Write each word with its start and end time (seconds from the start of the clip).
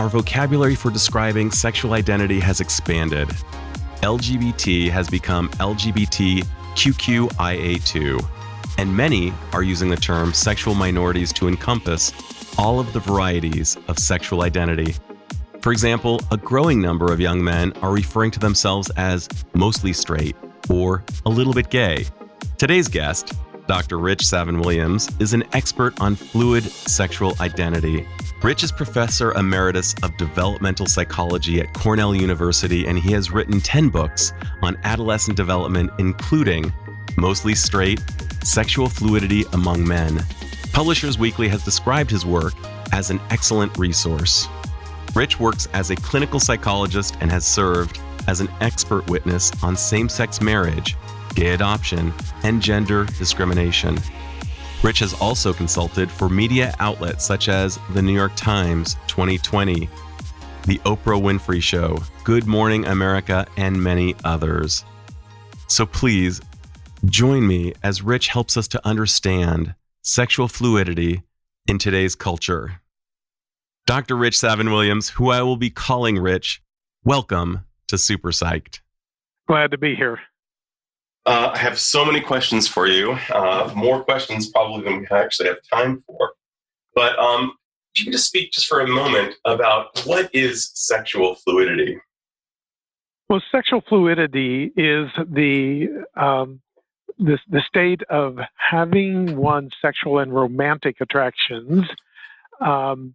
our 0.00 0.08
vocabulary 0.08 0.74
for 0.74 0.90
describing 0.90 1.50
sexual 1.50 1.92
identity 1.92 2.40
has 2.40 2.62
expanded. 2.62 3.28
LGBT 4.00 4.88
has 4.88 5.10
become 5.10 5.50
LGBTQIA2, 5.50 8.28
and 8.78 8.96
many 8.96 9.34
are 9.52 9.62
using 9.62 9.90
the 9.90 9.96
term 9.96 10.32
sexual 10.32 10.74
minorities 10.74 11.34
to 11.34 11.48
encompass 11.48 12.14
all 12.56 12.80
of 12.80 12.94
the 12.94 13.00
varieties 13.00 13.76
of 13.88 13.98
sexual 13.98 14.40
identity. 14.40 14.94
For 15.60 15.70
example, 15.70 16.18
a 16.30 16.38
growing 16.38 16.80
number 16.80 17.12
of 17.12 17.20
young 17.20 17.44
men 17.44 17.74
are 17.82 17.92
referring 17.92 18.30
to 18.30 18.40
themselves 18.40 18.88
as 18.96 19.28
mostly 19.52 19.92
straight 19.92 20.34
or 20.70 21.04
a 21.26 21.28
little 21.28 21.52
bit 21.52 21.68
gay. 21.68 22.06
Today's 22.56 22.88
guest, 22.88 23.34
Dr. 23.66 23.98
Ritch 23.98 24.24
Savin-Williams, 24.24 25.10
is 25.20 25.34
an 25.34 25.44
expert 25.52 26.00
on 26.00 26.16
fluid 26.16 26.64
sexual 26.64 27.34
identity 27.38 28.08
Ritch 28.42 28.62
is 28.62 28.72
professor 28.72 29.32
emeritus 29.32 29.94
of 30.02 30.16
developmental 30.16 30.86
psychology 30.86 31.60
at 31.60 31.74
Cornell 31.74 32.14
University, 32.14 32.86
and 32.86 32.98
he 32.98 33.12
has 33.12 33.30
written 33.30 33.60
10 33.60 33.90
books 33.90 34.32
on 34.62 34.78
adolescent 34.84 35.36
development, 35.36 35.90
including 35.98 36.72
Mostly 37.18 37.54
Straight, 37.54 38.02
Sexual 38.42 38.88
Fluidity 38.88 39.44
Among 39.52 39.86
Men. 39.86 40.24
Publishers 40.72 41.18
Weekly 41.18 41.48
has 41.48 41.62
described 41.62 42.10
his 42.10 42.24
work 42.24 42.54
as 42.92 43.10
an 43.10 43.20
excellent 43.28 43.76
resource. 43.76 44.48
Ritch 45.14 45.38
works 45.38 45.68
as 45.74 45.90
a 45.90 45.96
clinical 45.96 46.40
psychologist 46.40 47.18
and 47.20 47.30
has 47.30 47.44
served 47.44 48.00
as 48.26 48.40
an 48.40 48.48
expert 48.62 49.06
witness 49.10 49.52
on 49.62 49.76
same 49.76 50.08
sex 50.08 50.40
marriage, 50.40 50.96
gay 51.34 51.50
adoption, 51.50 52.10
and 52.42 52.62
gender 52.62 53.04
discrimination. 53.18 53.98
Ritch 54.82 55.00
has 55.00 55.12
also 55.20 55.52
consulted 55.52 56.10
for 56.10 56.30
media 56.30 56.74
outlets 56.78 57.22
such 57.26 57.50
as 57.50 57.78
The 57.90 58.00
New 58.00 58.14
York 58.14 58.32
Times 58.34 58.94
2020, 59.08 59.90
The 60.66 60.78
Oprah 60.78 61.20
Winfrey 61.20 61.62
Show, 61.62 61.98
Good 62.24 62.46
Morning 62.46 62.86
America, 62.86 63.46
and 63.58 63.82
many 63.82 64.14
others. 64.24 64.86
So 65.66 65.84
please 65.84 66.40
join 67.04 67.46
me 67.46 67.74
as 67.82 68.00
Ritch 68.00 68.28
helps 68.28 68.56
us 68.56 68.66
to 68.68 68.86
understand 68.86 69.74
sexual 70.00 70.48
fluidity 70.48 71.24
in 71.66 71.76
today's 71.78 72.14
culture. 72.14 72.80
Dr. 73.86 74.16
Ritch 74.16 74.38
Savin-Williams, 74.38 75.10
who 75.10 75.30
I 75.30 75.42
will 75.42 75.56
be 75.56 75.68
calling 75.68 76.18
Ritch, 76.18 76.62
welcome 77.04 77.66
to 77.88 77.98
Super 77.98 78.30
Psyched. 78.30 78.80
Glad 79.46 79.72
to 79.72 79.78
be 79.78 79.94
here. 79.94 80.20
Uh, 81.26 81.50
I 81.54 81.58
have 81.58 81.78
so 81.78 82.04
many 82.04 82.20
questions 82.20 82.66
for 82.66 82.86
you, 82.86 83.12
uh, 83.32 83.70
more 83.76 84.02
questions 84.02 84.48
probably 84.50 84.84
than 84.84 85.00
we 85.00 85.06
actually 85.10 85.48
have 85.48 85.58
time 85.72 86.02
for. 86.06 86.32
But 86.94 87.18
um, 87.18 87.52
if 87.94 88.00
you 88.00 88.06
could 88.06 88.12
just 88.12 88.26
speak 88.26 88.52
just 88.52 88.66
for 88.66 88.80
a 88.80 88.86
moment 88.86 89.34
about 89.44 90.00
what 90.06 90.30
is 90.32 90.70
sexual 90.74 91.34
fluidity? 91.34 91.98
Well, 93.28 93.42
sexual 93.52 93.82
fluidity 93.88 94.72
is 94.76 95.08
the 95.28 96.04
um, 96.16 96.60
the, 97.18 97.38
the 97.50 97.62
state 97.68 98.02
of 98.08 98.38
having 98.56 99.36
one's 99.36 99.72
sexual 99.82 100.18
and 100.18 100.34
romantic 100.34 100.96
attractions 101.00 101.84
um, 102.60 103.14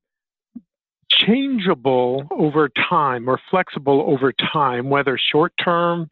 changeable 1.10 2.28
over 2.32 2.70
time 2.90 3.28
or 3.28 3.40
flexible 3.50 4.06
over 4.08 4.32
time, 4.54 4.90
whether 4.90 5.18
short 5.18 5.54
term 5.64 6.10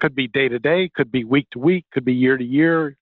could 0.00 0.14
be 0.14 0.28
day 0.28 0.48
to 0.48 0.58
day, 0.58 0.90
could 0.94 1.10
be 1.10 1.24
week 1.24 1.48
to 1.50 1.58
week, 1.58 1.84
could 1.92 2.04
be 2.04 2.14
year 2.14 2.36
to 2.36 2.44
year, 2.44 2.96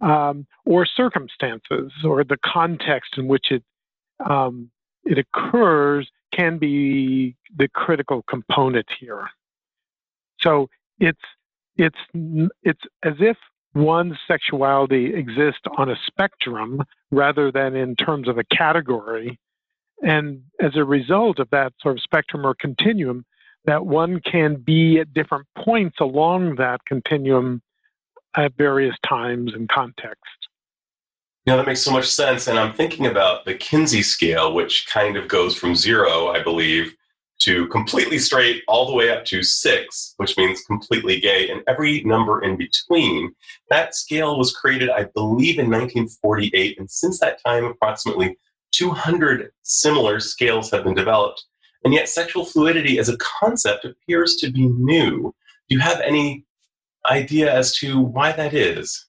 um, 0.00 0.46
or 0.64 0.86
circumstances 0.86 1.92
or 2.04 2.24
the 2.24 2.38
context 2.44 3.16
in 3.16 3.26
which 3.26 3.50
it 3.50 3.62
um, 4.28 4.70
it 5.04 5.18
occurs 5.18 6.08
can 6.32 6.58
be 6.58 7.36
the 7.56 7.68
critical 7.68 8.22
component 8.22 8.86
here. 8.98 9.28
So 10.40 10.68
it's 10.98 11.18
it's 11.76 11.98
it's 12.62 12.80
as 13.02 13.14
if 13.20 13.36
one's 13.74 14.16
sexuality 14.28 15.14
exists 15.14 15.62
on 15.76 15.90
a 15.90 15.96
spectrum 16.06 16.82
rather 17.10 17.50
than 17.50 17.74
in 17.74 17.96
terms 17.96 18.28
of 18.28 18.38
a 18.38 18.44
category. 18.44 19.38
And 20.02 20.42
as 20.60 20.76
a 20.76 20.84
result 20.84 21.38
of 21.38 21.48
that 21.50 21.72
sort 21.80 21.96
of 21.96 22.02
spectrum 22.02 22.46
or 22.46 22.54
continuum, 22.54 23.24
that 23.64 23.86
one 23.86 24.20
can 24.20 24.56
be 24.56 24.98
at 24.98 25.14
different 25.14 25.46
points 25.56 25.96
along 26.00 26.56
that 26.56 26.84
continuum 26.86 27.62
at 28.36 28.52
various 28.56 28.96
times 29.06 29.52
and 29.54 29.68
contexts. 29.68 30.28
Yeah, 31.46 31.56
that 31.56 31.66
makes 31.66 31.82
so 31.82 31.92
much 31.92 32.08
sense. 32.08 32.48
And 32.48 32.58
I'm 32.58 32.72
thinking 32.72 33.06
about 33.06 33.44
the 33.44 33.54
Kinsey 33.54 34.02
scale, 34.02 34.54
which 34.54 34.86
kind 34.86 35.16
of 35.16 35.28
goes 35.28 35.54
from 35.54 35.74
zero, 35.74 36.28
I 36.28 36.42
believe, 36.42 36.94
to 37.40 37.66
completely 37.68 38.18
straight 38.18 38.62
all 38.66 38.86
the 38.86 38.94
way 38.94 39.10
up 39.10 39.24
to 39.26 39.42
six, 39.42 40.14
which 40.16 40.36
means 40.38 40.62
completely 40.62 41.20
gay, 41.20 41.50
and 41.50 41.62
every 41.68 42.02
number 42.04 42.42
in 42.42 42.56
between. 42.56 43.34
That 43.68 43.94
scale 43.94 44.38
was 44.38 44.56
created, 44.56 44.88
I 44.88 45.04
believe, 45.14 45.58
in 45.58 45.66
1948. 45.66 46.78
And 46.78 46.90
since 46.90 47.20
that 47.20 47.42
time, 47.44 47.64
approximately 47.64 48.38
200 48.72 49.50
similar 49.62 50.20
scales 50.20 50.70
have 50.70 50.84
been 50.84 50.94
developed 50.94 51.44
and 51.84 51.92
yet, 51.92 52.08
sexual 52.08 52.44
fluidity 52.44 52.98
as 52.98 53.08
a 53.08 53.16
concept 53.18 53.84
appears 53.84 54.36
to 54.36 54.50
be 54.50 54.68
new. 54.68 55.34
Do 55.68 55.76
you 55.76 55.80
have 55.80 56.00
any 56.00 56.44
idea 57.10 57.52
as 57.52 57.74
to 57.76 58.00
why 58.00 58.32
that 58.32 58.54
is? 58.54 59.06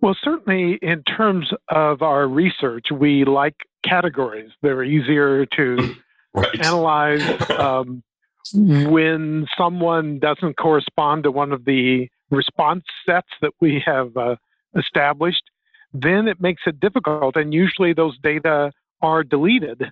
Well, 0.00 0.16
certainly 0.22 0.78
in 0.82 1.02
terms 1.04 1.50
of 1.70 2.02
our 2.02 2.28
research, 2.28 2.86
we 2.92 3.24
like 3.24 3.54
categories. 3.82 4.50
They're 4.60 4.84
easier 4.84 5.46
to 5.46 5.94
right. 6.34 6.60
analyze. 6.60 7.50
Um, 7.50 8.02
when 8.52 9.46
someone 9.56 10.18
doesn't 10.18 10.58
correspond 10.58 11.24
to 11.24 11.30
one 11.30 11.50
of 11.52 11.64
the 11.64 12.08
response 12.30 12.84
sets 13.06 13.28
that 13.40 13.52
we 13.62 13.82
have 13.86 14.14
uh, 14.18 14.36
established, 14.76 15.44
then 15.94 16.28
it 16.28 16.42
makes 16.42 16.62
it 16.66 16.78
difficult. 16.78 17.36
And 17.36 17.54
usually 17.54 17.94
those 17.94 18.18
data 18.18 18.70
are 19.00 19.24
deleted 19.24 19.90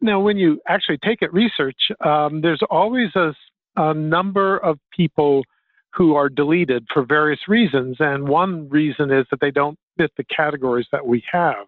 now, 0.00 0.20
when 0.20 0.36
you 0.36 0.60
actually 0.68 0.98
take 0.98 1.22
it 1.22 1.32
research, 1.32 1.78
um, 2.04 2.40
there's 2.40 2.62
always 2.70 3.14
a, 3.14 3.34
a 3.76 3.94
number 3.94 4.58
of 4.58 4.78
people 4.94 5.44
who 5.92 6.16
are 6.16 6.28
deleted 6.28 6.86
for 6.92 7.04
various 7.04 7.40
reasons. 7.46 7.96
And 8.00 8.28
one 8.28 8.68
reason 8.68 9.12
is 9.12 9.26
that 9.30 9.40
they 9.40 9.50
don't 9.50 9.78
fit 9.96 10.10
the 10.16 10.24
categories 10.24 10.86
that 10.92 11.06
we 11.06 11.22
have. 11.30 11.66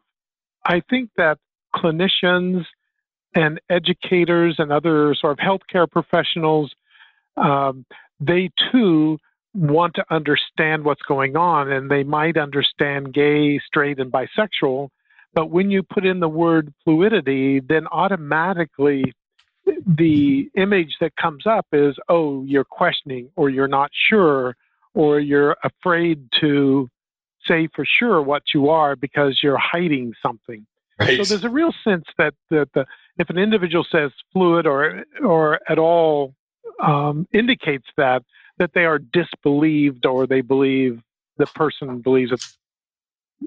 I 0.65 0.83
think 0.91 1.11
that 1.17 1.39
clinicians 1.75 2.65
and 3.35 3.61
educators 3.71 4.57
and 4.59 4.73
other 4.73 5.15
sort 5.15 5.39
of 5.39 5.39
healthcare 5.39 5.89
professionals, 5.89 6.73
um, 7.37 7.85
they 8.19 8.51
too 8.73 9.19
want 9.55 9.95
to 9.95 10.05
understand 10.11 10.85
what's 10.85 11.03
going 11.03 11.37
on 11.37 11.71
and 11.71 11.91
they 11.91 12.03
might 12.03 12.37
understand 12.37 13.15
gay, 13.15 13.59
straight, 13.65 13.99
and 13.99 14.13
bisexual, 14.13 14.89
but 15.37 15.51
when 15.51 15.71
you 15.71 15.83
put 15.83 16.07
in 16.07 16.19
the 16.19 16.29
word 16.29 16.73
fluidity, 16.83 17.61
then 17.61 17.87
automatically 17.93 19.13
the 19.87 20.51
image 20.57 20.97
that 21.03 21.15
comes 21.17 21.47
up 21.47 21.67
is, 21.75 21.95
oh, 22.09 22.43
you're 22.45 22.65
questioning 22.65 23.29
or 23.37 23.51
you're 23.51 23.69
not 23.69 23.91
sure 24.09 24.57
or 24.95 25.21
you're 25.21 25.55
afraid 25.63 26.27
to 26.41 26.89
say 27.47 27.69
for 27.75 27.85
sure 27.85 28.23
what 28.23 28.45
you 28.55 28.71
are 28.71 28.97
because 28.97 29.41
you're 29.43 29.59
hiding 29.59 30.15
something. 30.23 30.67
Right. 30.99 31.19
So 31.19 31.35
there's 31.35 31.45
a 31.45 31.51
real 31.51 31.75
sense 31.85 32.07
that, 32.17 32.33
that 32.49 32.71
the, 32.73 32.87
if 33.19 33.29
an 33.29 33.37
individual 33.37 33.85
says 33.93 34.13
fluid 34.33 34.67
or 34.67 35.05
or 35.23 35.61
at 35.69 35.79
all 35.79 36.35
um, 36.83 37.29
indicates 37.35 37.87
that 37.99 38.23
that 38.59 38.71
they 38.75 38.87
are 38.87 38.99
disbelieved 38.99 40.07
or 40.07 40.27
they 40.27 40.41
believe 40.41 41.03
the 41.37 41.47
person 41.47 42.01
believes 42.01 42.31
that 42.31 42.41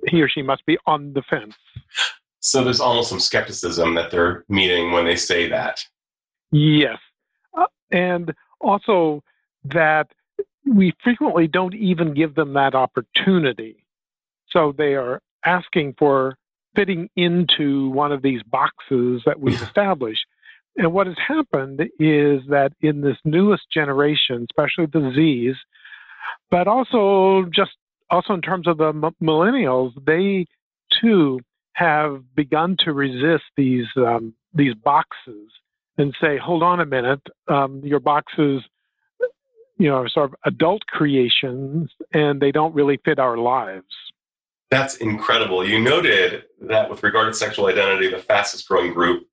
he 0.07 0.21
or 0.21 0.30
she 0.30 0.41
must 0.41 0.65
be 0.65 0.77
on 0.86 1.13
the 1.13 1.21
fence. 1.30 1.56
So 2.39 2.63
there's 2.63 2.80
almost 2.80 3.09
some 3.09 3.19
skepticism 3.19 3.95
that 3.95 4.12
they're 4.12 4.45
meeting 4.47 4.91
when 4.91 5.06
they 5.06 5.15
say 5.15 5.50
that. 5.50 5.83
Yes. 6.51 6.97
Uh, 7.57 7.65
and 7.91 8.33
also 8.62 9.24
that 9.65 10.07
we 10.65 10.94
frequently 11.03 11.47
don't 11.47 11.75
even 11.75 12.13
give 12.13 12.36
them 12.36 12.53
that 12.53 12.75
opportunity. 12.75 13.86
So 14.50 14.74
they 14.77 14.95
are 14.95 15.21
asking 15.45 15.95
for 15.97 16.38
fitting 16.75 17.09
into 17.15 17.89
one 17.89 18.12
of 18.12 18.21
these 18.21 18.42
boxes 18.44 19.21
that 19.25 19.39
we've 19.39 19.62
established 19.62 20.25
And 20.80 20.94
what 20.94 21.07
has 21.07 21.18
happened 21.18 21.81
is 22.00 22.42
that 22.50 22.71
in 22.81 23.01
this 23.01 23.18
newest 23.25 23.63
generation, 23.71 24.47
especially 24.50 24.85
the 24.85 25.12
Z's, 25.13 25.56
but 26.50 26.68
also 26.68 27.50
just 27.53 27.71
also 28.09 28.33
in 28.33 28.41
terms 28.41 28.67
of 28.67 28.77
the 28.77 28.89
m- 28.89 29.15
millennials, 29.21 29.94
they 30.06 30.45
too 31.01 31.39
have 31.73 32.23
begun 32.35 32.75
to 32.79 32.94
resist 32.94 33.44
these 33.56 33.88
um, 33.97 34.33
these 34.53 34.73
boxes 34.73 35.50
and 35.97 36.13
say, 36.21 36.38
"Hold 36.38 36.63
on 36.63 36.79
a 36.79 36.85
minute, 36.85 37.21
um, 37.47 37.81
your 37.83 38.00
boxes, 38.00 38.63
you 39.77 39.88
know, 39.89 39.95
are 39.95 40.09
sort 40.09 40.31
of 40.31 40.35
adult 40.45 40.85
creations, 40.88 41.89
and 42.13 42.41
they 42.41 42.51
don't 42.51 42.73
really 42.73 43.00
fit 43.06 43.19
our 43.19 43.38
lives." 43.38 43.94
That's 44.71 44.97
incredible. 44.97 45.67
You 45.67 45.79
noted 45.79 46.44
that 46.61 46.89
with 46.89 47.01
regard 47.01 47.27
to 47.27 47.33
sexual 47.33 47.67
identity, 47.67 48.07
the 48.09 48.19
fastest 48.19 48.67
growing 48.67 48.94
group 48.94 49.23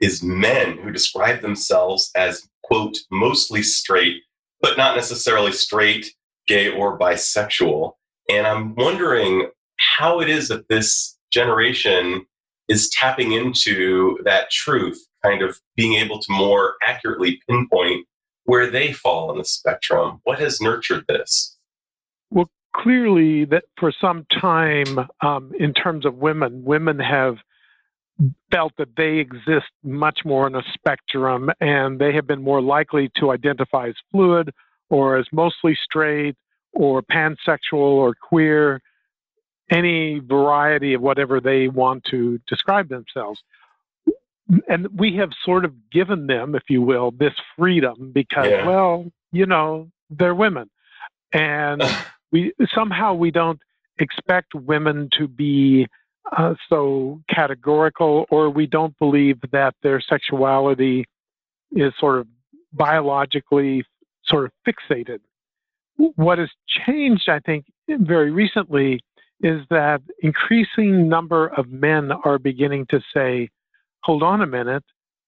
is 0.00 0.22
men 0.22 0.78
who 0.78 0.92
describe 0.92 1.40
themselves 1.40 2.10
as, 2.14 2.48
quote, 2.62 2.96
mostly 3.10 3.62
straight, 3.62 4.22
but 4.60 4.76
not 4.76 4.94
necessarily 4.94 5.50
straight, 5.50 6.14
gay, 6.46 6.70
or 6.70 6.98
bisexual. 6.98 7.93
And 8.28 8.46
I'm 8.46 8.74
wondering 8.74 9.48
how 9.96 10.20
it 10.20 10.28
is 10.28 10.48
that 10.48 10.68
this 10.68 11.18
generation 11.32 12.26
is 12.68 12.88
tapping 12.90 13.32
into 13.32 14.18
that 14.24 14.50
truth, 14.50 14.98
kind 15.22 15.42
of 15.42 15.60
being 15.76 15.94
able 15.94 16.18
to 16.20 16.32
more 16.32 16.74
accurately 16.86 17.40
pinpoint 17.48 18.06
where 18.44 18.70
they 18.70 18.92
fall 18.92 19.30
on 19.30 19.38
the 19.38 19.44
spectrum. 19.44 20.20
What 20.24 20.38
has 20.38 20.60
nurtured 20.60 21.04
this? 21.08 21.56
Well, 22.30 22.50
clearly, 22.74 23.44
that 23.46 23.64
for 23.78 23.92
some 24.00 24.26
time, 24.30 25.08
um, 25.20 25.52
in 25.58 25.74
terms 25.74 26.06
of 26.06 26.16
women, 26.16 26.64
women 26.64 26.98
have 26.98 27.36
felt 28.52 28.72
that 28.78 28.96
they 28.96 29.18
exist 29.18 29.70
much 29.82 30.20
more 30.24 30.46
on 30.46 30.54
a 30.54 30.62
spectrum 30.72 31.50
and 31.60 31.98
they 31.98 32.12
have 32.14 32.26
been 32.26 32.42
more 32.42 32.62
likely 32.62 33.10
to 33.16 33.32
identify 33.32 33.88
as 33.88 33.94
fluid 34.12 34.50
or 34.88 35.16
as 35.16 35.26
mostly 35.32 35.76
straight 35.82 36.36
or 36.74 37.02
pansexual 37.02 37.72
or 37.72 38.14
queer, 38.14 38.80
any 39.70 40.18
variety 40.18 40.94
of 40.94 41.00
whatever 41.00 41.40
they 41.40 41.68
want 41.68 42.04
to 42.10 42.40
describe 42.46 42.88
themselves. 42.88 43.42
And 44.68 44.88
we 44.98 45.16
have 45.16 45.30
sort 45.44 45.64
of 45.64 45.72
given 45.90 46.26
them, 46.26 46.54
if 46.54 46.64
you 46.68 46.82
will, 46.82 47.10
this 47.12 47.32
freedom 47.56 48.12
because, 48.12 48.50
yeah. 48.50 48.66
well, 48.66 49.06
you 49.32 49.46
know, 49.46 49.88
they're 50.10 50.34
women. 50.34 50.68
And 51.32 51.82
we 52.32 52.52
somehow 52.74 53.14
we 53.14 53.30
don't 53.30 53.60
expect 53.98 54.54
women 54.54 55.08
to 55.18 55.28
be 55.28 55.86
uh, 56.36 56.54
so 56.68 57.20
categorical, 57.28 58.26
or 58.30 58.50
we 58.50 58.66
don't 58.66 58.98
believe 58.98 59.38
that 59.52 59.74
their 59.82 60.00
sexuality 60.00 61.04
is 61.72 61.92
sort 61.98 62.18
of 62.18 62.26
biologically 62.72 63.84
sort 64.26 64.46
of 64.46 64.52
fixated. 64.66 65.20
What 65.96 66.38
has 66.38 66.50
changed, 66.86 67.28
I 67.28 67.40
think, 67.40 67.66
very 67.88 68.30
recently 68.30 69.00
is 69.40 69.60
that 69.70 70.00
increasing 70.20 71.08
number 71.08 71.48
of 71.48 71.70
men 71.70 72.10
are 72.24 72.38
beginning 72.38 72.86
to 72.90 73.00
say, 73.12 73.50
hold 74.02 74.22
on 74.22 74.40
a 74.40 74.46
minute, 74.46 74.84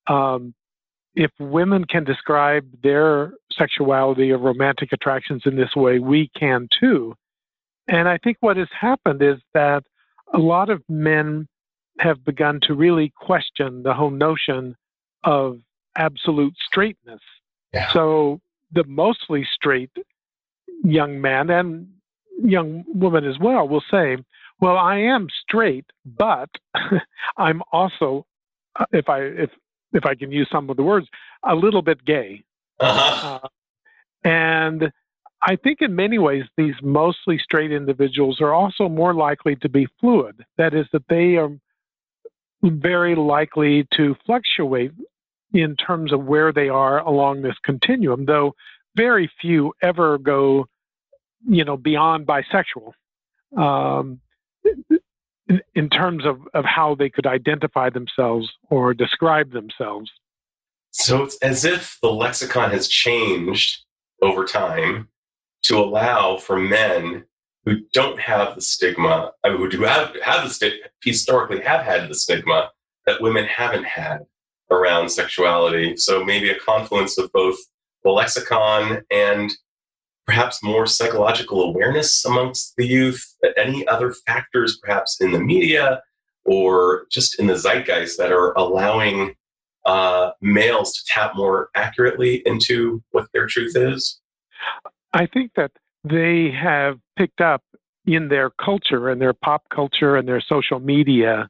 um, 0.06 0.54
if 1.14 1.30
women 1.38 1.84
can 1.84 2.04
describe 2.04 2.66
their 2.82 3.32
sexuality 3.52 4.30
or 4.32 4.38
romantic 4.38 4.92
attractions 4.92 5.42
in 5.46 5.56
this 5.56 5.74
way, 5.74 5.98
we 5.98 6.30
can 6.38 6.68
too. 6.78 7.14
And 7.88 8.08
I 8.08 8.18
think 8.18 8.36
what 8.40 8.56
has 8.56 8.68
happened 8.78 9.22
is 9.22 9.36
that 9.54 9.82
a 10.32 10.38
lot 10.38 10.70
of 10.70 10.82
men 10.88 11.46
have 11.98 12.24
begun 12.24 12.60
to 12.62 12.74
really 12.74 13.12
question 13.16 13.82
the 13.82 13.94
whole 13.94 14.10
notion 14.10 14.76
of 15.24 15.60
absolute 15.96 16.54
straightness. 16.66 17.20
Yeah. 17.72 17.90
So 17.92 18.40
the 18.72 18.84
mostly 18.84 19.46
straight 19.54 19.90
young 20.84 21.20
man 21.20 21.50
and 21.50 21.88
young 22.42 22.84
woman 22.94 23.24
as 23.24 23.38
well 23.40 23.68
will 23.68 23.84
say, 23.90 24.16
"Well, 24.60 24.76
I 24.76 24.98
am 24.98 25.28
straight, 25.42 25.86
but 26.04 26.50
I'm 27.36 27.62
also, 27.72 28.26
uh, 28.78 28.84
if 28.92 29.08
I 29.08 29.20
if 29.20 29.50
if 29.92 30.04
I 30.04 30.14
can 30.14 30.30
use 30.32 30.48
some 30.50 30.70
of 30.70 30.76
the 30.76 30.82
words, 30.82 31.06
a 31.42 31.54
little 31.54 31.82
bit 31.82 32.04
gay." 32.04 32.44
Uh-huh. 32.80 33.40
Uh, 33.42 33.48
and 34.24 34.90
I 35.42 35.56
think 35.56 35.78
in 35.80 35.94
many 35.94 36.18
ways, 36.18 36.44
these 36.56 36.74
mostly 36.82 37.38
straight 37.38 37.72
individuals 37.72 38.40
are 38.40 38.52
also 38.52 38.88
more 38.88 39.14
likely 39.14 39.56
to 39.56 39.68
be 39.68 39.86
fluid. 40.00 40.44
That 40.58 40.74
is, 40.74 40.86
that 40.92 41.04
they 41.08 41.36
are 41.36 41.50
very 42.62 43.14
likely 43.14 43.86
to 43.96 44.16
fluctuate 44.24 44.92
in 45.52 45.76
terms 45.76 46.12
of 46.12 46.24
where 46.24 46.52
they 46.52 46.68
are 46.68 46.98
along 47.00 47.42
this 47.42 47.54
continuum, 47.64 48.26
though 48.26 48.54
very 48.96 49.30
few 49.40 49.72
ever 49.82 50.18
go, 50.18 50.66
you 51.46 51.64
know, 51.64 51.76
beyond 51.76 52.26
bisexual 52.26 52.92
um, 53.56 54.20
in, 55.48 55.60
in 55.74 55.90
terms 55.90 56.24
of, 56.24 56.40
of 56.54 56.64
how 56.64 56.94
they 56.94 57.10
could 57.10 57.26
identify 57.26 57.90
themselves 57.90 58.50
or 58.70 58.94
describe 58.94 59.52
themselves. 59.52 60.10
So 60.90 61.22
it's 61.22 61.36
as 61.42 61.64
if 61.64 61.98
the 62.00 62.10
lexicon 62.10 62.70
has 62.70 62.88
changed 62.88 63.84
over 64.22 64.44
time 64.44 65.08
to 65.64 65.76
allow 65.76 66.38
for 66.38 66.58
men 66.58 67.24
who 67.64 67.80
don't 67.92 68.18
have 68.18 68.54
the 68.54 68.62
stigma, 68.62 69.32
I 69.44 69.50
mean, 69.50 69.58
who 69.58 69.68
do 69.68 69.82
have, 69.82 70.16
have 70.24 70.44
the 70.44 70.50
stigma, 70.50 70.86
historically 71.02 71.60
have 71.60 71.84
had 71.84 72.08
the 72.08 72.14
stigma 72.14 72.70
that 73.04 73.20
women 73.20 73.44
haven't 73.44 73.84
had 73.84 74.20
around 74.70 75.10
sexuality. 75.10 75.96
So 75.96 76.24
maybe 76.24 76.48
a 76.50 76.58
confluence 76.58 77.18
of 77.18 77.30
both 77.32 77.58
the 78.06 78.12
lexicon 78.12 79.02
and 79.10 79.50
perhaps 80.26 80.62
more 80.62 80.86
psychological 80.86 81.62
awareness 81.62 82.24
amongst 82.24 82.74
the 82.76 82.86
youth, 82.86 83.34
any 83.56 83.86
other 83.88 84.12
factors 84.12 84.78
perhaps 84.80 85.20
in 85.20 85.32
the 85.32 85.40
media 85.40 86.00
or 86.44 87.06
just 87.10 87.38
in 87.40 87.48
the 87.48 87.54
zeitgeist 87.56 88.16
that 88.16 88.30
are 88.30 88.52
allowing 88.52 89.34
uh, 89.86 90.30
males 90.40 90.92
to 90.94 91.02
tap 91.08 91.32
more 91.34 91.68
accurately 91.74 92.42
into 92.46 93.02
what 93.10 93.26
their 93.34 93.48
truth 93.48 93.76
is? 93.76 94.20
I 95.12 95.26
think 95.26 95.52
that 95.56 95.72
they 96.04 96.50
have 96.52 96.98
picked 97.18 97.40
up 97.40 97.62
in 98.06 98.28
their 98.28 98.50
culture 98.50 99.08
and 99.08 99.20
their 99.20 99.32
pop 99.32 99.64
culture 99.74 100.16
and 100.16 100.28
their 100.28 100.40
social 100.40 100.78
media 100.78 101.48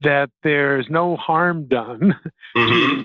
that 0.00 0.30
there's 0.42 0.86
no 0.88 1.16
harm 1.16 1.68
done 1.68 2.14
mm-hmm. 2.56 3.02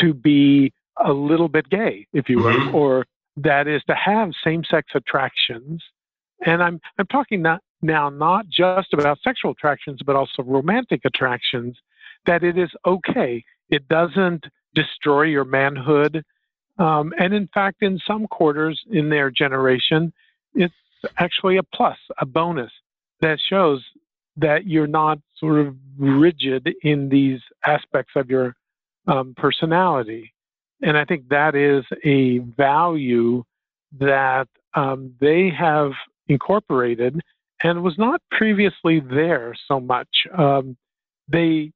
to 0.00 0.12
be 0.12 0.72
a 1.04 1.12
little 1.12 1.48
bit 1.48 1.68
gay, 1.70 2.06
if 2.12 2.28
you 2.28 2.38
will, 2.38 2.52
mm-hmm. 2.52 2.74
or 2.74 3.06
that 3.36 3.66
is 3.66 3.82
to 3.88 3.94
have 3.94 4.30
same-sex 4.44 4.88
attractions. 4.94 5.82
And 6.44 6.62
I'm 6.62 6.80
I'm 6.98 7.06
talking 7.06 7.42
not, 7.42 7.60
now 7.80 8.08
not 8.08 8.46
just 8.48 8.92
about 8.92 9.18
sexual 9.22 9.52
attractions, 9.52 10.00
but 10.04 10.16
also 10.16 10.42
romantic 10.42 11.02
attractions. 11.04 11.76
That 12.26 12.42
it 12.42 12.56
is 12.58 12.70
okay. 12.86 13.44
It 13.70 13.88
doesn't 13.88 14.44
destroy 14.74 15.22
your 15.22 15.44
manhood. 15.44 16.24
Um, 16.78 17.12
and 17.18 17.34
in 17.34 17.48
fact, 17.52 17.82
in 17.82 17.98
some 18.06 18.26
quarters 18.26 18.80
in 18.90 19.08
their 19.08 19.30
generation, 19.30 20.12
it's 20.54 20.74
actually 21.18 21.56
a 21.56 21.62
plus, 21.62 21.98
a 22.18 22.26
bonus 22.26 22.72
that 23.20 23.38
shows 23.50 23.84
that 24.36 24.66
you're 24.66 24.86
not 24.86 25.18
sort 25.36 25.58
of 25.58 25.76
rigid 25.98 26.72
in 26.82 27.08
these 27.08 27.40
aspects 27.66 28.12
of 28.16 28.30
your 28.30 28.54
um, 29.06 29.34
personality. 29.36 30.32
And 30.82 30.96
I 30.96 31.04
think 31.04 31.28
that 31.28 31.54
is 31.54 31.84
a 32.04 32.38
value 32.38 33.44
that 33.98 34.48
um, 34.74 35.14
they 35.20 35.50
have 35.50 35.92
incorporated 36.28 37.20
and 37.62 37.82
was 37.82 37.96
not 37.98 38.20
previously 38.30 39.00
there 39.00 39.54
so 39.68 39.78
much. 39.80 40.08
Um, 40.36 40.76
they 41.28 41.72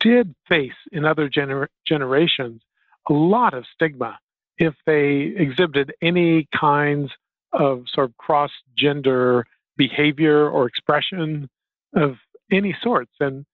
did 0.00 0.34
face 0.48 0.72
in 0.92 1.04
other 1.04 1.28
gener- 1.28 1.68
generations 1.86 2.62
a 3.08 3.12
lot 3.12 3.54
of 3.54 3.64
stigma 3.74 4.18
if 4.58 4.74
they 4.86 5.32
exhibited 5.36 5.94
any 6.02 6.46
kinds 6.58 7.10
of 7.52 7.84
sort 7.92 8.10
of 8.10 8.16
cross 8.16 8.50
gender 8.76 9.46
behavior 9.76 10.48
or 10.48 10.66
expression 10.66 11.48
of 11.94 12.16
any 12.50 12.76
sorts. 12.82 13.12
And 13.20 13.44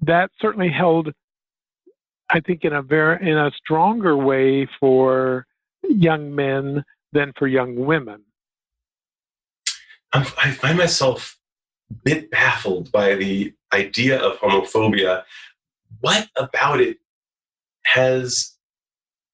that 0.00 0.30
certainly 0.40 0.70
held, 0.70 1.12
I 2.30 2.40
think, 2.40 2.64
in 2.64 2.72
a 2.72 2.82
very 2.82 3.28
in 3.28 3.36
a 3.36 3.50
stronger 3.52 4.16
way 4.16 4.68
for 4.80 5.46
young 5.82 6.34
men 6.34 6.84
than 7.12 7.32
for 7.38 7.46
young 7.46 7.76
women. 7.76 8.22
I 10.12 10.22
find 10.22 10.78
myself 10.78 11.36
a 11.90 11.94
bit 11.94 12.30
baffled 12.30 12.92
by 12.92 13.16
the 13.16 13.52
idea 13.72 14.18
of 14.20 14.38
homophobia. 14.38 15.24
What 16.00 16.28
about 16.36 16.80
it 16.80 16.98
has 17.84 18.54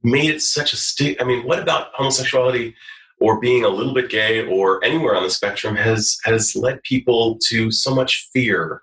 made 0.02 0.30
it 0.30 0.42
such 0.42 0.72
a 0.72 0.76
stick. 0.76 1.20
I 1.20 1.24
mean, 1.24 1.44
what 1.46 1.58
about 1.58 1.88
homosexuality 1.94 2.74
or 3.20 3.38
being 3.38 3.64
a 3.64 3.68
little 3.68 3.92
bit 3.92 4.08
gay 4.08 4.46
or 4.46 4.82
anywhere 4.82 5.14
on 5.14 5.22
the 5.22 5.30
spectrum 5.30 5.76
has 5.76 6.18
has 6.24 6.56
led 6.56 6.82
people 6.82 7.38
to 7.48 7.70
so 7.70 7.94
much 7.94 8.28
fear 8.32 8.82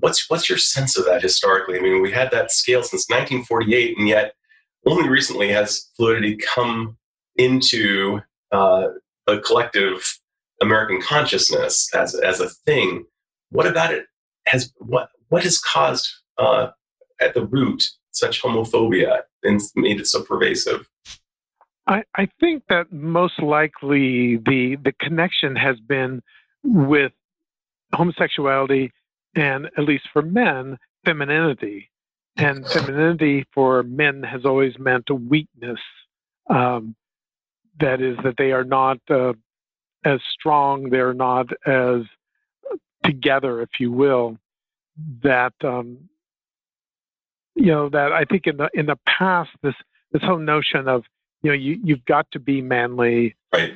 what's 0.00 0.28
what's 0.28 0.48
your 0.48 0.58
sense 0.58 0.96
of 0.96 1.04
that 1.06 1.22
historically? 1.22 1.78
I 1.78 1.82
mean, 1.82 2.02
we 2.02 2.12
had 2.12 2.30
that 2.30 2.50
scale 2.50 2.82
since 2.82 3.08
1948, 3.08 3.98
and 3.98 4.08
yet 4.08 4.34
only 4.86 5.08
recently 5.08 5.50
has 5.50 5.90
fluidity 5.96 6.36
come 6.36 6.96
into 7.36 8.20
uh, 8.52 8.88
a 9.26 9.38
collective 9.40 10.18
American 10.62 11.00
consciousness 11.00 11.88
as 11.94 12.14
as 12.14 12.40
a 12.40 12.48
thing. 12.48 13.04
What 13.50 13.66
about 13.66 13.92
it 13.92 14.06
has 14.46 14.72
what 14.78 15.08
what 15.28 15.42
has 15.44 15.58
caused 15.58 16.08
uh, 16.38 16.68
at 17.20 17.34
the 17.34 17.44
root 17.46 17.82
such 18.10 18.42
homophobia 18.42 19.22
and 19.42 19.60
made 19.74 20.00
it 20.00 20.06
so 20.06 20.22
pervasive? 20.22 20.88
I, 21.86 22.02
I 22.16 22.28
think 22.40 22.62
that 22.68 22.92
most 22.92 23.42
likely 23.42 24.36
the 24.36 24.76
the 24.82 24.92
connection 25.00 25.56
has 25.56 25.76
been 25.80 26.22
with 26.62 27.12
homosexuality 27.92 28.90
and 29.34 29.66
at 29.76 29.84
least 29.84 30.04
for 30.12 30.22
men, 30.22 30.78
femininity. 31.04 31.90
And 32.36 32.66
femininity 32.66 33.46
for 33.54 33.82
men 33.84 34.22
has 34.24 34.44
always 34.44 34.78
meant 34.78 35.08
a 35.10 35.14
weakness. 35.14 35.78
Um, 36.50 36.96
that 37.80 38.00
is, 38.00 38.16
that 38.24 38.34
they 38.38 38.52
are 38.52 38.64
not 38.64 38.98
uh, 39.08 39.34
as 40.04 40.20
strong, 40.32 40.90
they're 40.90 41.14
not 41.14 41.46
as 41.66 42.02
together, 43.04 43.62
if 43.62 43.70
you 43.78 43.92
will. 43.92 44.38
That 45.22 45.54
um, 45.64 46.08
you 47.54 47.66
know 47.66 47.88
that 47.88 48.12
I 48.12 48.24
think 48.24 48.46
in 48.46 48.58
the 48.58 48.68
in 48.74 48.86
the 48.86 48.98
past 49.06 49.50
this 49.62 49.74
this 50.12 50.22
whole 50.22 50.38
notion 50.38 50.86
of 50.86 51.02
you 51.42 51.50
know 51.50 51.56
you 51.56 51.80
you've 51.82 52.04
got 52.04 52.30
to 52.32 52.38
be 52.38 52.60
manly, 52.60 53.34
right. 53.52 53.74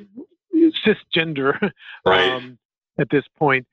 cisgender, 0.87 1.73
right. 2.07 2.31
Um, 2.31 2.59
at 3.01 3.11
this 3.11 3.25
point 3.37 3.67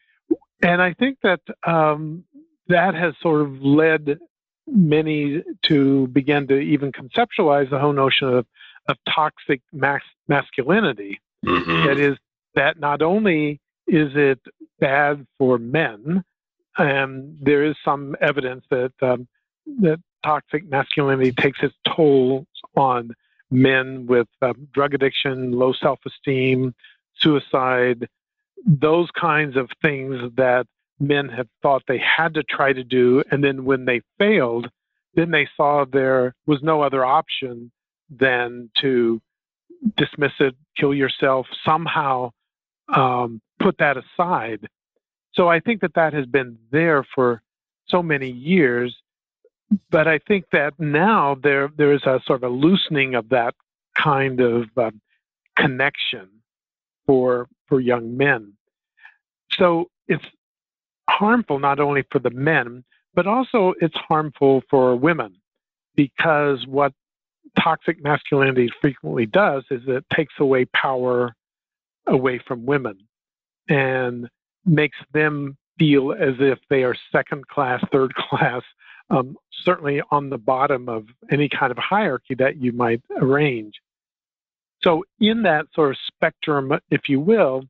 and 0.61 0.81
I 0.81 0.93
think 0.93 1.17
that 1.23 1.41
um, 1.65 2.23
that 2.67 2.95
has 2.95 3.13
sort 3.21 3.41
of 3.41 3.61
led 3.61 4.17
many 4.67 5.43
to 5.67 6.07
begin 6.07 6.47
to 6.47 6.57
even 6.57 6.91
conceptualize 6.91 7.69
the 7.69 7.79
whole 7.79 7.93
notion 7.93 8.27
of, 8.29 8.45
of 8.89 8.97
toxic 9.13 9.61
mas- 9.71 10.01
masculinity. 10.27 11.19
Mm-hmm. 11.45 11.87
That 11.87 11.99
is, 11.99 12.17
that 12.55 12.79
not 12.79 13.01
only 13.01 13.59
is 13.87 14.11
it 14.15 14.39
bad 14.79 15.27
for 15.37 15.57
men, 15.57 16.23
and 16.77 17.37
there 17.41 17.63
is 17.63 17.75
some 17.85 18.15
evidence 18.19 18.65
that 18.69 18.91
um, 19.01 19.27
that 19.81 19.99
toxic 20.23 20.67
masculinity 20.67 21.31
takes 21.31 21.59
its 21.61 21.75
toll 21.95 22.45
on 22.75 23.11
men 23.51 24.07
with 24.07 24.27
um, 24.41 24.67
drug 24.73 24.93
addiction, 24.93 25.51
low 25.51 25.71
self-esteem, 25.71 26.73
suicide, 27.19 28.07
those 28.65 29.09
kinds 29.19 29.57
of 29.57 29.69
things 29.81 30.15
that 30.37 30.65
men 30.99 31.29
have 31.29 31.47
thought 31.61 31.83
they 31.87 31.99
had 31.99 32.33
to 32.35 32.43
try 32.43 32.71
to 32.71 32.83
do. 32.83 33.23
And 33.31 33.43
then 33.43 33.65
when 33.65 33.85
they 33.85 34.01
failed, 34.17 34.69
then 35.13 35.31
they 35.31 35.47
saw 35.55 35.85
there 35.85 36.35
was 36.45 36.61
no 36.61 36.81
other 36.81 37.03
option 37.03 37.71
than 38.09 38.69
to 38.81 39.21
dismiss 39.97 40.31
it, 40.39 40.55
kill 40.77 40.93
yourself, 40.93 41.47
somehow 41.65 42.31
um, 42.93 43.41
put 43.59 43.77
that 43.79 43.97
aside. 43.97 44.67
So 45.33 45.47
I 45.49 45.59
think 45.59 45.81
that 45.81 45.95
that 45.95 46.13
has 46.13 46.25
been 46.25 46.57
there 46.71 47.05
for 47.15 47.41
so 47.87 48.01
many 48.01 48.29
years. 48.29 48.95
But 49.89 50.07
I 50.07 50.19
think 50.19 50.45
that 50.51 50.79
now 50.79 51.35
there 51.41 51.69
there 51.75 51.91
is 51.91 52.03
a 52.03 52.21
sort 52.25 52.43
of 52.43 52.51
a 52.51 52.55
loosening 52.55 53.15
of 53.15 53.29
that 53.29 53.55
kind 53.97 54.39
of 54.39 54.65
um, 54.77 55.01
connection 55.57 56.29
for 57.07 57.47
for 57.67 57.79
young 57.79 58.15
men. 58.17 58.53
So 59.51 59.89
it's 60.07 60.25
harmful 61.09 61.59
not 61.59 61.79
only 61.79 62.03
for 62.11 62.19
the 62.19 62.29
men, 62.31 62.83
but 63.13 63.27
also 63.27 63.73
it's 63.79 63.95
harmful 63.95 64.61
for 64.69 64.95
women 64.95 65.35
because 65.95 66.65
what 66.67 66.93
toxic 67.59 68.03
masculinity 68.03 68.69
frequently 68.81 69.25
does 69.25 69.63
is 69.71 69.81
it 69.87 70.03
takes 70.13 70.33
away 70.39 70.65
power 70.65 71.35
away 72.07 72.39
from 72.45 72.65
women 72.65 72.97
and 73.69 74.27
makes 74.65 74.97
them 75.13 75.57
feel 75.79 76.11
as 76.13 76.35
if 76.39 76.59
they 76.69 76.83
are 76.83 76.95
second 77.11 77.47
class, 77.47 77.83
third 77.91 78.13
class, 78.29 78.61
um, 79.09 79.37
certainly 79.51 80.01
on 80.11 80.29
the 80.29 80.37
bottom 80.37 80.89
of 80.89 81.05
any 81.31 81.49
kind 81.49 81.71
of 81.71 81.77
hierarchy 81.77 82.35
that 82.35 82.57
you 82.57 82.71
might 82.71 83.01
arrange. 83.17 83.73
So, 84.85 85.03
in 85.19 85.43
that 85.43 85.65
sort 85.73 85.91
of 85.91 85.97
spectrum, 86.07 86.71
if 86.91 87.09
you 87.09 87.19
will, 87.19 87.63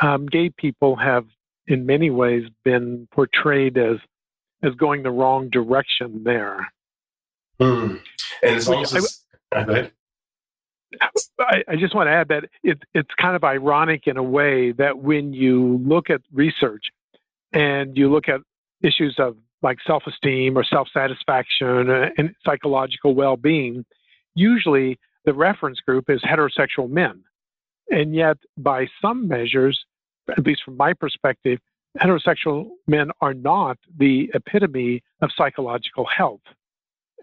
um, 0.00 0.26
gay 0.26 0.50
people 0.50 0.94
have, 0.96 1.24
in 1.66 1.84
many 1.84 2.10
ways, 2.10 2.44
been 2.64 3.08
portrayed 3.12 3.76
as 3.76 3.96
as 4.62 4.72
going 4.74 5.02
the 5.02 5.10
wrong 5.10 5.50
direction 5.50 6.22
there. 6.24 6.72
Mm. 7.60 8.00
And 8.42 8.56
it's 8.56 8.68
almost. 8.68 9.26
I, 9.52 9.90
I, 11.40 11.62
I, 11.68 11.76
just 11.76 11.94
want 11.94 12.06
to 12.06 12.12
add 12.12 12.28
that 12.28 12.44
it, 12.62 12.78
it's 12.94 13.10
kind 13.20 13.34
of 13.34 13.42
ironic 13.42 14.06
in 14.06 14.16
a 14.16 14.22
way 14.22 14.72
that 14.72 14.98
when 14.98 15.32
you 15.32 15.80
look 15.84 16.08
at 16.08 16.20
research 16.32 16.84
and 17.52 17.96
you 17.96 18.12
look 18.12 18.28
at 18.28 18.40
issues 18.80 19.16
of 19.18 19.36
like 19.60 19.78
self 19.86 20.04
esteem 20.06 20.56
or 20.56 20.64
self 20.64 20.88
satisfaction 20.94 21.90
and 22.16 22.34
psychological 22.44 23.14
well 23.14 23.36
being, 23.36 23.84
usually 24.34 24.98
the 25.24 25.34
reference 25.34 25.80
group 25.80 26.08
is 26.08 26.22
heterosexual 26.22 26.88
men. 26.88 27.22
And 27.90 28.14
yet, 28.14 28.38
by 28.56 28.86
some 29.02 29.28
measures, 29.28 29.84
at 30.28 30.44
least 30.44 30.62
from 30.64 30.76
my 30.76 30.92
perspective, 30.92 31.58
heterosexual 31.98 32.70
men 32.86 33.10
are 33.20 33.34
not 33.34 33.78
the 33.98 34.30
epitome 34.34 35.02
of 35.20 35.30
psychological 35.36 36.06
health. 36.06 36.40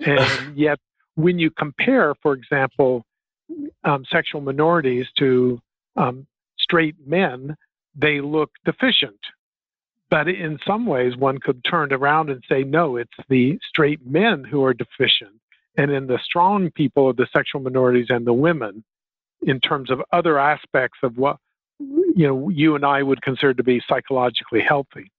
And 0.04 0.58
yet, 0.58 0.80
when 1.14 1.38
you 1.38 1.52
compare, 1.52 2.16
for 2.24 2.34
example, 2.34 3.04
um, 3.84 4.04
sexual 4.10 4.42
minorities 4.42 5.06
to 5.20 5.60
um, 5.96 6.26
straight 6.58 6.96
men, 7.06 7.56
they 7.96 8.20
look 8.22 8.50
deficient. 8.66 9.20
But 10.10 10.28
in 10.28 10.58
some 10.66 10.88
ways, 10.88 11.16
one 11.16 11.38
could 11.38 11.64
turn 11.64 11.94
around 11.94 12.30
and 12.32 12.44
say, 12.50 12.64
no, 12.64 12.96
it's 12.96 13.12
the 13.30 13.60
straight 13.70 14.06
men 14.06 14.44
who 14.44 14.64
are 14.64 14.74
deficient 14.74 15.41
and 15.78 15.92
in 15.92 16.08
the 16.08 16.20
strong 16.24 16.72
people 16.72 17.10
of 17.10 17.18
the 17.18 17.28
sexual 17.34 17.62
minorities 17.62 18.08
and 18.10 18.26
the 18.26 18.34
women 18.34 18.84
in 19.42 19.60
terms 19.60 19.90
of 19.90 20.02
other 20.12 20.38
aspects 20.38 21.00
of 21.04 21.18
what 21.18 21.38
you 21.80 22.28
know 22.28 22.50
you 22.50 22.76
and 22.76 22.86
I 22.86 23.02
would 23.04 23.22
consider 23.22 23.54
to 23.54 23.64
be 23.64 23.82
psychologically 23.88 24.62
healthy. 24.62 25.12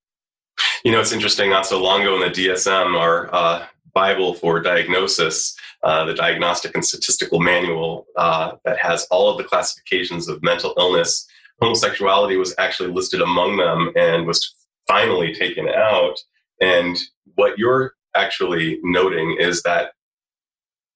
You 0.84 0.92
know, 0.92 1.00
it's 1.00 1.12
interesting. 1.12 1.50
Not 1.50 1.66
so 1.66 1.82
long 1.82 2.02
ago 2.02 2.14
in 2.14 2.20
the 2.20 2.48
DSM, 2.48 2.98
our 2.98 3.32
uh, 3.34 3.66
Bible 3.94 4.34
for 4.34 4.60
diagnosis, 4.60 5.56
uh, 5.82 6.04
the 6.04 6.14
Diagnostic 6.14 6.74
and 6.74 6.84
Statistical 6.84 7.40
Manual 7.40 8.06
uh, 8.16 8.52
that 8.64 8.78
has 8.78 9.06
all 9.10 9.30
of 9.30 9.38
the 9.38 9.44
classifications 9.44 10.28
of 10.28 10.42
mental 10.42 10.74
illness, 10.78 11.26
homosexuality 11.60 12.36
was 12.36 12.54
actually 12.58 12.90
listed 12.90 13.20
among 13.20 13.56
them 13.56 13.92
and 13.96 14.26
was 14.26 14.54
finally 14.88 15.34
taken 15.34 15.68
out. 15.68 16.18
And 16.60 16.98
what 17.34 17.58
you're 17.58 17.94
actually 18.14 18.78
noting 18.82 19.36
is 19.38 19.62
that 19.62 19.92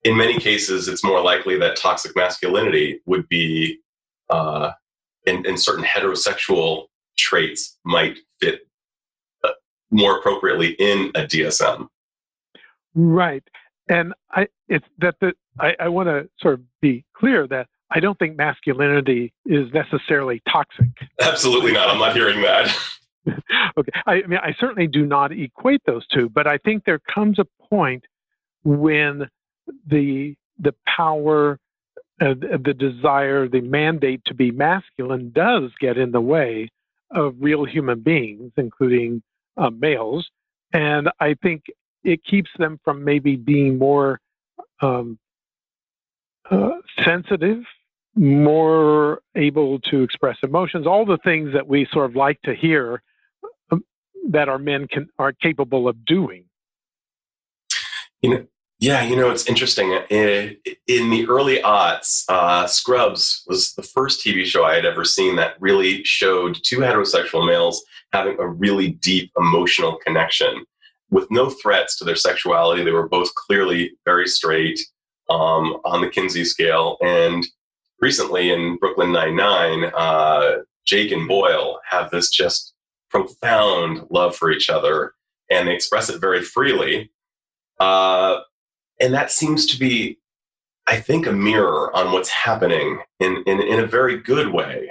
in 0.06 0.16
many 0.16 0.38
cases, 0.38 0.86
it's 0.86 1.02
more 1.02 1.20
likely 1.20 1.58
that 1.58 1.76
toxic 1.76 2.14
masculinity 2.14 3.00
would 3.06 3.28
be, 3.28 3.80
uh, 4.30 4.70
and, 5.26 5.44
and 5.44 5.60
certain 5.60 5.84
heterosexual 5.84 6.84
traits 7.18 7.76
might 7.84 8.16
fit 8.40 8.60
uh, 9.42 9.50
more 9.90 10.18
appropriately 10.18 10.76
in 10.78 11.10
a 11.16 11.22
DSM. 11.22 11.88
Right, 12.94 13.42
and 13.88 14.14
I 14.30 14.46
it's 14.68 14.86
that 14.98 15.16
the 15.20 15.32
I, 15.58 15.74
I 15.80 15.88
want 15.88 16.08
to 16.08 16.28
sort 16.40 16.54
of 16.54 16.60
be 16.80 17.04
clear 17.16 17.48
that 17.48 17.66
I 17.90 17.98
don't 17.98 18.18
think 18.18 18.36
masculinity 18.36 19.32
is 19.44 19.66
necessarily 19.74 20.40
toxic. 20.50 20.88
Absolutely 21.20 21.72
not. 21.72 21.90
I'm 21.90 21.98
not 21.98 22.14
hearing 22.14 22.42
that. 22.42 22.74
okay, 23.76 23.92
I, 24.06 24.12
I 24.12 24.26
mean 24.28 24.38
I 24.40 24.54
certainly 24.60 24.86
do 24.86 25.04
not 25.04 25.32
equate 25.32 25.82
those 25.84 26.06
two, 26.06 26.28
but 26.28 26.46
I 26.46 26.58
think 26.58 26.84
there 26.84 27.00
comes 27.12 27.40
a 27.40 27.46
point 27.68 28.04
when 28.62 29.28
the 29.86 30.34
the 30.58 30.74
power, 30.86 31.58
uh, 32.20 32.34
the 32.40 32.74
desire, 32.74 33.48
the 33.48 33.60
mandate 33.60 34.22
to 34.26 34.34
be 34.34 34.50
masculine 34.50 35.30
does 35.34 35.70
get 35.80 35.98
in 35.98 36.12
the 36.12 36.20
way 36.20 36.70
of 37.10 37.34
real 37.38 37.64
human 37.64 38.00
beings, 38.00 38.52
including 38.56 39.22
uh, 39.56 39.70
males, 39.70 40.28
and 40.72 41.10
I 41.20 41.34
think 41.42 41.64
it 42.04 42.24
keeps 42.24 42.50
them 42.58 42.80
from 42.84 43.04
maybe 43.04 43.36
being 43.36 43.78
more 43.78 44.20
um, 44.80 45.18
uh, 46.50 46.70
sensitive, 47.04 47.62
more 48.14 49.20
able 49.34 49.80
to 49.80 50.02
express 50.02 50.36
emotions, 50.42 50.86
all 50.86 51.04
the 51.04 51.18
things 51.18 51.52
that 51.52 51.66
we 51.66 51.86
sort 51.92 52.08
of 52.08 52.16
like 52.16 52.40
to 52.42 52.54
hear 52.54 53.02
um, 53.70 53.84
that 54.30 54.48
our 54.48 54.58
men 54.58 54.86
can 54.88 55.08
are 55.18 55.32
capable 55.32 55.88
of 55.88 56.04
doing. 56.04 56.44
You 58.22 58.30
know, 58.30 58.46
Yeah, 58.78 59.02
you 59.04 59.16
know, 59.16 59.30
it's 59.30 59.48
interesting. 59.48 59.92
In, 60.10 60.56
the 60.86 61.26
early 61.28 61.58
aughts, 61.62 62.24
uh, 62.28 62.66
Scrubs 62.66 63.42
was 63.46 63.72
the 63.72 63.82
first 63.82 64.24
TV 64.24 64.44
show 64.44 64.64
I 64.64 64.74
had 64.74 64.84
ever 64.84 65.04
seen 65.04 65.36
that 65.36 65.60
really 65.60 66.04
showed 66.04 66.58
two 66.62 66.80
heterosexual 66.80 67.46
males 67.46 67.82
having 68.12 68.38
a 68.38 68.46
really 68.46 68.90
deep 68.90 69.32
emotional 69.38 69.96
connection 70.04 70.64
with 71.10 71.30
no 71.30 71.48
threats 71.48 71.96
to 71.98 72.04
their 72.04 72.16
sexuality. 72.16 72.84
They 72.84 72.90
were 72.90 73.08
both 73.08 73.34
clearly 73.34 73.92
very 74.04 74.26
straight 74.26 74.78
um, 75.30 75.78
on 75.86 76.02
the 76.02 76.10
Kinsey 76.10 76.44
scale. 76.44 76.98
And 77.00 77.46
recently 78.00 78.50
in 78.50 78.76
Brooklyn 78.76 79.10
Nine-Nine, 79.12 79.90
uh, 79.96 80.56
Jake 80.84 81.12
and 81.12 81.26
Boyle 81.26 81.80
have 81.88 82.10
this 82.10 82.28
just 82.28 82.74
profound 83.10 84.06
love 84.10 84.36
for 84.36 84.50
each 84.50 84.68
other 84.68 85.14
and 85.50 85.66
they 85.66 85.74
express 85.74 86.10
it 86.10 86.20
very 86.20 86.42
freely. 86.42 87.10
Uh, 87.80 88.40
and 89.00 89.12
that 89.14 89.30
seems 89.30 89.66
to 89.66 89.78
be, 89.78 90.18
I 90.86 91.00
think, 91.00 91.26
a 91.26 91.32
mirror 91.32 91.94
on 91.94 92.12
what's 92.12 92.30
happening 92.30 93.00
in, 93.20 93.42
in, 93.46 93.60
in 93.60 93.80
a 93.80 93.86
very 93.86 94.18
good 94.18 94.52
way. 94.52 94.90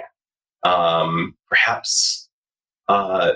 Um, 0.62 1.36
perhaps 1.48 2.28
uh, 2.88 3.34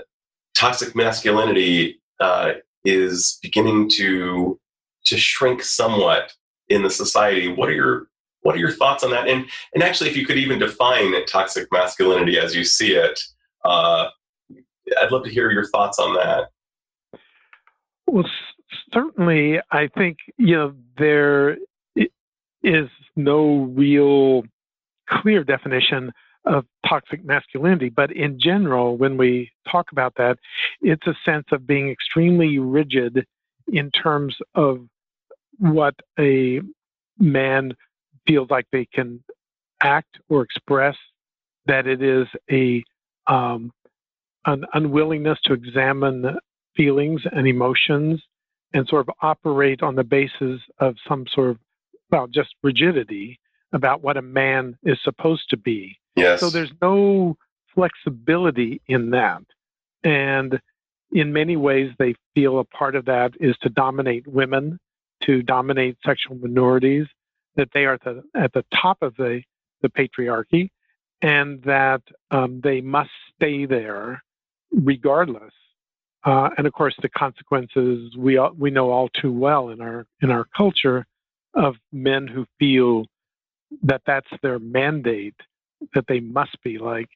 toxic 0.55 0.95
masculinity 0.95 2.01
uh, 2.21 2.53
is 2.85 3.39
beginning 3.43 3.89
to 3.91 4.59
to 5.07 5.17
shrink 5.17 5.63
somewhat 5.63 6.33
in 6.69 6.83
the 6.83 6.91
society. 6.91 7.49
What 7.49 7.69
are 7.69 7.75
your 7.75 8.09
what 8.43 8.55
are 8.55 8.59
your 8.59 8.73
thoughts 8.73 9.05
on 9.05 9.11
that? 9.11 9.29
And 9.29 9.47
and 9.75 9.83
actually, 9.83 10.11
if 10.11 10.17
you 10.17 10.27
could 10.27 10.39
even 10.39 10.59
define 10.59 11.15
toxic 11.27 11.69
masculinity 11.73 12.39
as 12.39 12.55
you 12.55 12.65
see 12.65 12.95
it, 12.95 13.21
uh, 13.65 14.09
I'd 15.01 15.13
love 15.13 15.25
to 15.25 15.31
hear 15.31 15.51
your 15.51 15.67
thoughts 15.67 15.99
on 15.99 16.15
that. 16.15 16.51
Well, 18.07 18.25
certainly, 18.93 19.61
I 19.71 19.89
think 19.89 20.19
you 20.37 20.57
know 20.57 20.75
there 20.99 21.57
is 22.63 22.89
no 23.17 23.71
real 23.75 24.43
clear 25.09 25.45
definition 25.45 26.13
of 26.45 26.65
toxic 26.89 27.25
masculinity, 27.25 27.91
but 27.91 28.11
in 28.13 28.39
general, 28.41 28.97
when 28.97 29.17
we 29.17 29.51
talk 29.71 29.93
about 29.93 30.15
that, 30.17 30.39
it's 30.81 31.07
a 31.07 31.15
sense 31.25 31.47
of 31.53 31.67
being 31.67 31.91
extremely 31.91 32.59
rigid 32.59 33.27
in 33.69 33.91
terms 33.91 34.37
of 34.55 34.87
what 35.59 35.95
a 36.19 36.61
man 37.19 37.73
feels 38.27 38.49
like 38.51 38.67
they 38.73 38.87
can 38.87 39.23
act 39.83 40.19
or 40.29 40.43
express, 40.43 40.97
that 41.67 41.87
it 41.87 42.03
is 42.03 42.27
a 42.51 42.83
um, 43.27 43.71
an 44.47 44.65
unwillingness 44.73 45.39
to 45.45 45.53
examine 45.53 46.39
feelings 46.75 47.21
and 47.31 47.47
emotions 47.47 48.23
and 48.73 48.87
sort 48.89 49.09
of 49.09 49.15
operate 49.23 49.83
on 49.83 49.95
the 49.95 50.05
basis 50.05 50.61
of 50.79 50.97
some 51.09 51.27
sort 51.33 51.51
of 51.51 51.59
well 52.11 52.27
just 52.27 52.55
rigidity 52.63 53.39
about 53.73 54.03
what 54.03 54.17
a 54.17 54.23
man 54.23 54.77
is 54.85 54.99
supposed 55.03 55.49
to 55.51 55.57
be. 55.57 55.97
Yes. 56.17 56.41
so 56.41 56.51
there's 56.51 56.73
no 56.83 57.37
flexibility 57.75 58.83
in 58.89 59.11
that. 59.11 59.43
And 60.03 60.61
in 61.13 61.33
many 61.33 61.57
ways 61.57 61.91
they 61.99 62.15
feel 62.35 62.59
a 62.59 62.65
part 62.65 62.97
of 62.97 63.05
that 63.07 63.33
is 63.41 63.57
to 63.63 63.69
dominate 63.69 64.27
women 64.27 64.79
to 65.25 65.43
dominate 65.43 65.97
sexual 66.05 66.37
minorities 66.37 67.07
that 67.57 67.69
they 67.75 67.85
are 67.85 67.95
at 67.95 68.05
the, 68.05 68.23
at 68.35 68.53
the 68.53 68.65
top 68.75 68.99
of 69.03 69.15
the, 69.17 69.43
the 69.83 69.89
patriarchy 69.89 70.71
and 71.23 71.63
that 71.63 72.01
um, 72.31 72.61
they 72.63 72.81
must 72.81 73.11
stay 73.37 73.67
there 73.67 74.23
regardless 74.73 75.53
uh, 76.25 76.51
and 76.59 76.67
of 76.67 76.73
course, 76.73 76.95
the 77.01 77.09
consequences 77.09 78.15
we 78.17 78.37
all, 78.37 78.53
we 78.59 78.71
know 78.71 78.91
all 78.91 79.09
too 79.09 79.33
well 79.33 79.71
in 79.71 79.81
our 79.81 80.07
in 80.21 80.31
our 80.31 80.47
culture 80.57 81.07
of 81.55 81.77
men 81.93 82.27
who 82.27 82.47
feel 82.59 83.07
that 83.83 84.03
that's 84.07 84.29
their 84.43 84.59
mandate, 84.59 85.35
that 85.95 86.05
they 86.09 86.21
must 86.21 86.61
be 86.63 86.79
like. 86.79 87.09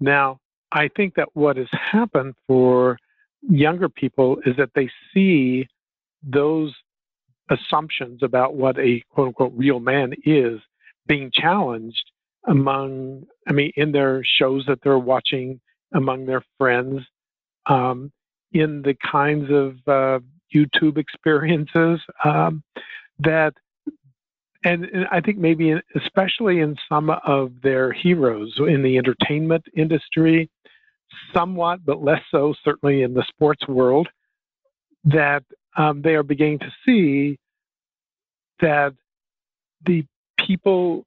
Now, 0.00 0.38
I 0.72 0.88
think 0.96 1.14
that 1.14 1.28
what 1.34 1.56
has 1.56 1.68
happened 1.72 2.34
for 2.46 2.98
younger 3.42 3.88
people 3.88 4.38
is 4.44 4.56
that 4.56 4.70
they 4.74 4.90
see 5.14 5.68
those 6.22 6.74
assumptions 7.50 8.22
about 8.22 8.54
what 8.54 8.78
a 8.78 9.02
quote 9.10 9.28
unquote 9.28 9.52
real 9.54 9.80
man 9.80 10.14
is 10.24 10.60
being 11.06 11.30
challenged 11.32 12.10
among, 12.48 13.24
I 13.48 13.52
mean, 13.52 13.72
in 13.76 13.92
their 13.92 14.22
shows 14.24 14.64
that 14.66 14.80
they're 14.82 14.98
watching, 14.98 15.60
among 15.94 16.26
their 16.26 16.42
friends. 16.58 17.02
Um, 17.66 18.10
in 18.52 18.82
the 18.82 18.94
kinds 19.10 19.50
of 19.50 19.76
uh, 19.86 20.20
YouTube 20.54 20.98
experiences 20.98 22.00
um, 22.24 22.62
that, 23.18 23.54
and, 24.64 24.84
and, 24.84 25.06
I 25.10 25.20
think 25.20 25.38
maybe 25.38 25.74
especially 25.96 26.60
in 26.60 26.76
some 26.88 27.10
of 27.10 27.52
their 27.62 27.92
heroes 27.92 28.54
in 28.58 28.82
the 28.82 28.98
entertainment 28.98 29.64
industry, 29.76 30.50
somewhat, 31.34 31.84
but 31.84 32.02
less 32.02 32.22
so, 32.30 32.54
certainly 32.64 33.02
in 33.02 33.14
the 33.14 33.24
sports 33.28 33.66
world, 33.66 34.08
that 35.04 35.42
um, 35.76 36.02
they 36.02 36.14
are 36.14 36.22
beginning 36.22 36.58
to 36.60 36.72
see 36.84 37.38
that 38.60 38.94
the 39.84 40.04
people 40.38 41.04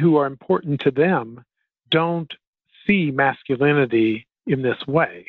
who 0.00 0.16
are 0.16 0.26
important 0.26 0.80
to 0.80 0.90
them 0.90 1.44
don't 1.90 2.32
see 2.86 3.10
masculinity 3.10 4.26
in 4.46 4.62
this 4.62 4.78
way 4.86 5.26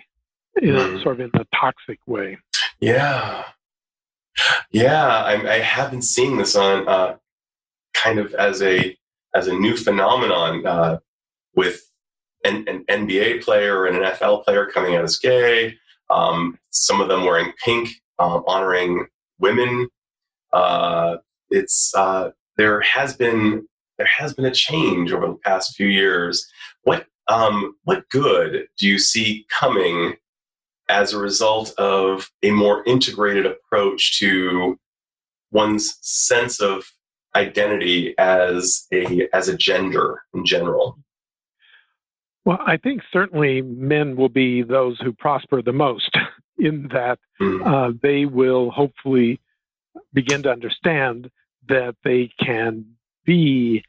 in 0.61 0.75
mm. 0.75 1.03
sort 1.03 1.19
of 1.19 1.31
in 1.33 1.41
a 1.41 1.45
toxic 1.55 1.99
way. 2.07 2.37
Yeah, 2.79 3.43
yeah, 4.71 5.07
I, 5.07 5.55
I 5.55 5.59
have 5.59 5.91
been 5.91 6.01
seeing 6.01 6.37
this 6.37 6.55
on 6.55 6.87
uh, 6.87 7.15
kind 7.93 8.19
of 8.19 8.33
as 8.33 8.61
a 8.61 8.95
as 9.35 9.47
a 9.47 9.53
new 9.53 9.75
phenomenon 9.77 10.65
uh, 10.65 10.99
with 11.55 11.81
an, 12.43 12.65
an, 12.67 12.85
NBA 12.89 13.43
player 13.43 13.85
and 13.85 13.97
an 13.97 14.03
NFL 14.03 14.43
player 14.43 14.65
coming 14.65 14.95
out 14.95 15.03
as 15.03 15.17
gay. 15.17 15.75
Um, 16.09 16.57
some 16.71 16.99
of 16.99 17.09
them 17.09 17.25
wearing 17.25 17.53
pink, 17.63 17.89
uh, 18.17 18.41
honoring 18.47 19.05
women. 19.39 19.87
Uh, 20.51 21.17
it's 21.51 21.93
uh, 21.95 22.31
there 22.57 22.81
has 22.81 23.15
been 23.15 23.67
there 23.97 24.07
has 24.07 24.33
been 24.33 24.45
a 24.45 24.51
change 24.51 25.11
over 25.11 25.27
the 25.27 25.37
past 25.43 25.75
few 25.75 25.87
years. 25.87 26.47
What 26.83 27.07
um, 27.27 27.75
what 27.83 28.09
good 28.09 28.67
do 28.77 28.87
you 28.87 28.97
see 28.97 29.45
coming 29.59 30.15
as 30.89 31.13
a 31.13 31.19
result 31.19 31.73
of 31.77 32.29
a 32.43 32.51
more 32.51 32.83
integrated 32.85 33.45
approach 33.45 34.19
to 34.19 34.77
one's 35.51 35.97
sense 36.01 36.59
of 36.59 36.83
identity 37.35 38.15
as 38.17 38.87
a 38.91 39.29
as 39.33 39.47
a 39.47 39.55
gender 39.55 40.23
in 40.33 40.43
general 40.45 40.97
well 42.43 42.57
i 42.65 42.75
think 42.75 43.01
certainly 43.13 43.61
men 43.61 44.15
will 44.15 44.29
be 44.29 44.63
those 44.63 44.99
who 44.99 45.13
prosper 45.13 45.61
the 45.61 45.71
most 45.71 46.09
in 46.57 46.87
that 46.91 47.19
mm. 47.39 47.65
uh, 47.65 47.93
they 48.01 48.25
will 48.25 48.71
hopefully 48.71 49.39
begin 50.13 50.41
to 50.43 50.51
understand 50.51 51.29
that 51.67 51.95
they 52.03 52.31
can 52.43 52.83
be 53.25 53.83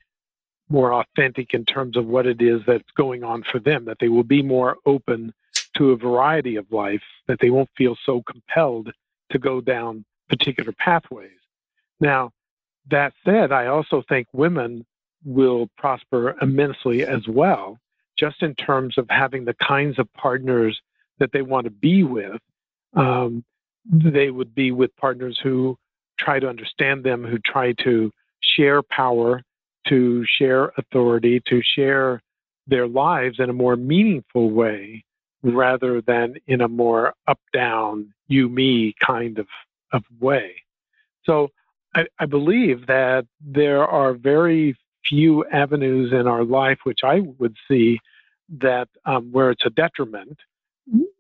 more 0.68 0.92
authentic 0.92 1.54
in 1.54 1.64
terms 1.64 1.96
of 1.96 2.06
what 2.06 2.26
it 2.26 2.40
is 2.40 2.60
that's 2.66 2.90
going 2.96 3.24
on 3.24 3.42
for 3.50 3.58
them 3.58 3.86
that 3.86 3.96
they 4.00 4.08
will 4.08 4.22
be 4.22 4.42
more 4.42 4.76
open 4.84 5.32
to 5.76 5.90
a 5.90 5.96
variety 5.96 6.56
of 6.56 6.70
life 6.72 7.02
that 7.26 7.38
they 7.40 7.50
won't 7.50 7.70
feel 7.76 7.96
so 8.04 8.22
compelled 8.22 8.90
to 9.30 9.38
go 9.38 9.60
down 9.60 10.04
particular 10.28 10.72
pathways. 10.72 11.30
Now, 12.00 12.32
that 12.90 13.12
said, 13.24 13.52
I 13.52 13.66
also 13.66 14.02
think 14.08 14.26
women 14.32 14.84
will 15.24 15.68
prosper 15.76 16.36
immensely 16.40 17.04
as 17.04 17.28
well, 17.28 17.78
just 18.18 18.42
in 18.42 18.54
terms 18.54 18.96
of 18.98 19.06
having 19.10 19.44
the 19.44 19.54
kinds 19.54 19.98
of 19.98 20.12
partners 20.14 20.80
that 21.18 21.32
they 21.32 21.42
want 21.42 21.64
to 21.64 21.70
be 21.70 22.02
with. 22.02 22.40
Um, 22.94 23.44
they 23.84 24.30
would 24.30 24.54
be 24.54 24.72
with 24.72 24.94
partners 24.96 25.38
who 25.42 25.78
try 26.18 26.38
to 26.38 26.48
understand 26.48 27.04
them, 27.04 27.24
who 27.24 27.38
try 27.38 27.72
to 27.84 28.10
share 28.40 28.82
power, 28.82 29.42
to 29.88 30.24
share 30.26 30.72
authority, 30.76 31.40
to 31.46 31.62
share 31.62 32.22
their 32.66 32.86
lives 32.86 33.38
in 33.38 33.50
a 33.50 33.54
more 33.54 33.76
meaningful 33.76 34.50
way 34.50 35.04
rather 35.42 36.00
than 36.00 36.36
in 36.46 36.60
a 36.60 36.68
more 36.68 37.14
up 37.26 37.40
down, 37.52 38.12
you 38.28 38.48
me 38.48 38.94
kind 39.04 39.38
of, 39.38 39.46
of 39.92 40.04
way. 40.20 40.56
So 41.24 41.48
I, 41.94 42.06
I 42.18 42.26
believe 42.26 42.86
that 42.86 43.26
there 43.40 43.84
are 43.84 44.14
very 44.14 44.76
few 45.08 45.44
avenues 45.46 46.12
in 46.12 46.26
our 46.26 46.44
life 46.44 46.78
which 46.84 47.00
I 47.02 47.20
would 47.38 47.56
see 47.68 47.98
that 48.58 48.88
um, 49.04 49.30
where 49.32 49.50
it's 49.50 49.64
a 49.64 49.70
detriment, 49.70 50.38
you 50.92 51.10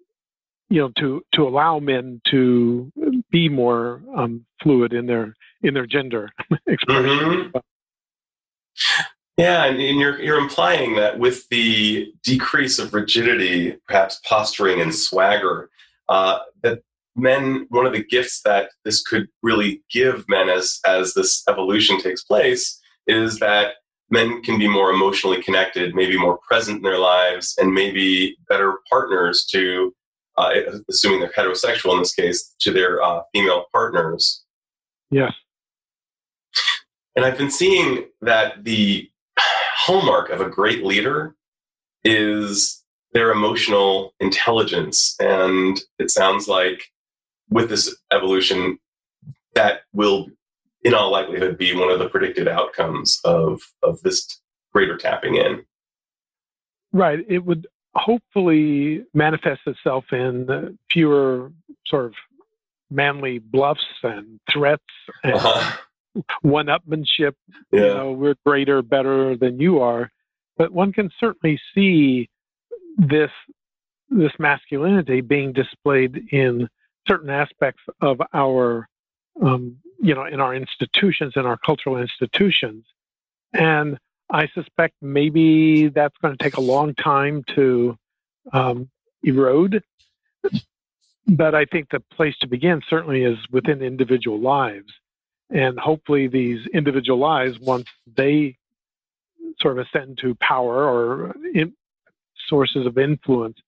know, 0.70 0.90
to 0.98 1.22
to 1.34 1.48
allow 1.48 1.78
men 1.78 2.20
to 2.30 2.92
be 3.30 3.48
more 3.48 4.02
um, 4.16 4.44
fluid 4.62 4.92
in 4.92 5.06
their 5.06 5.34
in 5.62 5.74
their 5.74 5.86
gender 5.86 6.30
expression. 6.66 7.50
Mm-hmm. 7.52 7.58
Yeah, 9.40 9.64
and, 9.64 9.80
you're 9.80 10.20
you're 10.20 10.38
implying 10.38 10.96
that 10.96 11.18
with 11.18 11.48
the 11.48 12.12
decrease 12.22 12.78
of 12.78 12.92
rigidity, 12.92 13.74
perhaps 13.88 14.20
posturing 14.28 14.82
and 14.82 14.94
swagger, 14.94 15.70
uh, 16.10 16.40
that 16.62 16.80
men, 17.16 17.66
one 17.70 17.86
of 17.86 17.94
the 17.94 18.04
gifts 18.04 18.42
that 18.42 18.68
this 18.84 19.02
could 19.02 19.28
really 19.42 19.82
give 19.90 20.26
men 20.28 20.50
as 20.50 20.78
as 20.86 21.14
this 21.14 21.42
evolution 21.48 21.98
takes 21.98 22.22
place 22.22 22.78
is 23.06 23.38
that 23.38 23.76
men 24.10 24.42
can 24.42 24.58
be 24.58 24.68
more 24.68 24.90
emotionally 24.90 25.42
connected, 25.42 25.94
maybe 25.94 26.18
more 26.18 26.38
present 26.46 26.76
in 26.76 26.82
their 26.82 26.98
lives, 26.98 27.54
and 27.56 27.72
maybe 27.72 28.36
better 28.46 28.74
partners 28.90 29.46
to, 29.50 29.94
uh, 30.36 30.50
assuming 30.90 31.18
they're 31.18 31.30
heterosexual 31.30 31.94
in 31.94 32.00
this 32.00 32.12
case, 32.12 32.54
to 32.60 32.72
their 32.72 33.02
uh, 33.02 33.22
female 33.32 33.64
partners. 33.72 34.44
Yes. 35.10 35.32
And 37.16 37.24
I've 37.24 37.38
been 37.38 37.50
seeing 37.50 38.06
that 38.20 38.64
the 38.64 39.09
hallmark 39.90 40.30
of 40.30 40.40
a 40.40 40.48
great 40.48 40.84
leader 40.84 41.34
is 42.04 42.84
their 43.12 43.32
emotional 43.32 44.14
intelligence. 44.20 45.16
And 45.18 45.80
it 45.98 46.10
sounds 46.10 46.46
like 46.46 46.84
with 47.48 47.68
this 47.68 47.96
evolution, 48.12 48.78
that 49.54 49.80
will, 49.92 50.28
in 50.84 50.94
all 50.94 51.10
likelihood, 51.10 51.58
be 51.58 51.74
one 51.74 51.90
of 51.90 51.98
the 51.98 52.08
predicted 52.08 52.46
outcomes 52.46 53.18
of, 53.24 53.60
of 53.82 54.00
this 54.02 54.40
greater 54.72 54.96
tapping 54.96 55.34
in. 55.34 55.64
Right. 56.92 57.24
It 57.28 57.44
would 57.44 57.66
hopefully 57.96 59.04
manifest 59.12 59.62
itself 59.66 60.04
in 60.12 60.78
fewer 60.92 61.50
sort 61.86 62.04
of 62.06 62.14
manly 62.92 63.40
bluffs 63.40 63.80
and 64.04 64.38
threats 64.52 64.84
and 65.24 65.34
uh-huh. 65.34 65.76
One-upmanship. 66.42 67.34
Yeah. 67.72 67.80
You 67.80 67.94
know, 67.94 68.12
we're 68.12 68.36
greater, 68.44 68.82
better 68.82 69.36
than 69.36 69.60
you 69.60 69.80
are. 69.80 70.10
But 70.56 70.72
one 70.72 70.92
can 70.92 71.10
certainly 71.18 71.60
see 71.74 72.28
this 72.96 73.30
this 74.10 74.32
masculinity 74.38 75.20
being 75.20 75.52
displayed 75.52 76.28
in 76.32 76.68
certain 77.06 77.30
aspects 77.30 77.82
of 78.00 78.20
our 78.34 78.88
um, 79.40 79.76
you 80.00 80.14
know 80.14 80.24
in 80.24 80.40
our 80.40 80.54
institutions 80.54 81.34
in 81.36 81.46
our 81.46 81.56
cultural 81.56 81.96
institutions 81.98 82.84
and 83.52 83.98
i 84.30 84.46
suspect 84.48 84.94
maybe 85.00 85.88
that's 85.88 86.16
going 86.22 86.36
to 86.36 86.42
take 86.42 86.56
a 86.56 86.60
long 86.60 86.94
time 86.94 87.44
to 87.54 87.96
um, 88.52 88.88
erode 89.22 89.82
but 91.26 91.54
i 91.54 91.64
think 91.64 91.88
the 91.90 92.00
place 92.14 92.34
to 92.40 92.46
begin 92.46 92.80
certainly 92.88 93.22
is 93.22 93.38
within 93.50 93.82
individual 93.82 94.40
lives 94.40 94.92
and 95.50 95.78
hopefully 95.78 96.28
these 96.28 96.66
individual 96.72 97.18
lives 97.18 97.58
once 97.60 97.86
they 98.16 98.56
sort 99.60 99.78
of 99.78 99.86
ascend 99.86 100.18
to 100.22 100.34
power 100.36 100.84
or 100.84 101.34
in, 101.54 101.72
sources 102.48 102.86
of 102.86 102.98
influence 102.98 103.58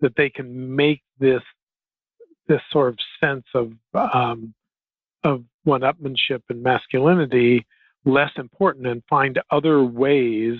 that 0.00 0.14
they 0.16 0.30
can 0.30 0.74
make 0.76 1.02
this 1.18 1.42
this 2.48 2.60
sort 2.70 2.88
of 2.88 2.98
sense 3.20 3.44
of 3.54 3.72
um, 3.94 4.54
of 5.22 5.44
one-upmanship 5.64 6.42
and 6.48 6.62
masculinity 6.62 7.66
less 8.04 8.30
important 8.36 8.86
and 8.86 9.02
find 9.08 9.38
other 9.50 9.82
ways 9.84 10.58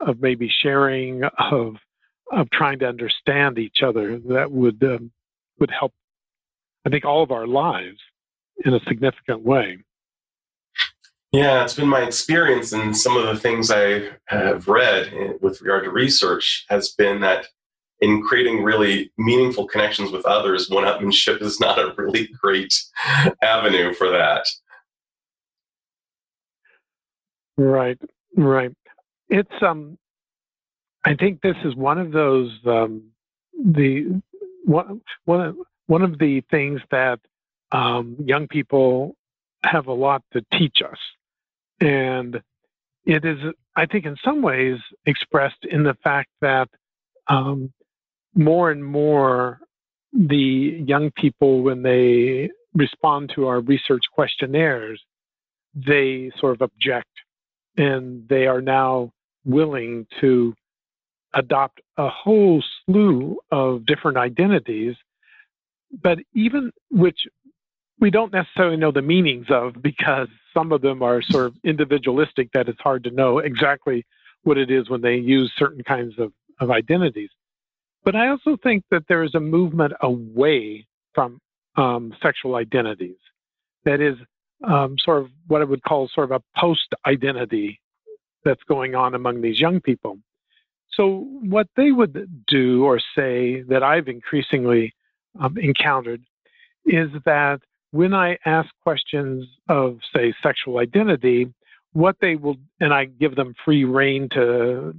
of 0.00 0.20
maybe 0.20 0.48
sharing 0.62 1.22
of 1.50 1.76
of 2.30 2.48
trying 2.50 2.78
to 2.78 2.86
understand 2.86 3.58
each 3.58 3.78
other 3.84 4.18
that 4.18 4.50
would 4.50 4.82
um, 4.82 5.10
would 5.58 5.70
help 5.70 5.92
I 6.84 6.90
think 6.90 7.04
all 7.04 7.22
of 7.22 7.30
our 7.30 7.46
lives 7.46 7.98
in 8.64 8.74
a 8.74 8.80
significant 8.88 9.42
way. 9.42 9.78
Yeah, 11.32 11.64
it's 11.64 11.72
been 11.72 11.88
my 11.88 12.02
experience, 12.02 12.72
and 12.72 12.94
some 12.94 13.16
of 13.16 13.24
the 13.24 13.40
things 13.40 13.70
I 13.70 14.10
have 14.26 14.68
read 14.68 15.38
with 15.40 15.62
regard 15.62 15.84
to 15.84 15.90
research 15.90 16.66
has 16.68 16.90
been 16.90 17.22
that 17.22 17.46
in 18.02 18.22
creating 18.22 18.62
really 18.62 19.10
meaningful 19.16 19.66
connections 19.66 20.10
with 20.10 20.26
others, 20.26 20.68
one-upmanship 20.68 21.40
is 21.40 21.58
not 21.58 21.78
a 21.78 21.94
really 21.96 22.28
great 22.38 22.74
avenue 23.40 23.94
for 23.94 24.10
that. 24.10 24.44
Right, 27.56 27.98
right. 28.36 28.72
It's 29.30 29.62
um, 29.62 29.96
I 31.06 31.14
think 31.14 31.40
this 31.40 31.56
is 31.64 31.74
one 31.74 31.98
of 31.98 32.12
those 32.12 32.50
um, 32.66 33.04
the 33.58 34.20
one 34.64 35.00
one 35.24 35.56
one 35.86 36.02
of 36.02 36.18
the 36.18 36.42
things 36.50 36.82
that 36.90 37.20
um, 37.70 38.16
young 38.22 38.48
people 38.48 39.16
have 39.64 39.86
a 39.86 39.92
lot 39.92 40.22
to 40.32 40.44
teach 40.52 40.82
us 40.82 40.98
and 41.82 42.40
it 43.04 43.24
is, 43.24 43.38
I 43.74 43.86
think, 43.86 44.06
in 44.06 44.16
some 44.24 44.40
ways 44.40 44.78
expressed 45.04 45.64
in 45.68 45.82
the 45.82 45.96
fact 46.04 46.30
that 46.40 46.68
um, 47.26 47.72
more 48.36 48.70
and 48.70 48.84
more 48.84 49.58
the 50.12 50.84
young 50.86 51.10
people, 51.16 51.62
when 51.62 51.82
they 51.82 52.50
respond 52.74 53.32
to 53.34 53.48
our 53.48 53.60
research 53.60 54.02
questionnaires, 54.12 55.02
they 55.74 56.30
sort 56.38 56.54
of 56.54 56.62
object. 56.62 57.08
And 57.76 58.28
they 58.28 58.46
are 58.46 58.60
now 58.60 59.10
willing 59.44 60.06
to 60.20 60.54
adopt 61.34 61.80
a 61.96 62.08
whole 62.08 62.62
slew 62.84 63.38
of 63.50 63.86
different 63.86 64.18
identities. 64.18 64.94
But 66.00 66.18
even 66.32 66.70
which 66.90 67.18
we 68.00 68.10
don't 68.10 68.32
necessarily 68.32 68.76
know 68.76 68.90
the 68.90 69.02
meanings 69.02 69.46
of 69.50 69.74
because 69.80 70.28
some 70.54 70.72
of 70.72 70.82
them 70.82 71.02
are 71.02 71.22
sort 71.22 71.46
of 71.46 71.54
individualistic 71.64 72.50
that 72.52 72.68
it's 72.68 72.80
hard 72.80 73.04
to 73.04 73.10
know 73.10 73.38
exactly 73.38 74.04
what 74.42 74.58
it 74.58 74.70
is 74.70 74.90
when 74.90 75.00
they 75.00 75.14
use 75.14 75.52
certain 75.56 75.82
kinds 75.84 76.14
of, 76.18 76.32
of 76.60 76.70
identities. 76.70 77.30
But 78.04 78.16
I 78.16 78.28
also 78.28 78.56
think 78.62 78.84
that 78.90 79.04
there 79.08 79.22
is 79.22 79.34
a 79.34 79.40
movement 79.40 79.92
away 80.00 80.86
from 81.14 81.40
um, 81.76 82.12
sexual 82.20 82.56
identities 82.56 83.16
that 83.84 84.00
is 84.00 84.16
um, 84.64 84.96
sort 84.98 85.22
of 85.22 85.30
what 85.46 85.60
I 85.60 85.64
would 85.64 85.82
call 85.82 86.08
sort 86.12 86.30
of 86.30 86.42
a 86.42 86.60
post 86.60 86.88
identity 87.06 87.80
that's 88.44 88.62
going 88.64 88.94
on 88.94 89.14
among 89.14 89.40
these 89.40 89.60
young 89.60 89.80
people. 89.80 90.18
So, 90.94 91.26
what 91.42 91.68
they 91.76 91.90
would 91.90 92.44
do 92.46 92.84
or 92.84 93.00
say 93.16 93.62
that 93.62 93.82
I've 93.82 94.08
increasingly 94.08 94.92
um, 95.40 95.56
encountered 95.56 96.22
is 96.84 97.08
that 97.24 97.60
when 97.92 98.14
I 98.14 98.38
ask 98.44 98.68
questions 98.82 99.46
of, 99.68 99.98
say, 100.14 100.34
sexual 100.42 100.78
identity, 100.78 101.52
what 101.92 102.16
they 102.20 102.36
will, 102.36 102.56
and 102.80 102.92
I 102.92 103.04
give 103.04 103.36
them 103.36 103.54
free 103.64 103.84
reign 103.84 104.28
to 104.30 104.94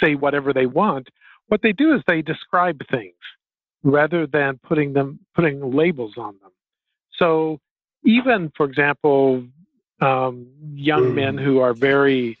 say 0.00 0.14
whatever 0.14 0.52
they 0.52 0.66
want, 0.66 1.08
what 1.48 1.62
they 1.62 1.72
do 1.72 1.92
is 1.94 2.00
they 2.06 2.22
describe 2.22 2.80
things 2.90 3.16
rather 3.82 4.26
than 4.26 4.58
putting 4.62 4.92
them 4.92 5.18
putting 5.34 5.72
labels 5.72 6.14
on 6.16 6.36
them. 6.40 6.52
So 7.16 7.58
even, 8.04 8.52
for 8.56 8.66
example, 8.66 9.44
um, 10.00 10.46
young 10.74 11.14
men 11.14 11.36
who 11.36 11.58
are 11.58 11.74
very 11.74 12.38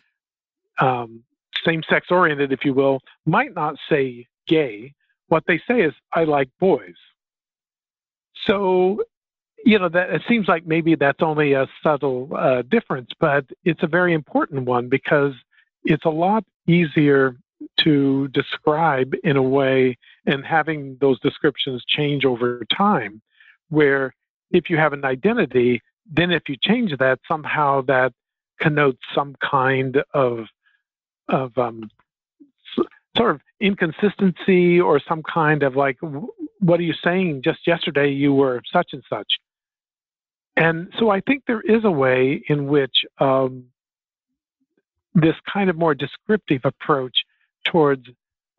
um, 0.78 1.24
same-sex 1.64 2.06
oriented, 2.10 2.52
if 2.52 2.64
you 2.64 2.72
will, 2.72 3.00
might 3.26 3.54
not 3.54 3.74
say 3.90 4.26
gay. 4.46 4.94
What 5.26 5.44
they 5.46 5.60
say 5.66 5.80
is, 5.80 5.92
"I 6.14 6.24
like 6.24 6.48
boys." 6.60 6.94
So 8.46 9.02
you 9.64 9.78
know 9.78 9.88
that 9.88 10.10
it 10.10 10.22
seems 10.28 10.48
like 10.48 10.66
maybe 10.66 10.94
that's 10.94 11.22
only 11.22 11.52
a 11.52 11.66
subtle 11.82 12.28
uh, 12.36 12.62
difference, 12.62 13.10
but 13.18 13.44
it's 13.64 13.82
a 13.82 13.86
very 13.86 14.14
important 14.14 14.64
one 14.64 14.88
because 14.88 15.32
it's 15.84 16.04
a 16.04 16.10
lot 16.10 16.44
easier 16.66 17.36
to 17.80 18.28
describe 18.28 19.12
in 19.24 19.36
a 19.36 19.42
way 19.42 19.96
and 20.26 20.44
having 20.44 20.96
those 21.00 21.20
descriptions 21.20 21.84
change 21.86 22.24
over 22.24 22.64
time. 22.76 23.20
Where 23.68 24.14
if 24.50 24.68
you 24.68 24.76
have 24.76 24.92
an 24.92 25.04
identity, 25.04 25.82
then 26.10 26.30
if 26.30 26.42
you 26.48 26.56
change 26.62 26.92
that, 26.98 27.20
somehow 27.28 27.82
that 27.82 28.12
connotes 28.60 29.00
some 29.14 29.34
kind 29.48 29.98
of 30.14 30.46
of 31.28 31.56
um, 31.56 31.88
sort 33.16 33.34
of 33.34 33.40
inconsistency 33.60 34.80
or 34.80 35.00
some 35.08 35.22
kind 35.22 35.62
of 35.62 35.76
like, 35.76 35.98
what 36.60 36.80
are 36.80 36.82
you 36.82 36.94
saying? 37.04 37.42
Just 37.44 37.66
yesterday 37.66 38.10
you 38.10 38.32
were 38.34 38.60
such 38.72 38.88
and 38.92 39.02
such. 39.08 39.26
And 40.56 40.92
so 40.98 41.10
I 41.10 41.20
think 41.20 41.44
there 41.46 41.60
is 41.60 41.84
a 41.84 41.90
way 41.90 42.42
in 42.48 42.66
which 42.66 43.04
um, 43.18 43.64
this 45.14 45.34
kind 45.52 45.70
of 45.70 45.76
more 45.76 45.94
descriptive 45.94 46.62
approach 46.64 47.16
towards 47.66 48.06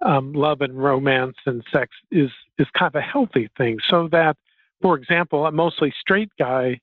um, 0.03 0.33
love 0.33 0.61
and 0.61 0.81
romance 0.81 1.35
and 1.45 1.63
sex 1.71 1.91
is 2.11 2.29
is 2.57 2.67
kind 2.77 2.93
of 2.93 2.95
a 2.95 3.01
healthy 3.01 3.49
thing. 3.57 3.77
So 3.89 4.07
that, 4.11 4.35
for 4.81 4.95
example, 4.97 5.45
a 5.45 5.51
mostly 5.51 5.93
straight 5.99 6.31
guy 6.39 6.79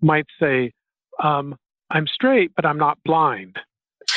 might 0.00 0.26
say, 0.40 0.72
um, 1.22 1.56
"I'm 1.90 2.06
straight, 2.06 2.52
but 2.54 2.66
I'm 2.66 2.78
not 2.78 2.98
blind," 3.04 3.58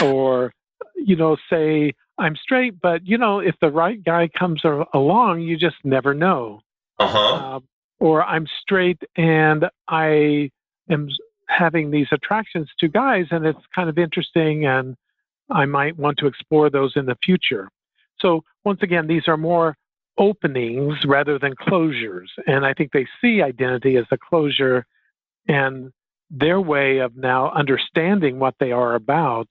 or 0.04 0.54
you 0.96 1.16
know, 1.16 1.38
say, 1.50 1.94
"I'm 2.18 2.36
straight, 2.36 2.82
but 2.82 3.06
you 3.06 3.18
know, 3.18 3.40
if 3.40 3.56
the 3.62 3.72
right 3.72 4.04
guy 4.04 4.28
comes 4.38 4.62
along, 4.94 5.42
you 5.42 5.58
just 5.58 5.78
never 5.84 6.14
know." 6.14 6.62
Uh-huh. 7.00 7.34
Uh, 7.56 7.60
or 8.02 8.24
I'm 8.24 8.48
straight 8.62 9.00
and 9.16 9.66
I 9.88 10.50
am 10.90 11.08
having 11.48 11.92
these 11.92 12.08
attractions 12.12 12.68
to 12.80 12.88
guys 12.88 13.28
and 13.30 13.46
it's 13.46 13.60
kind 13.76 13.90
of 13.90 13.98
interesting 14.00 14.66
and 14.66 14.96
I 15.52 15.66
might 15.66 15.98
want 15.98 16.18
to 16.18 16.28
explore 16.28 16.72
those 16.72 16.94
in 16.96 17.06
the 17.06 17.16
future. 17.24 17.70
So 18.20 18.44
once 18.66 18.80
again, 18.82 19.06
these 19.06 19.28
are 19.28 19.38
more 19.38 19.78
openings 20.18 20.96
rather 21.06 21.38
than 21.38 21.54
closures. 21.54 22.28
And 22.48 22.66
I 22.66 22.74
think 22.74 22.92
they 22.92 23.08
see 23.22 23.44
identity 23.44 23.98
as 23.98 24.06
a 24.12 24.18
closure 24.18 24.86
and 25.48 25.92
their 26.32 26.60
way 26.60 27.00
of 27.00 27.16
now 27.16 27.52
understanding 27.52 28.40
what 28.40 28.56
they 28.60 28.72
are 28.72 28.96
about 28.96 29.48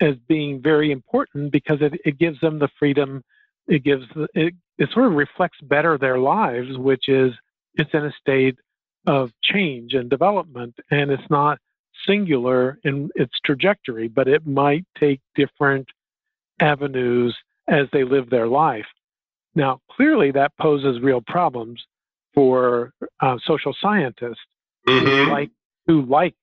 as 0.00 0.16
being 0.26 0.60
very 0.60 0.90
important 0.90 1.52
because 1.52 1.78
it, 1.80 1.92
it 2.04 2.18
gives 2.18 2.40
them 2.40 2.58
the 2.58 2.68
freedom 2.80 3.22
it 3.66 3.82
gives 3.82 4.04
it, 4.34 4.54
it 4.76 4.90
sort 4.92 5.06
of 5.06 5.12
reflects 5.12 5.58
better 5.62 5.96
their 5.96 6.18
lives 6.18 6.76
which 6.76 7.08
is 7.08 7.32
it's 7.74 7.90
in 7.92 8.04
a 8.04 8.12
state 8.20 8.56
of 9.06 9.30
change 9.42 9.94
and 9.94 10.08
development 10.08 10.74
and 10.90 11.10
it's 11.10 11.30
not 11.30 11.58
singular 12.06 12.78
in 12.84 13.10
its 13.14 13.32
trajectory 13.44 14.08
but 14.08 14.28
it 14.28 14.46
might 14.46 14.84
take 14.98 15.20
different 15.34 15.86
avenues 16.60 17.36
as 17.68 17.86
they 17.92 18.04
live 18.04 18.30
their 18.30 18.48
life. 18.48 18.86
Now 19.54 19.80
clearly 19.90 20.30
that 20.32 20.52
poses 20.60 21.00
real 21.02 21.20
problems 21.26 21.82
for 22.34 22.92
uh, 23.20 23.36
social 23.46 23.74
scientists 23.80 24.40
mm-hmm. 24.88 25.06
who 25.06 25.30
like 25.30 25.50
who 25.86 26.02
like 26.02 26.34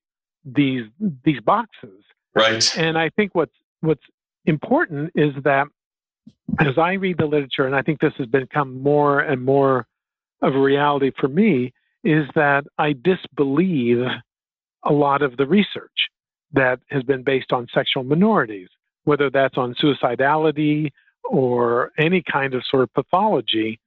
these 0.44 0.84
these 1.24 1.40
boxes. 1.40 2.04
Right. 2.34 2.78
And 2.78 2.96
i 2.96 3.10
think 3.10 3.34
what's 3.34 3.54
what's 3.80 4.02
important 4.46 5.12
is 5.14 5.32
that 5.44 5.66
as 6.60 6.78
I 6.78 6.92
read 6.94 7.18
the 7.18 7.26
literature, 7.26 7.66
and 7.66 7.74
I 7.74 7.82
think 7.82 8.00
this 8.00 8.12
has 8.18 8.26
become 8.26 8.80
more 8.82 9.20
and 9.20 9.42
more 9.42 9.86
of 10.42 10.54
reality 10.54 11.12
for 11.18 11.28
me, 11.28 11.72
is 12.04 12.26
that 12.34 12.64
I 12.78 12.92
disbelieve 12.92 14.04
a 14.84 14.92
lot 14.92 15.22
of 15.22 15.36
the 15.36 15.46
research 15.46 16.08
that 16.52 16.80
has 16.90 17.02
been 17.04 17.22
based 17.22 17.52
on 17.52 17.66
sexual 17.72 18.02
minorities, 18.02 18.68
whether 19.04 19.30
that's 19.30 19.56
on 19.56 19.74
suicidality 19.74 20.90
or 21.24 21.92
any 21.98 22.22
kind 22.30 22.54
of 22.54 22.62
sort 22.68 22.82
of 22.82 22.92
pathology, 22.92 23.78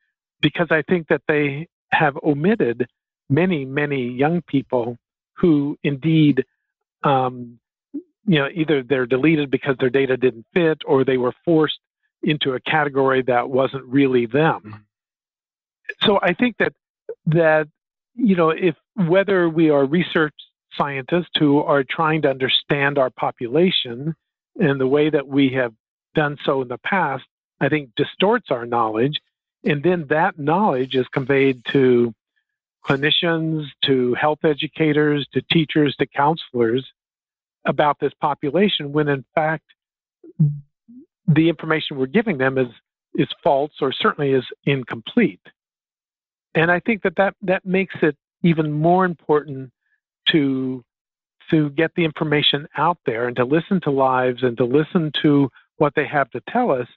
because 0.42 0.68
I 0.72 0.82
think 0.82 1.08
that 1.10 1.22
they 1.28 1.68
have 1.92 2.18
omitted 2.24 2.88
many, 3.30 3.66
many 3.66 4.08
young 4.08 4.42
people 4.48 4.98
who 5.34 5.78
indeed 5.84 6.46
um, 7.04 7.60
you 8.28 8.40
know, 8.40 8.50
either 8.54 8.84
they're 8.84 9.06
deleted 9.06 9.52
because 9.52 9.76
their 9.80 9.90
data 9.90 10.18
didn't 10.18 10.46
fit 10.54 10.82
or 10.86 11.04
they 11.04 11.18
were 11.18 11.34
forced 11.44 11.80
into 12.24 12.54
a 12.54 12.60
category 12.60 13.22
that 13.22 13.50
wasn't 13.50 13.86
really 13.86 14.26
them. 14.26 14.85
So 16.04 16.20
I 16.22 16.34
think 16.34 16.58
that 16.60 16.74
that 17.28 17.68
you 18.16 18.36
know, 18.36 18.50
if 18.50 18.76
whether 18.96 19.50
we 19.50 19.70
are 19.70 19.86
research 19.86 20.34
scientists 20.78 21.32
who 21.38 21.60
are 21.60 21.84
trying 21.84 22.22
to 22.24 22.30
understand 22.30 22.98
our 22.98 23.10
population 23.10 24.16
and 24.60 24.80
the 24.80 24.88
way 24.88 25.10
that 25.10 25.28
we 25.28 25.50
have 25.52 25.74
done 26.14 26.38
so 26.46 26.62
in 26.62 26.68
the 26.68 26.78
past, 26.78 27.24
I 27.60 27.70
think 27.70 27.92
distorts 27.96 28.48
our 28.52 28.66
knowledge. 28.66 29.20
And 29.64 29.84
then 29.84 30.06
that 30.10 30.38
knowledge 30.38 30.96
is 30.96 31.08
conveyed 31.08 31.62
to 31.72 32.14
clinicians, 32.86 33.66
to 33.86 34.14
health 34.14 34.40
educators, 34.44 35.28
to 35.34 35.42
teachers, 35.52 35.96
to 35.98 36.06
counselors 36.06 36.86
about 37.66 38.00
this 38.00 38.14
population 38.22 38.94
when 38.94 39.08
in 39.08 39.26
fact 39.34 39.64
the 41.28 41.50
information 41.50 41.98
we're 41.98 42.06
giving 42.06 42.38
them 42.38 42.58
is 42.58 42.68
is 43.16 43.28
false 43.44 43.72
or 43.82 43.92
certainly 43.92 44.32
is 44.32 44.44
incomplete. 44.66 45.40
And 46.56 46.72
I 46.72 46.80
think 46.80 47.04
that 47.04 47.16
that, 47.18 47.36
that 47.42 47.66
makes 47.66 47.96
it 48.02 48.16
even 48.44 48.72
more 48.72 49.06
important 49.06 49.72
to 50.30 50.84
to 51.52 51.70
get 51.72 51.92
the 51.96 52.04
information 52.04 52.68
out 52.76 52.98
there 53.06 53.28
and 53.28 53.36
to 53.36 53.46
listen 53.46 53.80
to 53.80 53.92
lives 53.92 54.42
and 54.42 54.58
to 54.58 54.66
listen 54.66 55.12
to 55.22 55.48
what 55.78 55.94
they 55.96 56.08
have 56.08 56.28
to 56.32 56.42
tell 56.50 56.72
us 56.72 56.88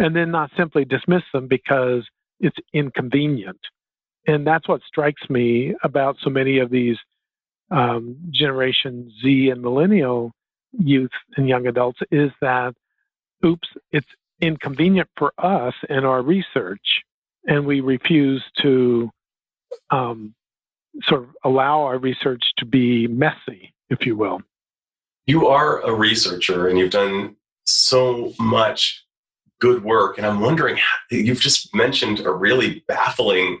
and 0.00 0.16
then 0.16 0.30
not 0.30 0.50
simply 0.56 0.84
dismiss 0.84 1.22
them 1.32 1.46
because 1.46 2.04
it's 2.40 2.56
inconvenient. 2.72 3.60
And 4.26 4.44
that's 4.44 4.66
what 4.66 4.82
strikes 4.86 5.22
me 5.30 5.74
about 5.84 6.16
so 6.20 6.30
many 6.30 6.58
of 6.58 6.70
these 6.70 6.96
um, 7.70 8.16
Generation 8.30 9.12
Z 9.22 9.50
and 9.50 9.62
millennial 9.62 10.32
youth 10.72 11.10
and 11.36 11.48
young 11.48 11.66
adults 11.66 12.00
is 12.10 12.30
that, 12.40 12.74
oops, 13.44 13.68
it's 13.92 14.06
inconvenient 14.40 15.08
for 15.16 15.32
us 15.38 15.74
in 15.88 16.04
our 16.04 16.22
research, 16.22 17.02
and 17.46 17.66
we 17.66 17.80
refuse 17.80 18.42
to 18.62 19.10
um, 19.90 20.34
sort 21.04 21.22
of 21.22 21.28
allow 21.44 21.82
our 21.82 21.98
research 21.98 22.42
to 22.58 22.66
be 22.66 23.06
messy, 23.08 23.74
if 23.90 24.06
you 24.06 24.16
will. 24.16 24.40
You 25.26 25.46
are 25.48 25.80
a 25.82 25.94
researcher 25.94 26.68
and 26.68 26.78
you've 26.78 26.90
done 26.90 27.36
so 27.64 28.32
much 28.38 29.04
good 29.60 29.84
work. 29.84 30.18
And 30.18 30.26
I'm 30.26 30.40
wondering, 30.40 30.78
you've 31.10 31.40
just 31.40 31.74
mentioned 31.74 32.20
a 32.20 32.32
really 32.32 32.84
baffling 32.88 33.60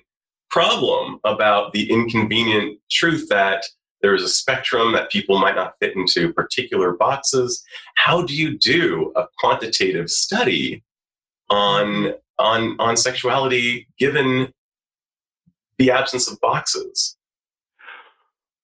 problem 0.50 1.20
about 1.24 1.72
the 1.72 1.90
inconvenient 1.90 2.78
truth 2.90 3.28
that 3.30 3.64
there's 4.02 4.22
a 4.22 4.28
spectrum 4.28 4.92
that 4.92 5.10
people 5.10 5.38
might 5.38 5.54
not 5.54 5.74
fit 5.78 5.96
into 5.96 6.32
particular 6.32 6.92
boxes. 6.92 7.64
How 7.94 8.22
do 8.22 8.34
you 8.34 8.58
do 8.58 9.12
a 9.14 9.26
quantitative 9.38 10.10
study 10.10 10.82
on 11.48 12.14
on 12.42 12.76
on 12.78 12.96
sexuality 12.96 13.88
given 13.98 14.52
the 15.78 15.90
absence 15.90 16.30
of 16.30 16.40
boxes? 16.40 17.16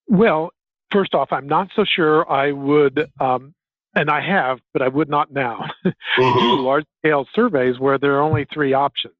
Well, 0.08 0.50
first 0.90 1.14
off, 1.14 1.28
I'm 1.32 1.46
not 1.46 1.68
so 1.76 1.84
sure 1.84 2.30
I 2.30 2.52
would, 2.52 3.10
um, 3.20 3.54
and 3.94 4.10
I 4.10 4.20
have, 4.20 4.58
but 4.72 4.82
I 4.82 4.88
would 4.88 5.08
not 5.08 5.32
now 5.32 5.64
mm-hmm. 5.84 6.38
do 6.38 6.60
large 6.60 6.84
scale 7.00 7.26
surveys 7.34 7.78
where 7.78 7.98
there 7.98 8.16
are 8.16 8.22
only 8.22 8.46
three 8.52 8.72
options. 8.72 9.14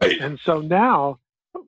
Right. 0.00 0.20
And 0.20 0.38
so 0.44 0.60
now, 0.60 1.18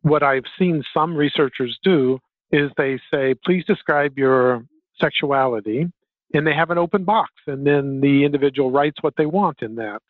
what 0.02 0.22
I've 0.22 0.44
seen 0.58 0.82
some 0.92 1.14
researchers 1.14 1.78
do 1.82 2.18
is 2.50 2.70
they 2.76 2.98
say, 3.12 3.34
please 3.44 3.64
describe 3.64 4.18
your 4.18 4.64
sexuality, 5.00 5.86
and 6.34 6.46
they 6.46 6.54
have 6.54 6.70
an 6.70 6.78
open 6.78 7.04
box, 7.04 7.32
and 7.46 7.66
then 7.66 8.00
the 8.00 8.24
individual 8.24 8.70
writes 8.70 8.98
what 9.00 9.14
they 9.16 9.26
want 9.26 9.62
in 9.62 9.76
that. 9.76 10.02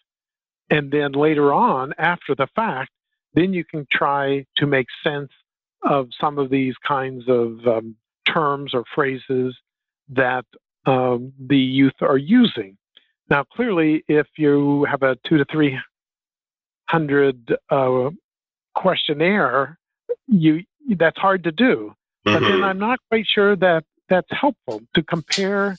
And 0.71 0.91
then 0.91 1.13
later 1.13 1.53
on, 1.53 1.95
after 1.99 2.35
the 2.35 2.47
fact, 2.55 2.91
then 3.35 3.53
you 3.53 3.65
can 3.65 3.87
try 3.91 4.45
to 4.57 4.67
make 4.67 4.87
sense 5.03 5.31
of 5.83 6.09
some 6.21 6.39
of 6.39 6.51
these 6.51 6.75
kinds 6.87 7.25
of 7.29 7.67
um, 7.67 7.97
terms 8.27 8.75
or 8.75 8.85
phrases 8.95 9.57
that 10.11 10.45
um, 10.87 11.33
the 11.39 11.57
youth 11.57 11.95
are 12.01 12.17
using. 12.19 12.77
Now, 13.31 13.45
clearly, 13.45 14.05
if 14.09 14.27
you 14.37 14.85
have 14.85 15.03
a 15.03 15.17
two 15.27 15.39
to 15.39 15.45
three 15.51 15.79
hundred 16.87 17.55
uh, 17.71 18.11
questionnaire, 18.75 19.79
you 20.27 20.65
that's 20.97 21.19
hard 21.19 21.45
to 21.45 21.53
do. 21.53 21.95
Mm-hmm. 22.27 22.33
But 22.33 22.41
then 22.41 22.53
mm-hmm. 22.53 22.65
I'm 22.65 22.79
not 22.79 22.99
quite 23.11 23.27
sure 23.27 23.55
that 23.57 23.85
that's 24.09 24.29
helpful 24.31 24.83
to 24.95 25.03
compare. 25.03 25.77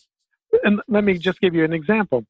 And 0.64 0.82
let 0.88 1.04
me 1.04 1.18
just 1.18 1.40
give 1.42 1.56
you 1.56 1.64
an 1.64 1.74
example. 1.74 2.26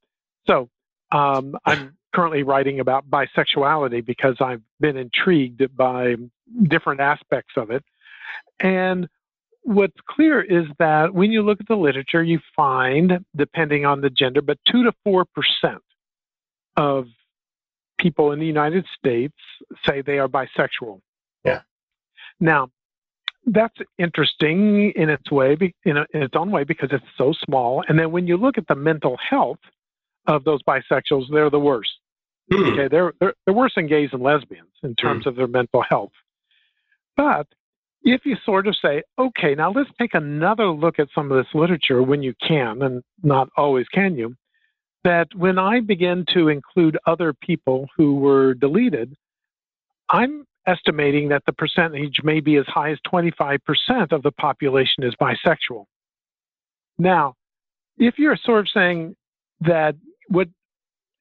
So 0.47 0.69
um, 1.11 1.57
I'm 1.65 1.97
currently 2.13 2.43
writing 2.43 2.79
about 2.79 3.09
bisexuality 3.09 4.05
because 4.05 4.37
I've 4.39 4.61
been 4.79 4.97
intrigued 4.97 5.75
by 5.75 6.15
different 6.63 7.01
aspects 7.01 7.53
of 7.55 7.69
it. 7.69 7.83
And 8.59 9.07
what's 9.61 9.97
clear 10.09 10.41
is 10.41 10.65
that 10.79 11.13
when 11.13 11.31
you 11.31 11.43
look 11.43 11.59
at 11.59 11.67
the 11.67 11.75
literature, 11.75 12.23
you 12.23 12.39
find, 12.55 13.25
depending 13.35 13.85
on 13.85 14.01
the 14.01 14.09
gender, 14.09 14.41
but 14.41 14.57
two 14.69 14.83
to 14.83 14.91
four 15.03 15.25
percent 15.25 15.83
of 16.75 17.05
people 17.97 18.31
in 18.31 18.39
the 18.39 18.45
United 18.45 18.85
States 18.97 19.35
say 19.85 20.01
they 20.01 20.19
are 20.19 20.27
bisexual. 20.27 21.01
Yeah. 21.43 21.61
Now, 22.39 22.69
that's 23.45 23.75
interesting 23.97 24.91
in 24.91 25.09
its 25.09 25.29
way, 25.29 25.57
in, 25.83 25.97
a, 25.97 26.05
in 26.13 26.23
its 26.23 26.35
own 26.35 26.51
way, 26.51 26.63
because 26.63 26.89
it's 26.91 27.05
so 27.17 27.33
small. 27.45 27.83
And 27.87 27.99
then 27.99 28.11
when 28.11 28.27
you 28.27 28.37
look 28.37 28.57
at 28.57 28.67
the 28.67 28.75
mental 28.75 29.17
health 29.17 29.59
of 30.27 30.43
those 30.43 30.61
bisexuals, 30.63 31.25
they're 31.31 31.49
the 31.49 31.59
worst. 31.59 31.91
Mm. 32.51 32.73
Okay, 32.73 32.87
they're, 32.89 33.13
they're, 33.19 33.33
they're 33.45 33.53
worse 33.53 33.73
than 33.75 33.87
gays 33.87 34.09
and 34.11 34.23
lesbians 34.23 34.69
in 34.83 34.95
terms 34.95 35.25
mm. 35.25 35.27
of 35.27 35.35
their 35.35 35.47
mental 35.47 35.83
health. 35.87 36.11
But 37.15 37.47
if 38.03 38.21
you 38.25 38.35
sort 38.45 38.67
of 38.67 38.75
say, 38.81 39.03
okay, 39.17 39.55
now 39.55 39.71
let's 39.71 39.89
take 39.99 40.13
another 40.13 40.67
look 40.69 40.99
at 40.99 41.09
some 41.13 41.31
of 41.31 41.37
this 41.37 41.53
literature 41.53 42.01
when 42.01 42.23
you 42.23 42.33
can, 42.45 42.81
and 42.81 43.03
not 43.23 43.49
always 43.57 43.87
can 43.93 44.15
you, 44.15 44.35
that 45.03 45.27
when 45.35 45.57
I 45.57 45.79
begin 45.81 46.25
to 46.33 46.49
include 46.49 46.97
other 47.05 47.33
people 47.33 47.87
who 47.95 48.15
were 48.15 48.53
deleted, 48.53 49.15
I'm 50.09 50.45
estimating 50.67 51.29
that 51.29 51.43
the 51.45 51.53
percentage 51.53 52.17
may 52.23 52.39
be 52.39 52.57
as 52.57 52.65
high 52.67 52.91
as 52.91 52.97
25% 53.11 53.59
of 54.11 54.23
the 54.23 54.31
population 54.31 55.03
is 55.03 55.13
bisexual. 55.21 55.85
Now, 56.97 57.35
if 57.97 58.15
you're 58.17 58.37
sort 58.43 58.61
of 58.61 58.67
saying 58.73 59.15
that 59.61 59.95
what 60.29 60.47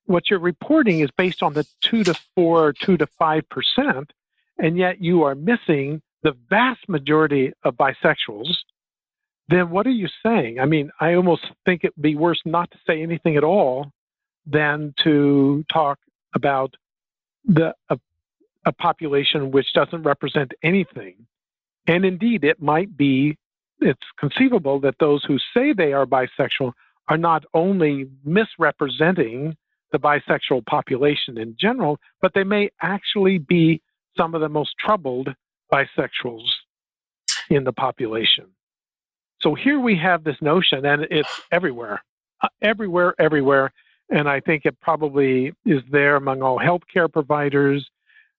what 0.06 0.30
you're 0.30 0.38
reporting 0.38 1.00
is 1.00 1.10
based 1.18 1.42
on 1.42 1.52
the 1.52 1.66
two 1.82 2.02
to 2.04 2.14
four, 2.34 2.72
two 2.72 2.96
to 2.96 3.06
five 3.06 3.48
percent, 3.48 4.12
and 4.58 4.78
yet 4.78 5.02
you 5.02 5.24
are 5.24 5.34
missing 5.34 6.00
the 6.22 6.34
vast 6.48 6.88
majority 6.88 7.52
of 7.62 7.74
bisexuals, 7.76 8.54
then 9.48 9.70
what 9.70 9.86
are 9.86 9.90
you 9.90 10.08
saying? 10.24 10.60
I 10.60 10.64
mean, 10.64 10.90
I 11.00 11.14
almost 11.14 11.46
think 11.64 11.84
it'd 11.84 12.00
be 12.00 12.16
worse 12.16 12.40
not 12.44 12.70
to 12.70 12.78
say 12.86 13.02
anything 13.02 13.36
at 13.36 13.44
all 13.44 13.92
than 14.46 14.94
to 15.04 15.64
talk 15.70 15.98
about 16.34 16.74
the 17.44 17.74
a 18.68 18.72
population 18.72 19.50
which 19.50 19.72
doesn't 19.72 20.02
represent 20.02 20.52
anything. 20.62 21.14
And 21.86 22.04
indeed, 22.04 22.44
it 22.44 22.60
might 22.60 22.96
be, 22.96 23.38
it's 23.80 24.00
conceivable 24.18 24.80
that 24.80 24.96
those 25.00 25.24
who 25.24 25.38
say 25.54 25.72
they 25.72 25.92
are 25.94 26.04
bisexual 26.04 26.72
are 27.08 27.18
not 27.18 27.44
only 27.54 28.08
misrepresenting 28.24 29.56
the 29.92 29.98
bisexual 29.98 30.64
population 30.66 31.38
in 31.38 31.56
general, 31.58 31.98
but 32.20 32.32
they 32.34 32.44
may 32.44 32.68
actually 32.82 33.38
be 33.38 33.80
some 34.16 34.34
of 34.34 34.40
the 34.40 34.48
most 34.48 34.74
troubled 34.78 35.28
bisexuals 35.72 36.46
in 37.50 37.64
the 37.64 37.72
population. 37.72 38.46
So 39.40 39.54
here 39.54 39.78
we 39.78 39.96
have 39.96 40.24
this 40.24 40.36
notion, 40.40 40.84
and 40.84 41.06
it's 41.10 41.40
everywhere, 41.52 42.02
uh, 42.42 42.48
everywhere, 42.60 43.14
everywhere. 43.18 43.72
And 44.10 44.28
I 44.28 44.40
think 44.40 44.64
it 44.64 44.78
probably 44.80 45.52
is 45.64 45.82
there 45.90 46.16
among 46.16 46.42
all 46.42 46.58
healthcare 46.58 47.10
providers 47.12 47.88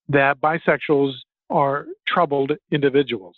that 0.10 0.42
bisexuals 0.42 1.14
are 1.50 1.86
troubled 2.08 2.52
individuals. 2.72 3.38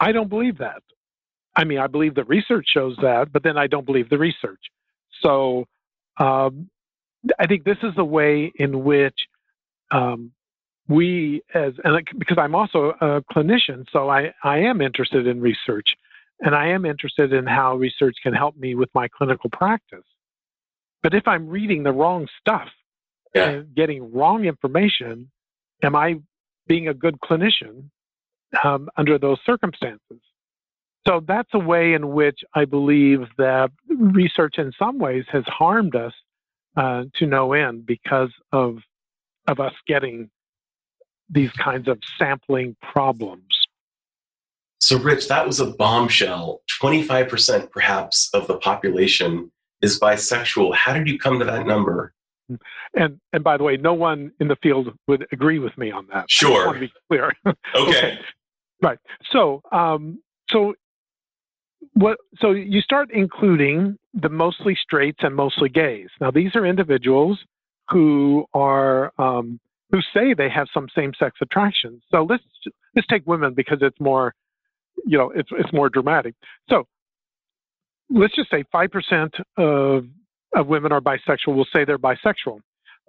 I 0.00 0.12
don't 0.12 0.28
believe 0.28 0.58
that. 0.58 0.82
I 1.58 1.64
mean, 1.64 1.78
I 1.78 1.88
believe 1.88 2.14
the 2.14 2.24
research 2.24 2.66
shows 2.72 2.96
that, 3.02 3.32
but 3.32 3.42
then 3.42 3.58
I 3.58 3.66
don't 3.66 3.84
believe 3.84 4.08
the 4.08 4.16
research. 4.16 4.60
So 5.22 5.64
um, 6.18 6.70
I 7.36 7.48
think 7.48 7.64
this 7.64 7.78
is 7.82 7.92
the 7.96 8.04
way 8.04 8.52
in 8.54 8.84
which 8.84 9.16
um, 9.90 10.30
we, 10.88 11.42
as 11.52 11.72
and 11.82 12.08
because 12.16 12.38
I'm 12.38 12.54
also 12.54 12.92
a 13.00 13.22
clinician, 13.22 13.86
so 13.92 14.08
I, 14.08 14.32
I 14.44 14.58
am 14.58 14.80
interested 14.80 15.26
in 15.26 15.40
research, 15.40 15.88
and 16.40 16.54
I 16.54 16.68
am 16.68 16.86
interested 16.86 17.32
in 17.32 17.44
how 17.44 17.74
research 17.74 18.14
can 18.22 18.34
help 18.34 18.56
me 18.56 18.76
with 18.76 18.88
my 18.94 19.08
clinical 19.08 19.50
practice. 19.50 20.06
But 21.02 21.12
if 21.12 21.26
I'm 21.26 21.48
reading 21.48 21.82
the 21.82 21.92
wrong 21.92 22.28
stuff 22.40 22.68
yeah. 23.34 23.48
and 23.48 23.74
getting 23.74 24.12
wrong 24.12 24.44
information, 24.44 25.28
am 25.82 25.96
I 25.96 26.20
being 26.68 26.86
a 26.86 26.94
good 26.94 27.16
clinician 27.20 27.90
um, 28.62 28.88
under 28.96 29.18
those 29.18 29.38
circumstances? 29.44 30.20
So 31.08 31.22
that's 31.26 31.48
a 31.54 31.58
way 31.58 31.94
in 31.94 32.10
which 32.10 32.40
I 32.54 32.66
believe 32.66 33.20
that 33.38 33.70
research 33.88 34.56
in 34.58 34.72
some 34.78 34.98
ways 34.98 35.24
has 35.32 35.44
harmed 35.46 35.96
us 35.96 36.12
uh, 36.76 37.04
to 37.14 37.26
no 37.26 37.54
end 37.54 37.86
because 37.86 38.30
of 38.52 38.78
of 39.46 39.58
us 39.58 39.72
getting 39.86 40.28
these 41.30 41.50
kinds 41.52 41.88
of 41.88 41.98
sampling 42.18 42.76
problems. 42.82 43.46
So, 44.80 44.98
Ritch, 44.98 45.28
that 45.28 45.46
was 45.46 45.60
a 45.60 45.66
bombshell. 45.66 46.60
25% 46.80 47.70
perhaps 47.70 48.28
of 48.34 48.46
the 48.46 48.58
population 48.58 49.50
is 49.80 49.98
bisexual. 49.98 50.74
How 50.74 50.92
did 50.92 51.08
you 51.08 51.18
come 51.18 51.38
to 51.38 51.44
that 51.46 51.66
number? 51.66 52.12
And 52.94 53.18
and 53.32 53.42
by 53.42 53.56
the 53.56 53.64
way, 53.64 53.78
no 53.78 53.94
one 53.94 54.32
in 54.40 54.48
the 54.48 54.56
field 54.56 54.94
would 55.06 55.26
agree 55.32 55.58
with 55.58 55.76
me 55.78 55.90
on 55.90 56.06
that. 56.12 56.30
Sure. 56.30 56.64
I 56.64 56.66
want 56.66 56.76
to 56.76 56.80
be 56.80 56.92
clear. 57.08 57.32
Okay. 57.46 57.56
okay. 57.76 58.18
Right. 58.82 58.98
So 59.32 59.62
um, 59.72 60.20
so 60.50 60.74
what 61.94 62.18
so 62.40 62.52
you 62.52 62.80
start 62.80 63.08
including 63.12 63.96
the 64.14 64.28
mostly 64.28 64.76
straights 64.80 65.18
and 65.22 65.34
mostly 65.34 65.68
gays. 65.68 66.08
Now 66.20 66.30
these 66.30 66.54
are 66.54 66.64
individuals 66.66 67.38
who 67.90 68.46
are 68.54 69.12
um, 69.18 69.60
who 69.90 70.00
say 70.14 70.34
they 70.34 70.50
have 70.50 70.68
some 70.72 70.88
same-sex 70.94 71.38
attractions. 71.40 72.02
So 72.10 72.24
let's 72.28 72.44
let's 72.94 73.06
take 73.08 73.26
women 73.26 73.54
because 73.54 73.78
it's 73.80 73.98
more, 74.00 74.34
you 75.06 75.16
know, 75.16 75.30
it's 75.30 75.48
it's 75.52 75.72
more 75.72 75.88
dramatic. 75.88 76.34
So 76.68 76.86
let's 78.10 78.34
just 78.34 78.50
say 78.50 78.64
five 78.70 78.90
percent 78.90 79.34
of 79.56 80.04
of 80.54 80.66
women 80.66 80.92
are 80.92 81.00
bisexual 81.00 81.54
will 81.54 81.66
say 81.72 81.84
they're 81.84 81.98
bisexual, 81.98 82.60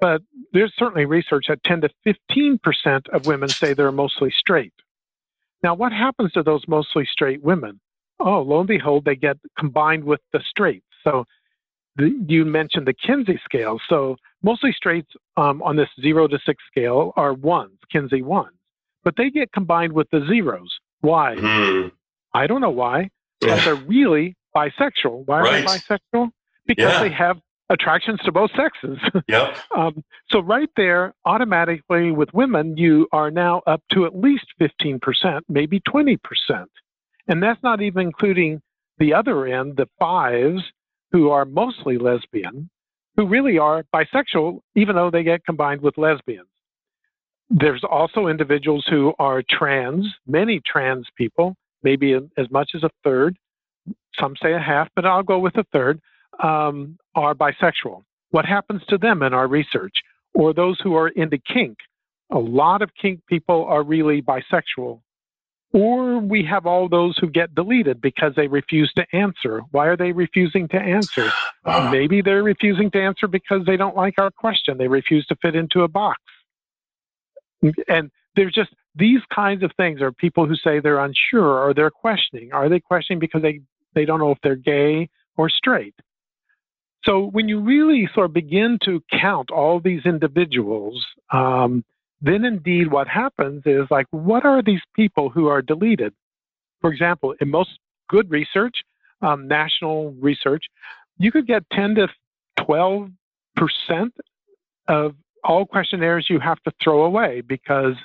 but 0.02 0.22
there's 0.52 0.74
certainly 0.78 1.06
research 1.06 1.46
that 1.48 1.64
10 1.64 1.82
to 1.82 1.90
15 2.04 2.60
percent 2.64 3.08
of 3.10 3.26
women 3.26 3.50
say 3.50 3.74
they're 3.74 3.92
mostly 3.92 4.32
straight. 4.38 4.74
Now, 5.62 5.74
what 5.74 5.92
happens 5.92 6.32
to 6.34 6.44
those 6.44 6.64
mostly 6.68 7.06
straight 7.12 7.44
women? 7.44 7.80
Oh, 8.20 8.42
lo 8.42 8.60
and 8.60 8.68
behold, 8.68 9.06
they 9.06 9.16
get 9.16 9.38
combined 9.58 10.04
with 10.04 10.20
the 10.34 10.42
straights. 10.50 10.86
So 11.04 11.26
the, 11.96 12.12
you 12.28 12.46
mentioned 12.46 12.88
the 12.88 12.94
Kinsey 12.94 13.40
scale. 13.44 13.80
So 13.90 14.18
mostly 14.42 14.72
straights 14.72 15.12
um, 15.38 15.62
on 15.62 15.76
this 15.76 15.90
zero 16.02 16.28
to 16.28 16.40
six 16.46 16.64
scale 16.70 17.14
are 17.16 17.34
ones, 17.34 17.78
Kinsey 17.92 18.22
ones, 18.22 18.56
but 19.04 19.16
they 19.18 19.30
get 19.30 19.52
combined 19.52 19.94
with 19.94 20.10
the 20.12 20.26
zeros. 20.28 20.70
Why? 21.02 21.36
Mm. 21.36 21.92
I 22.34 22.48
don't 22.48 22.62
know 22.62 22.70
why, 22.70 23.10
yeah. 23.42 23.56
but 23.56 23.66
they're 23.66 23.76
really 23.76 24.36
bisexual. 24.56 25.26
Why 25.26 25.42
right. 25.42 25.54
are 25.54 25.62
they 25.62 25.66
bisexual? 25.66 26.32
Because 26.66 26.94
yeah. 26.94 27.04
they 27.04 27.10
have 27.10 27.38
attractions 27.70 28.20
to 28.26 28.32
both 28.32 28.52
sexes. 28.56 28.98
Yep. 29.28 29.58
um, 29.76 30.04
so 30.32 30.40
right 30.40 30.70
there, 30.76 31.14
automatically 31.26 32.12
with 32.12 32.30
women, 32.34 32.78
you 32.78 33.08
are 33.12 33.30
now 33.30 33.62
up 33.68 33.82
to 33.94 34.06
at 34.06 34.16
least 34.16 34.46
15%, 34.60 35.00
maybe 35.48 35.80
20%. 35.82 36.18
And 37.30 37.42
that's 37.42 37.62
not 37.62 37.82
even 37.82 38.02
including 38.02 38.62
the 38.98 39.14
other 39.14 39.46
end, 39.46 39.78
the 39.78 39.88
fives, 40.00 40.62
who 41.12 41.30
are 41.30 41.46
mostly 41.46 41.98
lesbian, 41.98 42.70
who 43.16 43.28
really 43.28 43.58
are 43.58 43.84
bisexual, 43.94 44.60
even 44.76 44.96
though 44.96 45.12
they 45.12 45.24
get 45.24 45.46
combined 45.46 45.82
with 45.82 45.98
lesbians. 45.98 46.48
There's 47.50 47.84
also 47.84 48.28
individuals 48.28 48.86
who 48.90 49.14
are 49.20 49.44
trans, 49.48 50.06
many 50.28 50.60
trans 50.66 51.08
people, 51.16 51.56
maybe 51.84 52.14
as 52.14 52.52
much 52.52 52.72
as 52.76 52.84
a 52.84 52.90
third, 53.04 53.38
some 54.20 54.36
say 54.42 54.54
a 54.54 54.60
half, 54.60 54.88
but 54.96 55.06
I'll 55.06 55.24
go 55.24 55.40
with 55.40 55.58
a 55.58 55.66
third, 55.72 56.00
um, 56.44 56.98
are 57.16 57.34
bisexual. 57.34 58.04
What 58.32 58.46
happens 58.46 58.82
to 58.90 58.98
them 58.98 59.24
in 59.24 59.34
our 59.34 59.48
research? 59.48 59.94
Or 60.34 60.54
those 60.54 60.80
who 60.82 60.96
are 60.96 61.10
into 61.10 61.38
kink. 61.38 61.78
A 62.32 62.38
lot 62.38 62.82
of 62.82 62.92
kink 63.00 63.22
people 63.28 63.66
are 63.66 63.84
really 63.84 64.22
bisexual 64.22 65.02
or 65.72 66.20
we 66.20 66.44
have 66.44 66.66
all 66.66 66.90
those 66.90 67.18
who 67.20 67.30
get 67.30 67.54
deleted 67.54 68.02
because 68.02 68.34
they 68.36 68.48
refuse 68.48 68.92
to 68.94 69.06
answer. 69.14 69.62
Why 69.72 69.88
are 69.88 69.98
they 69.98 70.12
refusing 70.12 70.68
to 70.70 70.78
answer? 70.78 71.32
Uh, 71.64 71.90
Maybe 71.94 72.22
they're 72.22 72.44
refusing 72.44 72.90
to 72.92 73.02
answer 73.02 73.28
because 73.28 73.66
they 73.66 73.78
don't 73.78 73.96
like 73.96 74.16
our 74.18 74.32
question. 74.32 74.78
They 74.78 74.88
refuse 74.88 75.26
to 75.28 75.36
fit 75.42 75.56
into 75.56 75.82
a 75.82 75.88
box. 75.88 76.20
And 77.88 78.10
there's 78.36 78.54
just 78.54 78.70
these 78.96 79.22
kinds 79.34 79.64
of 79.64 79.72
things 79.78 80.02
are 80.02 80.12
people 80.12 80.48
who 80.48 80.56
say 80.56 80.80
they're 80.80 81.04
unsure 81.04 81.60
or 81.60 81.74
they're 81.74 81.92
questioning. 81.92 82.52
Are 82.52 82.70
they 82.70 82.80
questioning 82.80 83.20
because 83.20 83.42
they, 83.42 83.62
they 83.94 84.06
don't 84.06 84.20
know 84.20 84.32
if 84.32 84.40
they're 84.42 84.56
gay 84.56 85.10
or 85.38 85.50
straight? 85.50 85.96
So 87.06 87.26
when 87.26 87.48
you 87.48 87.62
really 87.62 88.10
sort 88.14 88.26
of 88.26 88.34
begin 88.34 88.78
to 88.86 89.02
count 89.12 89.52
all 89.52 89.80
these 89.80 90.02
individuals, 90.06 91.06
um, 91.32 91.86
then 92.22 92.46
indeed 92.46 92.92
what 92.92 93.08
happens 93.08 93.64
is 93.66 93.86
like, 93.90 94.08
what 94.12 94.46
are 94.46 94.62
these 94.62 94.82
people 94.96 95.30
who 95.30 95.48
are 95.48 95.62
deleted? 95.62 96.14
For 96.82 96.92
example, 96.92 97.34
in 97.40 97.50
most 97.50 97.72
good 98.10 98.30
research, 98.30 98.76
um, 99.22 99.48
national 99.48 100.12
research, 100.20 100.66
you 101.18 101.32
could 101.32 101.48
get 101.48 101.64
10 101.72 101.96
to 101.96 102.08
12 102.66 103.10
percent 103.56 104.14
of 104.88 105.16
all 105.44 105.66
questionnaires 105.66 106.28
you 106.30 106.40
have 106.40 106.62
to 106.64 106.72
throw 106.84 107.04
away 107.04 107.42
because 107.42 107.96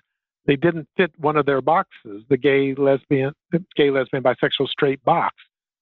they 0.46 0.56
didn't 0.56 0.88
fit 0.96 1.12
one 1.18 1.36
of 1.36 1.46
their 1.46 1.62
boxes, 1.62 2.22
the 2.28 2.36
gay, 2.36 2.74
lesbian, 2.74 3.32
gay, 3.76 3.90
lesbian, 3.90 4.22
bisexual, 4.22 4.68
straight 4.68 5.02
box. 5.04 5.34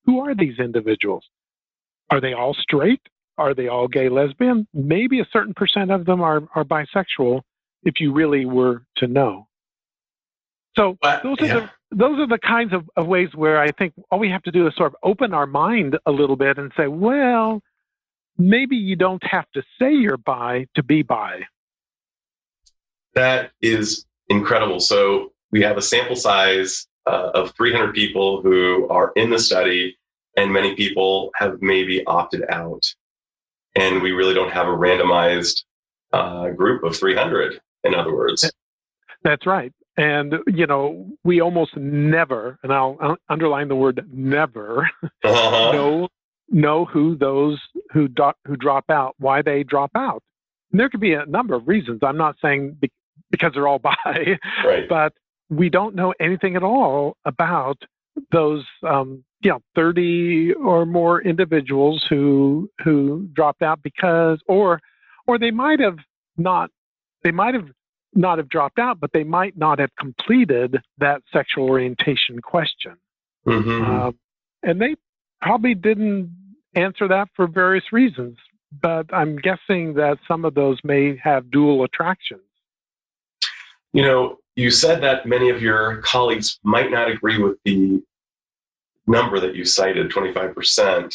Who 0.05 0.21
are 0.21 0.35
these 0.35 0.59
individuals? 0.59 1.25
Are 2.11 2.21
they 2.21 2.33
all 2.33 2.55
straight? 2.55 3.01
Are 3.38 3.55
they 3.55 3.68
all 3.68 3.88
gay, 3.88 4.09
lesbian? 4.09 4.66
Maybe 4.73 5.21
a 5.21 5.27
certain 5.33 5.55
percent 5.55 5.90
of 5.90 6.05
them 6.05 6.21
are, 6.21 6.42
are 6.55 6.64
bisexual, 6.64 7.40
if 7.83 8.01
you 8.01 8.12
really 8.12 8.45
were 8.45 8.85
to 8.97 9.07
know. 9.07 9.49
So 10.77 10.97
those 11.23 11.37
are 11.40 11.47
yeah. 11.47 11.55
the 11.55 11.71
those 11.95 12.18
are 12.18 12.27
the 12.27 12.38
kinds 12.38 12.73
of, 12.73 12.88
of 12.97 13.07
ways 13.07 13.29
where 13.35 13.61
I 13.61 13.71
think 13.71 13.92
all 14.11 14.18
we 14.18 14.31
have 14.31 14.42
to 14.45 14.51
do 14.51 14.66
is 14.66 14.75
sort 14.75 14.92
of 14.92 14.97
open 15.03 15.35
our 15.35 15.47
mind 15.47 15.99
a 16.07 16.11
little 16.11 16.37
bit 16.37 16.57
and 16.57 16.73
say, 16.77 16.87
well, 16.87 17.62
maybe 18.38 18.77
you 18.77 18.97
don't 18.97 19.23
have 19.25 19.45
to 19.53 19.62
say 19.79 19.92
you're 19.92 20.16
bi 20.16 20.66
to 20.75 20.83
be 20.83 21.03
bi. 21.03 21.40
That 23.14 23.51
is 23.61 24.07
incredible. 24.29 24.81
So 24.81 25.33
we 25.51 25.61
have 25.62 25.77
a 25.77 25.83
sample 25.83 26.16
size 26.16 26.87
uh, 27.07 27.31
of 27.35 27.55
300 27.57 27.95
people 27.95 28.40
who 28.40 28.88
are 28.88 29.12
in 29.16 29.29
the 29.29 29.38
study, 29.38 29.99
and 30.38 30.51
many 30.51 30.75
people 30.75 31.31
have 31.35 31.61
maybe 31.61 32.03
opted 32.07 32.45
out. 32.49 32.83
And 33.75 34.01
we 34.01 34.12
really 34.12 34.35
don't 34.35 34.53
have 34.53 34.66
a 34.66 34.71
randomized 34.71 35.64
uh, 36.12 36.51
group 36.51 36.85
of 36.85 36.97
300 36.97 37.61
in 37.85 37.95
other 37.95 38.14
words. 38.14 38.51
That's 39.24 39.47
right. 39.47 39.72
And, 39.97 40.35
you 40.47 40.66
know, 40.66 41.07
we 41.22 41.41
almost 41.41 41.76
never, 41.76 42.59
and 42.62 42.72
I'll 42.72 43.16
underline 43.28 43.68
the 43.68 43.76
word 43.76 44.05
never, 44.11 44.89
uh-huh. 45.03 45.72
know, 45.72 46.09
know 46.49 46.85
who 46.87 47.16
those 47.16 47.61
who, 47.93 48.09
do, 48.09 48.33
who 48.47 48.57
drop 48.57 48.87
out, 48.89 49.14
why 49.18 49.43
they 49.43 49.62
drop 49.62 49.91
out. 49.95 50.22
And 50.70 50.80
there 50.80 50.89
could 50.89 51.01
be 51.01 51.12
a 51.12 51.26
number 51.26 51.55
of 51.55 51.68
reasons. 51.68 52.01
I'm 52.03 52.16
not 52.16 52.37
saying 52.41 52.78
be, 52.80 52.91
because 53.30 53.53
they're 53.55 53.68
all 53.68 53.78
bi, 54.05 54.39
right. 54.64 54.89
but 54.89 55.12
we 55.51 55.68
don't 55.68 55.95
know 55.95 56.14
anything 56.18 56.57
at 56.57 56.62
all 56.62 57.16
about 57.26 57.76
those 58.30 58.64
um, 58.87 59.24
you 59.41 59.51
know 59.51 59.61
30 59.74 60.55
or 60.55 60.87
more 60.87 61.22
individuals 61.22 62.05
who 62.09 62.70
who 62.85 63.28
dropped 63.33 63.62
out 63.62 63.83
because 63.83 64.39
or 64.47 64.80
or 65.26 65.39
they 65.39 65.51
might 65.51 65.80
have 65.80 65.97
not 66.37 66.70
they 67.23 67.31
might 67.31 67.55
have 67.55 67.68
not 68.14 68.39
have 68.39 68.49
dropped 68.49 68.79
out, 68.79 69.01
but 69.01 69.12
they 69.12 69.25
might 69.25 69.57
not 69.57 69.79
have 69.79 69.91
completed 69.99 70.79
that 70.99 71.23
sexual 71.33 71.68
orientation 71.68 72.41
question. 72.43 72.97
Mm-hmm. 73.47 73.91
Uh, 73.91 74.12
and 74.62 74.81
they 74.81 74.97
probably 75.41 75.75
didn't 75.75 76.31
answer 76.75 77.09
that 77.09 77.29
for 77.35 77.47
various 77.47 77.93
reasons, 77.93 78.37
but 78.81 79.12
I'm 79.12 79.37
guessing 79.37 79.95
that 79.95 80.18
some 80.29 80.45
of 80.45 80.55
those 80.55 80.79
may 80.85 81.16
have 81.23 81.51
dual 81.51 81.85
attractions. 81.85 82.43
You 83.93 84.03
know, 84.03 84.39
you 84.57 84.70
said 84.70 85.03
that 85.03 85.27
many 85.27 85.51
of 85.51 85.61
your 85.61 85.99
colleagues 85.99 86.59
might 86.62 86.91
not 86.91 87.11
agree 87.11 87.43
with 87.43 87.59
the 87.64 88.03
number 89.07 89.41
that 89.41 89.55
you 89.55 89.64
cited, 89.64 90.11
25%, 90.11 91.14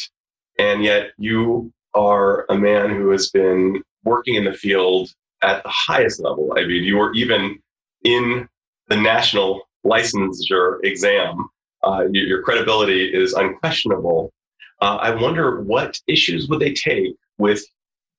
and 0.58 0.84
yet 0.84 1.10
you 1.18 1.72
are 1.94 2.44
a 2.48 2.56
man 2.56 2.90
who 2.90 3.10
has 3.10 3.30
been 3.30 3.82
working 4.04 4.34
in 4.34 4.44
the 4.44 4.52
field 4.52 5.10
at 5.42 5.62
the 5.62 5.70
highest 5.70 6.20
level. 6.20 6.52
I 6.56 6.62
mean, 6.62 6.84
you 6.84 6.96
were 6.96 7.12
even 7.14 7.58
in 8.04 8.48
the 8.88 8.96
national 8.96 9.62
licensure 9.84 10.78
exam. 10.82 11.48
Uh, 11.82 12.04
your 12.10 12.42
credibility 12.42 13.06
is 13.06 13.34
unquestionable. 13.34 14.32
Uh, 14.80 14.96
I 15.00 15.14
wonder 15.14 15.60
what 15.62 15.98
issues 16.06 16.48
would 16.48 16.60
they 16.60 16.72
take 16.72 17.14
with 17.38 17.62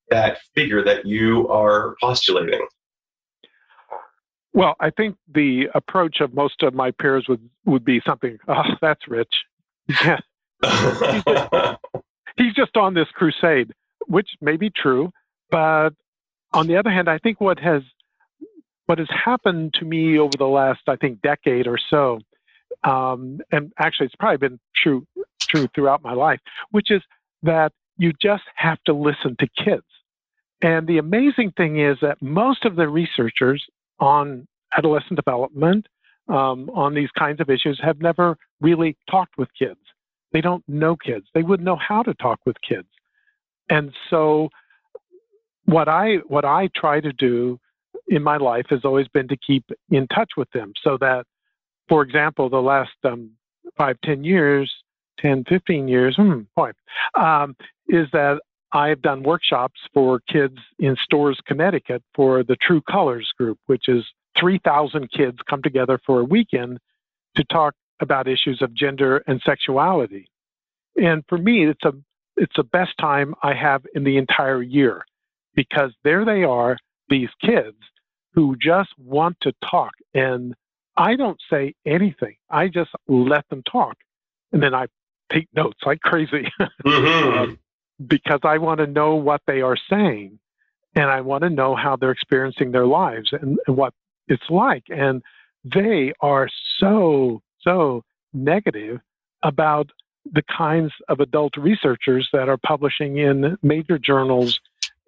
that 0.09 0.39
figure 0.55 0.83
that 0.83 1.05
you 1.05 1.47
are 1.49 1.95
postulating? 2.01 2.65
Well, 4.53 4.75
I 4.79 4.89
think 4.89 5.15
the 5.31 5.69
approach 5.75 6.21
of 6.21 6.33
most 6.33 6.63
of 6.63 6.73
my 6.73 6.91
peers 6.91 7.25
would, 7.29 7.47
would 7.65 7.85
be 7.85 8.01
something, 8.05 8.37
oh, 8.47 8.63
that's 8.81 9.07
rich. 9.07 9.33
Yeah. 9.87 10.19
he's, 10.63 11.23
just, 11.23 11.53
he's 12.37 12.53
just 12.55 12.75
on 12.75 12.93
this 12.93 13.07
crusade, 13.13 13.71
which 14.07 14.29
may 14.41 14.57
be 14.57 14.71
true. 14.71 15.11
But 15.51 15.91
on 16.53 16.67
the 16.67 16.77
other 16.77 16.89
hand, 16.89 17.09
I 17.09 17.17
think 17.17 17.39
what 17.39 17.59
has 17.59 17.83
what 18.85 18.97
has 18.97 19.07
happened 19.09 19.75
to 19.75 19.85
me 19.85 20.17
over 20.17 20.35
the 20.35 20.47
last, 20.47 20.81
I 20.87 20.95
think, 20.95 21.21
decade 21.21 21.67
or 21.67 21.77
so, 21.89 22.19
um, 22.83 23.39
and 23.51 23.71
actually 23.77 24.07
it's 24.07 24.15
probably 24.15 24.37
been 24.37 24.59
true 24.75 25.05
true 25.41 25.67
throughout 25.73 26.03
my 26.03 26.13
life, 26.13 26.39
which 26.71 26.91
is 26.91 27.01
that 27.43 27.71
you 27.97 28.13
just 28.21 28.43
have 28.55 28.77
to 28.85 28.93
listen 28.93 29.35
to 29.39 29.47
kids. 29.63 29.85
And 30.61 30.87
the 30.87 30.97
amazing 30.97 31.53
thing 31.55 31.79
is 31.79 31.97
that 32.01 32.21
most 32.21 32.65
of 32.65 32.75
the 32.75 32.87
researchers 32.87 33.63
on 33.99 34.47
adolescent 34.77 35.15
development, 35.15 35.87
um, 36.27 36.69
on 36.73 36.93
these 36.93 37.09
kinds 37.17 37.39
of 37.39 37.49
issues, 37.49 37.79
have 37.83 37.99
never 38.01 38.37
really 38.61 38.97
talked 39.09 39.37
with 39.37 39.49
kids. 39.57 39.79
They 40.31 40.41
don't 40.41 40.63
know 40.67 40.95
kids. 40.95 41.25
They 41.33 41.43
wouldn't 41.43 41.65
know 41.65 41.77
how 41.77 42.03
to 42.03 42.13
talk 42.15 42.39
with 42.45 42.57
kids. 42.67 42.87
And 43.69 43.93
so, 44.09 44.49
what 45.69 45.87
I 45.87 46.15
what 46.27 46.45
I 46.45 46.69
try 46.75 46.99
to 46.99 47.13
do 47.13 47.59
in 48.07 48.23
my 48.23 48.37
life 48.37 48.65
has 48.69 48.81
always 48.83 49.07
been 49.07 49.27
to 49.27 49.37
keep 49.37 49.65
in 49.89 50.07
touch 50.07 50.31
with 50.35 50.49
them, 50.51 50.73
so 50.83 50.97
that, 50.99 51.25
for 51.87 52.01
example, 52.01 52.49
the 52.49 52.57
last 52.57 52.91
um, 53.03 53.31
five, 53.77 53.97
ten 54.03 54.23
years, 54.23 54.71
10, 55.19 55.43
15 55.47 55.87
years, 55.87 56.15
hmm, 56.15 56.41
boy, 56.55 56.71
um, 57.15 57.55
is 57.87 58.07
that 58.13 58.39
I've 58.71 59.01
done 59.01 59.21
workshops 59.23 59.79
for 59.93 60.21
kids 60.31 60.57
in 60.79 60.95
Storrs, 61.03 61.39
Connecticut 61.45 62.03
for 62.15 62.43
the 62.43 62.55
True 62.55 62.81
Colors 62.81 63.31
group, 63.37 63.59
which 63.67 63.87
is 63.87 64.03
3,000 64.39 65.11
kids 65.11 65.37
come 65.49 65.61
together 65.61 65.99
for 66.05 66.19
a 66.19 66.23
weekend 66.23 66.79
to 67.35 67.43
talk 67.45 67.73
about 67.99 68.27
issues 68.27 68.61
of 68.61 68.73
gender 68.73 69.23
and 69.27 69.41
sexuality. 69.45 70.29
And 70.95 71.23
for 71.27 71.37
me, 71.37 71.67
it's 71.67 71.83
a 71.83 71.93
it's 72.37 72.55
the 72.55 72.63
best 72.63 72.91
time 72.99 73.35
I 73.43 73.53
have 73.53 73.85
in 73.93 74.05
the 74.05 74.17
entire 74.17 74.63
year 74.63 75.03
because 75.59 75.91
there 76.05 76.23
they 76.23 76.45
are, 76.45 76.77
these 77.09 77.27
kids 77.41 77.75
who 78.33 78.55
just 78.55 78.87
want 78.97 79.35
to 79.41 79.51
talk. 79.69 79.91
And 80.13 80.55
I 80.95 81.17
don't 81.17 81.37
say 81.49 81.73
anything. 81.85 82.37
I 82.49 82.69
just 82.69 82.91
let 83.09 83.43
them 83.49 83.61
talk. 83.69 83.97
And 84.53 84.63
then 84.63 84.73
I 84.73 84.85
take 85.29 85.49
notes 85.53 85.79
like 85.85 85.99
crazy 85.99 86.47
mm-hmm. 86.85 87.51
uh, 87.51 87.55
because 88.07 88.39
I 88.43 88.57
want 88.59 88.79
to 88.79 88.87
know 88.87 89.15
what 89.15 89.41
they 89.47 89.59
are 89.59 89.75
saying 89.89 90.39
and 90.95 91.09
I 91.09 91.19
want 91.19 91.43
to 91.43 91.49
know 91.49 91.75
how 91.75 91.97
they're 91.97 92.11
experiencing 92.11 92.71
their 92.71 92.87
lives 92.87 93.33
and, 93.33 93.59
and 93.67 93.75
what 93.75 93.93
it's 94.29 94.49
like. 94.49 94.85
And 94.87 95.21
they 95.65 96.13
are 96.21 96.47
so, 96.77 97.41
so 97.59 98.05
negative 98.31 99.01
about 99.43 99.89
the 100.23 100.43
kinds 100.57 100.93
of 101.09 101.19
adult 101.19 101.57
researchers 101.57 102.29
that 102.31 102.47
are 102.47 102.57
publishing 102.57 103.17
in 103.17 103.57
major 103.61 103.99
journals 103.99 104.57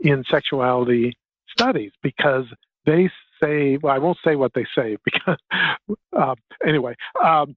in 0.01 0.23
sexuality 0.29 1.17
studies 1.49 1.91
because 2.01 2.45
they 2.85 3.09
say, 3.41 3.77
well, 3.77 3.93
I 3.93 3.97
won't 3.97 4.17
say 4.23 4.35
what 4.35 4.53
they 4.53 4.65
say 4.75 4.97
because, 5.05 5.37
uh, 6.17 6.35
anyway, 6.65 6.95
um, 7.23 7.55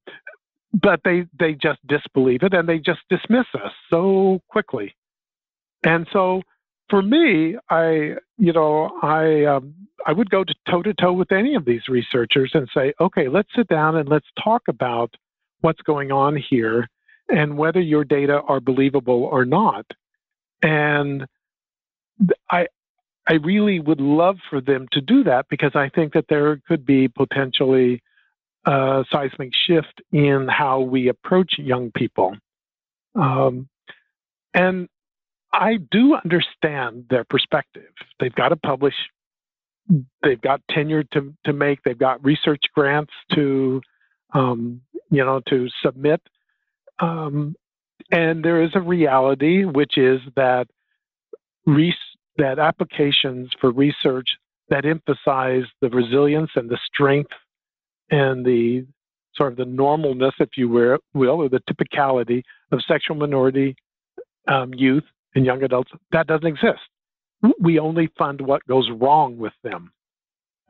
but 0.73 1.01
they 1.05 1.25
they 1.39 1.53
just 1.53 1.79
disbelieve 1.87 2.43
it 2.43 2.53
and 2.53 2.67
they 2.67 2.79
just 2.79 2.99
dismiss 3.09 3.45
us 3.53 3.71
so 3.89 4.41
quickly. 4.49 4.95
And 5.83 6.07
so 6.11 6.41
for 6.87 7.01
me 7.01 7.55
i 7.71 8.13
you 8.37 8.53
know 8.53 8.91
i 9.01 9.43
um, 9.45 9.73
i 10.05 10.13
would 10.13 10.29
go 10.29 10.43
toe 10.69 10.83
to 10.83 10.93
toe 10.93 11.13
with 11.13 11.31
any 11.31 11.55
of 11.55 11.65
these 11.65 11.81
researchers 11.87 12.51
and 12.53 12.69
say 12.75 12.93
okay 13.01 13.27
let's 13.27 13.49
sit 13.55 13.67
down 13.69 13.95
and 13.95 14.07
let's 14.07 14.27
talk 14.43 14.61
about 14.67 15.11
what's 15.61 15.81
going 15.81 16.11
on 16.11 16.35
here 16.49 16.87
and 17.29 17.57
whether 17.57 17.81
your 17.81 18.03
data 18.03 18.41
are 18.47 18.59
believable 18.59 19.23
or 19.23 19.45
not. 19.45 19.85
And 20.61 21.25
i 22.49 22.67
i 23.27 23.33
really 23.33 23.79
would 23.79 24.01
love 24.01 24.37
for 24.49 24.61
them 24.61 24.87
to 24.91 25.01
do 25.01 25.23
that 25.23 25.45
because 25.49 25.71
i 25.75 25.89
think 25.89 26.13
that 26.13 26.25
there 26.29 26.61
could 26.67 26.85
be 26.85 27.07
potentially 27.07 28.01
a 28.65 29.05
seismic 29.11 29.51
shift 29.53 30.01
in 30.11 30.47
how 30.49 30.79
we 30.79 31.07
approach 31.07 31.53
young 31.57 31.91
people. 31.91 32.35
Um, 33.15 33.69
and 34.53 34.89
I 35.53 35.77
do 35.91 36.15
understand 36.15 37.05
their 37.09 37.23
perspective. 37.23 37.91
They've 38.19 38.33
got 38.33 38.49
to 38.49 38.55
publish, 38.55 38.95
they've 40.23 40.41
got 40.41 40.61
tenure 40.69 41.03
to, 41.13 41.33
to 41.45 41.53
make, 41.53 41.83
they've 41.83 41.97
got 41.97 42.23
research 42.25 42.63
grants 42.73 43.13
to, 43.33 43.81
um, 44.33 44.81
you 45.11 45.23
know, 45.23 45.41
to 45.49 45.67
submit. 45.83 46.21
Um, 46.99 47.55
and 48.11 48.43
there 48.43 48.63
is 48.63 48.71
a 48.73 48.81
reality, 48.81 49.63
which 49.65 49.97
is 49.97 50.21
that 50.35 50.67
res- 51.65 51.93
that 52.37 52.59
applications 52.59 53.49
for 53.59 53.71
research 53.71 54.27
that 54.69 54.85
emphasize 54.85 55.63
the 55.81 55.89
resilience 55.89 56.49
and 56.55 56.69
the 56.69 56.79
strength 56.91 57.31
and 58.09 58.45
the 58.45 58.85
sort 59.35 59.51
of 59.51 59.57
the 59.57 59.63
normalness, 59.63 60.31
if 60.39 60.49
you 60.57 60.69
will, 60.69 60.99
or 61.13 61.49
the 61.49 61.61
typicality 61.69 62.41
of 62.71 62.81
sexual 62.87 63.15
minority 63.15 63.75
um, 64.47 64.73
youth 64.73 65.03
and 65.35 65.45
young 65.45 65.63
adults, 65.63 65.91
that 66.11 66.27
doesn't 66.27 66.47
exist. 66.47 66.79
We 67.59 67.79
only 67.79 68.09
fund 68.17 68.41
what 68.41 68.65
goes 68.67 68.89
wrong 68.91 69.37
with 69.37 69.53
them. 69.63 69.91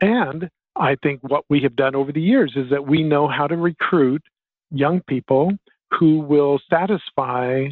And 0.00 0.50
I 0.74 0.96
think 1.02 1.20
what 1.22 1.44
we 1.48 1.60
have 1.62 1.76
done 1.76 1.94
over 1.94 2.12
the 2.12 2.20
years 2.20 2.52
is 2.56 2.68
that 2.70 2.86
we 2.86 3.02
know 3.02 3.28
how 3.28 3.46
to 3.46 3.56
recruit 3.56 4.22
young 4.70 5.00
people 5.08 5.52
who 5.98 6.20
will 6.20 6.60
satisfy 6.68 7.68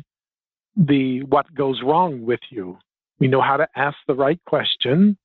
the 0.76 1.22
what 1.24 1.52
goes 1.54 1.82
wrong 1.82 2.24
with 2.24 2.40
you. 2.50 2.78
We 3.20 3.28
know 3.28 3.40
how 3.40 3.56
to 3.56 3.68
ask 3.76 3.96
the 4.06 4.14
right 4.14 4.40
question 4.46 5.16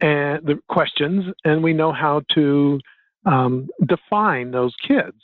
and 0.00 0.46
the 0.46 0.60
questions, 0.68 1.24
and 1.44 1.62
we 1.62 1.72
know 1.72 1.92
how 1.92 2.22
to 2.34 2.80
um, 3.26 3.68
define 3.86 4.50
those 4.50 4.74
kids. 4.86 5.16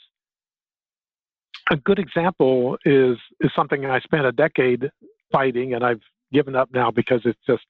A 1.71 1.77
good 1.77 1.99
example 1.99 2.77
is 2.85 3.17
is 3.39 3.51
something 3.55 3.85
I 3.85 3.99
spent 3.99 4.25
a 4.25 4.31
decade 4.31 4.89
fighting, 5.31 5.73
and 5.73 5.83
I've 5.83 6.01
given 6.31 6.55
up 6.55 6.69
now 6.73 6.91
because 6.91 7.21
it's 7.25 7.39
just 7.47 7.63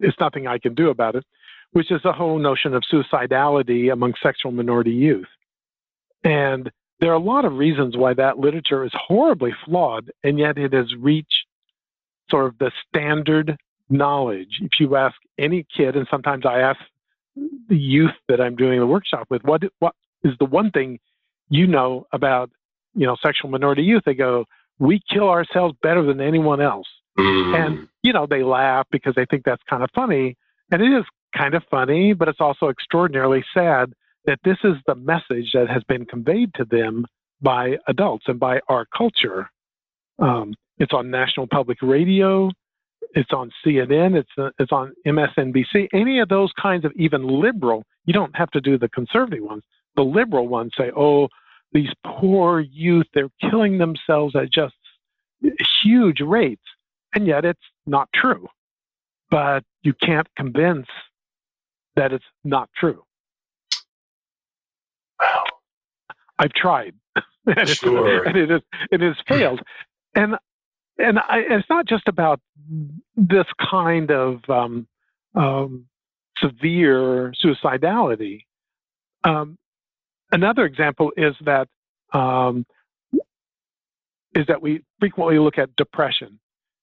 it's 0.00 0.16
nothing 0.20 0.46
I 0.46 0.58
can 0.58 0.74
do 0.74 0.90
about 0.90 1.16
it, 1.16 1.24
which 1.72 1.90
is 1.90 2.00
the 2.02 2.12
whole 2.12 2.38
notion 2.38 2.74
of 2.74 2.82
suicidality 2.92 3.92
among 3.92 4.14
sexual 4.22 4.52
minority 4.52 4.92
youth. 4.92 5.26
And 6.24 6.70
there 7.00 7.10
are 7.10 7.14
a 7.14 7.18
lot 7.18 7.44
of 7.44 7.54
reasons 7.54 7.96
why 7.96 8.14
that 8.14 8.38
literature 8.38 8.84
is 8.84 8.92
horribly 8.94 9.52
flawed, 9.64 10.10
and 10.24 10.38
yet 10.38 10.56
it 10.56 10.72
has 10.72 10.94
reached 10.98 11.45
sort 12.30 12.46
of 12.46 12.58
the 12.58 12.70
standard 12.88 13.56
knowledge. 13.88 14.60
If 14.60 14.72
you 14.80 14.96
ask 14.96 15.14
any 15.38 15.66
kid, 15.76 15.96
and 15.96 16.06
sometimes 16.10 16.44
I 16.46 16.60
ask 16.60 16.78
the 17.68 17.76
youth 17.76 18.14
that 18.28 18.40
I'm 18.40 18.56
doing 18.56 18.80
the 18.80 18.86
workshop 18.86 19.26
with, 19.30 19.42
what 19.44 19.62
what 19.78 19.94
is 20.24 20.32
the 20.38 20.46
one 20.46 20.70
thing 20.70 20.98
you 21.48 21.66
know 21.66 22.06
about 22.12 22.50
you 22.94 23.06
know 23.06 23.16
sexual 23.24 23.50
minority 23.50 23.82
youth? 23.82 24.02
They 24.04 24.14
go, 24.14 24.44
we 24.78 25.00
kill 25.12 25.28
ourselves 25.28 25.76
better 25.82 26.04
than 26.04 26.20
anyone 26.20 26.60
else, 26.60 26.88
mm. 27.18 27.54
and 27.56 27.88
you 28.02 28.12
know 28.12 28.26
they 28.28 28.42
laugh 28.42 28.86
because 28.90 29.14
they 29.14 29.26
think 29.26 29.44
that's 29.44 29.62
kind 29.68 29.82
of 29.82 29.90
funny, 29.94 30.36
and 30.70 30.82
it 30.82 30.92
is 30.92 31.04
kind 31.36 31.54
of 31.54 31.62
funny, 31.70 32.12
but 32.12 32.28
it's 32.28 32.40
also 32.40 32.68
extraordinarily 32.68 33.44
sad 33.52 33.92
that 34.24 34.38
this 34.44 34.56
is 34.64 34.74
the 34.86 34.94
message 34.94 35.50
that 35.54 35.68
has 35.68 35.82
been 35.84 36.04
conveyed 36.04 36.52
to 36.54 36.64
them 36.64 37.06
by 37.40 37.76
adults 37.86 38.24
and 38.26 38.40
by 38.40 38.60
our 38.68 38.86
culture. 38.96 39.50
Um, 40.18 40.54
it's 40.78 40.92
on 40.92 41.10
national 41.10 41.46
public 41.46 41.78
radio. 41.82 42.50
it's 43.14 43.32
on 43.32 43.50
CNN, 43.64 44.16
it's 44.16 44.30
uh, 44.38 44.50
it's 44.58 44.72
on 44.72 44.92
MSNBC. 45.06 45.88
Any 45.92 46.18
of 46.18 46.28
those 46.28 46.52
kinds 46.60 46.84
of 46.84 46.92
even 46.96 47.26
liberal, 47.26 47.84
you 48.04 48.12
don't 48.12 48.34
have 48.36 48.50
to 48.52 48.60
do 48.60 48.78
the 48.78 48.88
conservative 48.88 49.42
ones. 49.44 49.62
The 49.96 50.02
liberal 50.02 50.48
ones 50.48 50.72
say, 50.76 50.90
"Oh, 50.96 51.28
these 51.72 51.90
poor 52.04 52.60
youth, 52.60 53.06
they're 53.14 53.30
killing 53.40 53.78
themselves 53.78 54.34
at 54.36 54.52
just 54.52 54.74
huge 55.82 56.20
rates," 56.20 56.64
and 57.14 57.26
yet 57.26 57.44
it's 57.44 57.60
not 57.86 58.08
true. 58.14 58.48
But 59.30 59.64
you 59.82 59.94
can't 59.94 60.28
convince 60.36 60.86
that 61.96 62.12
it's 62.12 62.24
not 62.44 62.68
true. 62.76 63.02
Wow. 65.20 65.44
I've 66.38 66.52
tried, 66.52 66.94
and, 67.46 67.68
sure. 67.68 68.24
and 68.24 68.36
it, 68.36 68.50
is, 68.50 68.60
it 68.92 69.00
has 69.00 69.16
failed. 69.26 69.62
And 70.14 70.36
and 70.98 71.18
I, 71.18 71.42
it's 71.50 71.68
not 71.68 71.86
just 71.86 72.08
about 72.08 72.40
this 73.16 73.46
kind 73.70 74.10
of 74.10 74.40
um, 74.48 74.86
um, 75.34 75.86
severe 76.38 77.32
suicidality. 77.44 78.44
Um, 79.24 79.58
another 80.32 80.64
example 80.64 81.12
is 81.16 81.34
that 81.44 81.68
um, 82.12 82.66
is 84.34 84.46
that 84.48 84.60
we 84.60 84.82
frequently 85.00 85.38
look 85.38 85.58
at 85.58 85.74
depression, 85.76 86.38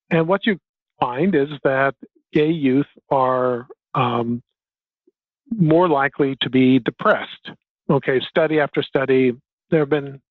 and 0.09 0.27
what 0.27 0.45
you 0.45 0.57
find 0.99 1.35
is 1.35 1.49
that 1.63 1.95
gay 2.31 2.49
youth 2.49 2.87
are 3.09 3.67
um, 3.93 4.41
more 5.55 5.87
likely 5.87 6.35
to 6.41 6.49
be 6.49 6.79
depressed. 6.79 7.51
Okay, 7.89 8.19
study 8.29 8.59
after 8.59 8.81
study, 8.81 9.33
there 9.69 9.81
have 9.81 9.89
been 9.89 10.21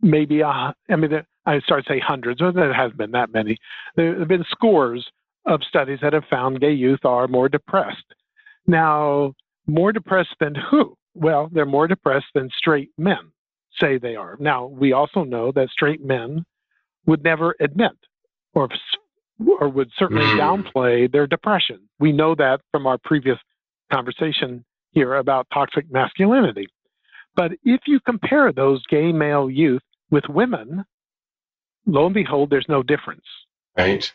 maybe, 0.00 0.42
uh, 0.42 0.72
I 0.88 0.96
mean, 0.96 1.22
I 1.46 1.60
start 1.60 1.86
to 1.86 1.94
say 1.94 2.00
hundreds, 2.00 2.40
but 2.40 2.54
there 2.54 2.72
hasn't 2.72 2.98
been 2.98 3.12
that 3.12 3.32
many. 3.32 3.56
There 3.96 4.18
have 4.18 4.28
been 4.28 4.44
scores 4.50 5.06
of 5.46 5.62
studies 5.64 5.98
that 6.02 6.12
have 6.12 6.24
found 6.28 6.60
gay 6.60 6.72
youth 6.72 7.04
are 7.04 7.26
more 7.28 7.48
depressed. 7.48 8.04
Now, 8.66 9.32
more 9.66 9.92
depressed 9.92 10.34
than 10.38 10.54
who? 10.54 10.96
Well, 11.14 11.48
they're 11.52 11.66
more 11.66 11.88
depressed 11.88 12.26
than 12.34 12.50
straight 12.56 12.90
men 12.98 13.32
say 13.80 13.98
they 13.98 14.16
are. 14.16 14.36
Now, 14.38 14.66
we 14.66 14.92
also 14.92 15.24
know 15.24 15.52
that 15.52 15.70
straight 15.70 16.04
men 16.04 16.44
would 17.06 17.24
never 17.24 17.54
admit 17.60 17.92
or 18.54 18.68
or 19.58 19.68
would 19.70 19.90
certainly 19.96 20.24
mm. 20.24 20.38
downplay 20.38 21.10
their 21.10 21.26
depression. 21.26 21.80
We 21.98 22.12
know 22.12 22.34
that 22.34 22.60
from 22.70 22.86
our 22.86 22.98
previous 22.98 23.38
conversation 23.90 24.64
here 24.90 25.14
about 25.14 25.46
toxic 25.52 25.90
masculinity. 25.90 26.66
But 27.36 27.52
if 27.64 27.80
you 27.86 28.00
compare 28.00 28.52
those 28.52 28.84
gay 28.86 29.12
male 29.12 29.48
youth 29.48 29.82
with 30.10 30.24
women, 30.28 30.84
lo 31.86 32.06
and 32.06 32.14
behold, 32.14 32.50
there's 32.50 32.68
no 32.68 32.82
difference. 32.82 33.24
Right. 33.76 34.12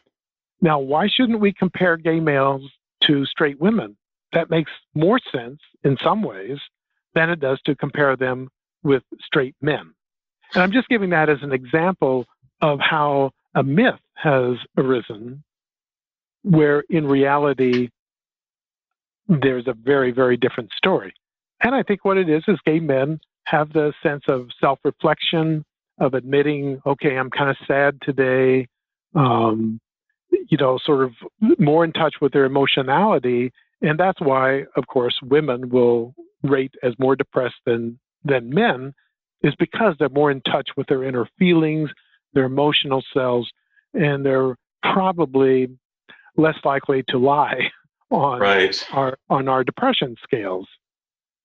Now, 0.61 0.79
why 0.79 1.07
shouldn't 1.07 1.39
we 1.39 1.53
compare 1.53 1.97
gay 1.97 2.19
males 2.19 2.63
to 3.03 3.25
straight 3.25 3.59
women? 3.59 3.95
That 4.33 4.49
makes 4.49 4.71
more 4.93 5.19
sense 5.31 5.59
in 5.83 5.97
some 6.03 6.21
ways 6.21 6.57
than 7.13 7.29
it 7.29 7.39
does 7.39 7.59
to 7.65 7.75
compare 7.75 8.15
them 8.15 8.49
with 8.83 9.03
straight 9.21 9.55
men. 9.61 9.93
And 10.53 10.63
I'm 10.63 10.71
just 10.71 10.89
giving 10.89 11.09
that 11.11 11.29
as 11.29 11.39
an 11.41 11.51
example 11.51 12.25
of 12.61 12.79
how 12.79 13.31
a 13.55 13.63
myth 13.63 13.99
has 14.15 14.55
arisen 14.77 15.43
where 16.43 16.83
in 16.89 17.07
reality 17.07 17.89
there's 19.27 19.67
a 19.67 19.73
very, 19.73 20.11
very 20.11 20.37
different 20.37 20.71
story. 20.77 21.13
And 21.61 21.73
I 21.73 21.81
think 21.81 22.05
what 22.05 22.17
it 22.17 22.29
is 22.29 22.43
is 22.47 22.59
gay 22.65 22.79
men 22.79 23.19
have 23.45 23.73
the 23.73 23.93
sense 24.03 24.23
of 24.27 24.49
self 24.59 24.79
reflection, 24.83 25.65
of 25.99 26.13
admitting, 26.13 26.81
okay, 26.85 27.17
I'm 27.17 27.29
kind 27.29 27.49
of 27.49 27.57
sad 27.67 27.97
today, 28.01 28.67
um, 29.15 29.79
you 30.49 30.57
know, 30.57 30.77
sort 30.83 31.03
of 31.03 31.13
more 31.57 31.83
in 31.83 31.93
touch 31.93 32.15
with 32.21 32.33
their 32.33 32.45
emotionality. 32.45 33.51
And 33.81 33.99
that's 33.99 34.19
why, 34.19 34.63
of 34.75 34.87
course, 34.87 35.15
women 35.23 35.69
will 35.69 36.13
rate 36.43 36.73
as 36.83 36.93
more 36.99 37.15
depressed 37.15 37.55
than, 37.65 37.99
than 38.23 38.49
men, 38.49 38.93
is 39.41 39.55
because 39.55 39.95
they're 39.99 40.09
more 40.09 40.31
in 40.31 40.41
touch 40.41 40.69
with 40.75 40.87
their 40.87 41.03
inner 41.03 41.27
feelings, 41.37 41.89
their 42.33 42.45
emotional 42.45 43.03
selves, 43.13 43.49
and 43.93 44.25
they're 44.25 44.55
probably 44.81 45.67
less 46.37 46.57
likely 46.63 47.03
to 47.09 47.17
lie 47.17 47.71
on 48.11 48.39
right. 48.39 48.85
our 48.91 49.17
on 49.29 49.47
our 49.47 49.63
depression 49.63 50.15
scales. 50.23 50.67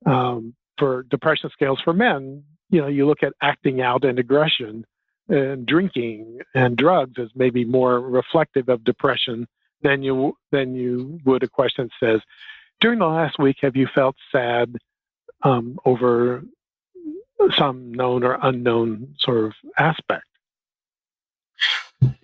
Um, 0.07 0.55
for 0.78 1.03
depression 1.05 1.51
scales 1.53 1.78
for 1.84 1.92
men, 1.92 2.42
you 2.71 2.81
know, 2.81 2.87
you 2.87 3.07
look 3.07 3.23
at 3.23 3.33
acting 3.43 3.81
out 3.81 4.05
and 4.05 4.18
aggression 4.18 4.85
and 5.29 5.66
drinking 5.66 6.41
and 6.55 6.77
drugs 6.77 7.18
as 7.18 7.29
maybe 7.35 7.64
more 7.64 8.01
reflective 8.01 8.68
of 8.68 8.85
depression 8.85 9.47
than 9.83 10.03
you 10.03 10.37
than 10.51 10.75
you 10.75 11.21
would 11.25 11.43
a 11.43 11.49
question 11.49 11.89
that 12.01 12.07
says, 12.07 12.21
during 12.81 12.99
the 12.99 13.07
last 13.07 13.39
week, 13.39 13.57
have 13.61 13.77
you 13.77 13.87
felt 13.95 14.16
sad 14.33 14.77
um, 15.43 15.79
over 15.85 16.43
some 17.57 17.93
known 17.93 18.25
or 18.25 18.39
unknown 18.43 19.14
sort 19.18 19.45
of 19.45 19.53
aspect? 19.79 20.25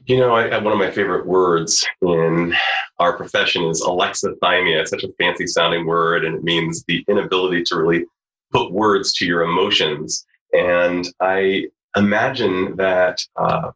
You 0.06 0.18
know, 0.18 0.34
I, 0.34 0.56
one 0.58 0.72
of 0.72 0.78
my 0.78 0.90
favorite 0.90 1.26
words 1.26 1.86
in 2.00 2.54
our 2.98 3.16
profession 3.16 3.64
is 3.64 3.82
alexithymia. 3.82 4.80
It's 4.80 4.90
such 4.90 5.04
a 5.04 5.12
fancy 5.18 5.46
sounding 5.46 5.84
word, 5.84 6.24
and 6.24 6.34
it 6.34 6.44
means 6.44 6.84
the 6.84 7.04
inability 7.08 7.64
to 7.64 7.76
really 7.76 8.04
put 8.52 8.72
words 8.72 9.12
to 9.14 9.26
your 9.26 9.42
emotions. 9.42 10.24
And 10.52 11.06
I 11.20 11.66
imagine 11.96 12.76
that 12.76 13.20
uh, 13.36 13.70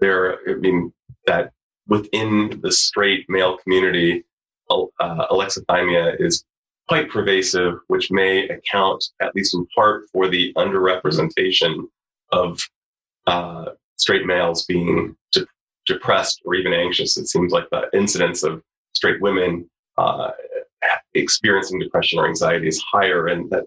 there, 0.00 0.38
I 0.48 0.54
mean, 0.54 0.92
that 1.26 1.52
within 1.88 2.60
the 2.62 2.72
straight 2.72 3.26
male 3.28 3.58
community, 3.58 4.24
uh, 4.70 5.26
alexithymia 5.30 6.20
is 6.20 6.44
quite 6.88 7.10
pervasive, 7.10 7.74
which 7.88 8.10
may 8.10 8.48
account, 8.48 9.04
at 9.20 9.34
least 9.34 9.54
in 9.54 9.66
part, 9.74 10.08
for 10.12 10.28
the 10.28 10.52
underrepresentation 10.54 11.84
of 12.32 12.60
uh, 13.26 13.66
straight 13.96 14.26
males 14.26 14.64
being 14.66 15.16
de- 15.32 15.46
depressed 15.86 16.40
or 16.44 16.54
even 16.54 16.72
anxious. 16.72 17.16
It 17.16 17.28
seems 17.28 17.52
like 17.52 17.68
the 17.70 17.88
incidence 17.92 18.42
of 18.42 18.62
straight 18.92 19.20
women 19.20 19.68
uh, 19.98 20.30
experiencing 21.14 21.78
depression 21.78 22.18
or 22.18 22.28
anxiety 22.28 22.68
is 22.68 22.80
higher, 22.80 23.28
and 23.28 23.50
that 23.50 23.64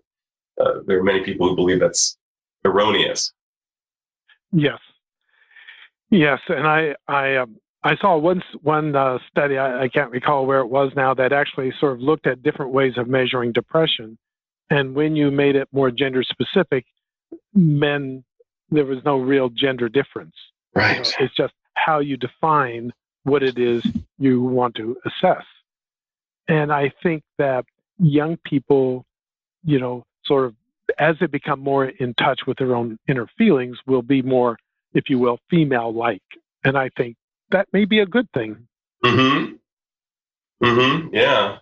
uh, 0.62 0.80
there 0.86 1.00
are 1.00 1.04
many 1.04 1.22
people 1.24 1.50
who 1.50 1.56
believe 1.56 1.80
that's 1.80 2.18
erroneous. 2.66 3.34
Yes, 4.51 4.80
yes, 6.10 6.39
and 6.47 6.68
I 6.68 6.95
I 7.07 7.38
um, 7.38 7.57
I 7.84 7.95
saw 7.97 8.18
one 8.18 8.41
one 8.62 8.95
uh, 8.95 9.20
study 9.30 9.57
I, 9.57 9.84
I, 9.84 9.88
can't 9.89 10.12
recall 10.12 10.45
where 10.45 10.60
it 10.60 10.68
was 10.68 10.91
now 10.95 11.14
that 11.14 11.32
actually 11.32 11.72
sort 11.80 11.93
of 11.93 12.01
looked 12.01 12.28
at 12.28 12.43
different 12.43 12.72
ways 12.72 12.93
of 12.97 13.07
measuring 13.07 13.51
depression, 13.51 14.18
and 14.70 14.95
when 14.95 15.16
you 15.16 15.32
made 15.32 15.55
it 15.55 15.68
more 15.72 15.91
gender 15.91 16.24
specific, 16.24 16.86
men 17.53 18.24
there 18.72 18.86
was 18.86 18.99
no 19.05 19.18
real 19.18 19.49
gender 19.49 19.89
difference. 19.89 20.36
Right. 20.76 20.97
You 20.97 21.03
know, 21.03 21.10
it's 21.20 21.36
just 21.36 21.53
how 21.76 21.99
you 21.99 22.18
define 22.18 22.91
what 23.24 23.43
it 23.43 23.57
is 23.57 23.84
you 24.18 24.41
want 24.41 24.76
to 24.76 24.97
assess, 25.05 25.45
and 26.47 26.72
I 26.72 26.91
think 27.03 27.24
that 27.38 27.66
young 27.99 28.38
people, 28.45 29.05
you 29.64 29.80
know, 29.80 30.03
sort 30.26 30.45
of 30.45 30.55
as 31.00 31.16
they 31.20 31.28
become 31.28 31.60
more 31.60 31.86
in 31.86 32.14
touch 32.16 32.41
with 32.45 32.58
their 32.58 32.76
own 32.76 32.97
inner 33.08 33.28
feelings, 33.38 33.78
will 33.88 34.02
be 34.02 34.22
more, 34.22 34.58
if 34.93 35.10
you 35.10 35.18
will, 35.18 35.39
female 35.50 35.93
like. 35.93 36.22
And 36.64 36.78
I 36.78 36.89
think 36.97 37.16
that 37.52 37.68
may 37.74 37.86
be 37.86 38.00
a 38.00 38.06
good 38.06 38.30
thing. 38.34 38.68
Mm 39.04 39.58
hmm. 40.62 40.66
Mm 40.66 41.02
hmm. 41.02 41.16
Yeah. 41.16 41.58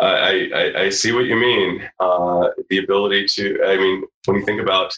I, 0.00 0.50
I, 0.54 0.82
I, 0.84 0.88
see 0.88 1.12
what 1.12 1.26
you 1.26 1.36
mean. 1.36 1.82
Uh, 2.00 2.48
the 2.70 2.78
ability 2.78 3.26
to, 3.34 3.62
I 3.64 3.76
mean, 3.76 4.04
when 4.24 4.38
you 4.38 4.44
think 4.44 4.60
about 4.60 4.92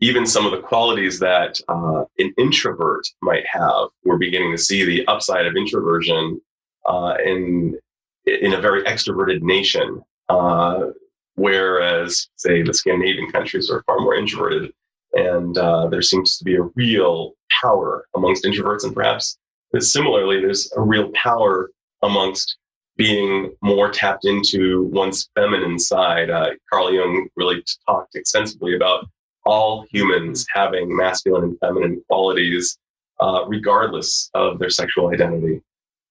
even 0.00 0.26
some 0.26 0.46
of 0.46 0.52
the 0.52 0.60
qualities 0.60 1.18
that 1.20 1.60
uh, 1.68 2.04
an 2.18 2.34
introvert 2.38 3.06
might 3.20 3.44
have, 3.46 3.88
we're 4.04 4.18
beginning 4.18 4.52
to 4.52 4.58
see 4.58 4.84
the 4.84 5.06
upside 5.06 5.46
of 5.46 5.54
introversion 5.56 6.40
uh, 6.86 7.14
in 7.24 7.78
in 8.24 8.54
a 8.54 8.60
very 8.60 8.82
extroverted 8.84 9.42
nation. 9.42 10.02
Uh, 10.28 10.86
whereas, 11.34 12.28
say, 12.36 12.62
the 12.62 12.74
Scandinavian 12.74 13.30
countries 13.30 13.70
are 13.70 13.82
far 13.86 14.00
more 14.00 14.14
introverted. 14.14 14.72
And 15.14 15.56
uh, 15.58 15.88
there 15.88 16.02
seems 16.02 16.38
to 16.38 16.44
be 16.44 16.56
a 16.56 16.62
real 16.74 17.32
power 17.60 18.06
amongst 18.14 18.44
introverts, 18.44 18.84
and 18.84 18.94
perhaps 18.94 19.38
similarly, 19.78 20.40
there's 20.40 20.72
a 20.76 20.80
real 20.80 21.10
power 21.14 21.70
amongst 22.02 22.56
being 22.96 23.54
more 23.62 23.90
tapped 23.90 24.24
into 24.24 24.84
one's 24.84 25.30
feminine 25.34 25.78
side. 25.78 26.30
Uh, 26.30 26.50
Carl 26.70 26.92
Jung 26.92 27.28
really 27.36 27.64
talked 27.86 28.14
extensively 28.14 28.76
about 28.76 29.06
all 29.44 29.84
humans 29.90 30.46
having 30.52 30.94
masculine 30.94 31.44
and 31.44 31.58
feminine 31.60 32.02
qualities, 32.08 32.78
uh, 33.20 33.44
regardless 33.46 34.30
of 34.34 34.58
their 34.58 34.70
sexual 34.70 35.12
identity. 35.12 35.60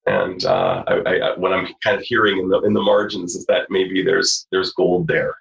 And 0.06 0.44
uh, 0.44 0.84
I, 0.86 0.94
I, 0.94 1.38
what 1.38 1.52
I'm 1.52 1.68
kind 1.82 1.96
of 1.96 2.02
hearing 2.02 2.38
in 2.38 2.48
the 2.48 2.60
in 2.62 2.72
the 2.72 2.82
margins 2.82 3.36
is 3.36 3.46
that 3.46 3.70
maybe 3.70 4.02
there's 4.02 4.46
there's 4.50 4.72
gold 4.72 5.06
there. 5.06 5.36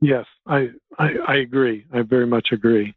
Yes, 0.00 0.24
I 0.46 0.70
I, 0.98 1.16
I 1.26 1.36
agree. 1.36 1.84
I 1.92 2.02
very 2.02 2.26
much 2.26 2.52
agree. 2.52 2.94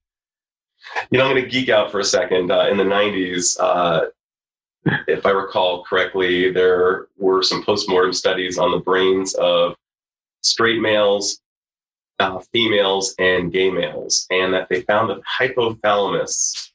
You 1.12 1.18
know, 1.18 1.26
I'm 1.26 1.32
going 1.32 1.44
to 1.44 1.50
geek 1.50 1.68
out 1.68 1.92
for 1.92 2.00
a 2.00 2.06
second. 2.06 2.52
Uh, 2.52 2.68
in 2.68 2.78
the 2.78 2.84
'90s, 2.84 3.58
uh, 3.60 4.06
if 5.08 5.26
I 5.26 5.32
recall 5.32 5.84
correctly, 5.84 6.52
there 6.52 7.08
were 7.18 7.44
some 7.44 7.64
postmortem 7.64 8.14
studies 8.14 8.58
on 8.58 8.72
the 8.72 8.80
brains 8.80 9.34
of 9.36 9.76
straight 10.42 10.82
males, 10.82 11.42
uh, 12.20 12.40
females, 12.54 13.16
and 13.20 13.52
gay 13.52 13.70
males, 13.70 14.26
and 14.32 14.54
that 14.54 14.70
they 14.70 14.82
found 14.82 15.10
that 15.10 15.22
hypothalamus, 15.40 16.69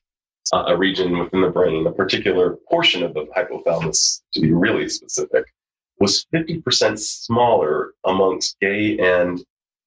uh, 0.53 0.64
a 0.68 0.76
region 0.76 1.18
within 1.18 1.40
the 1.40 1.51
brain, 1.51 1.86
a 1.86 1.92
particular 1.92 2.57
portion 2.68 3.03
of 3.03 3.14
the 3.14 3.26
hypothalamus, 3.36 4.22
to 4.32 4.40
be 4.40 4.53
really 4.53 4.88
specific, 4.88 5.45
was 6.01 6.26
50% 6.34 6.99
smaller 6.99 7.95
amongst 8.05 8.59
gay 8.61 8.99
and 8.99 9.45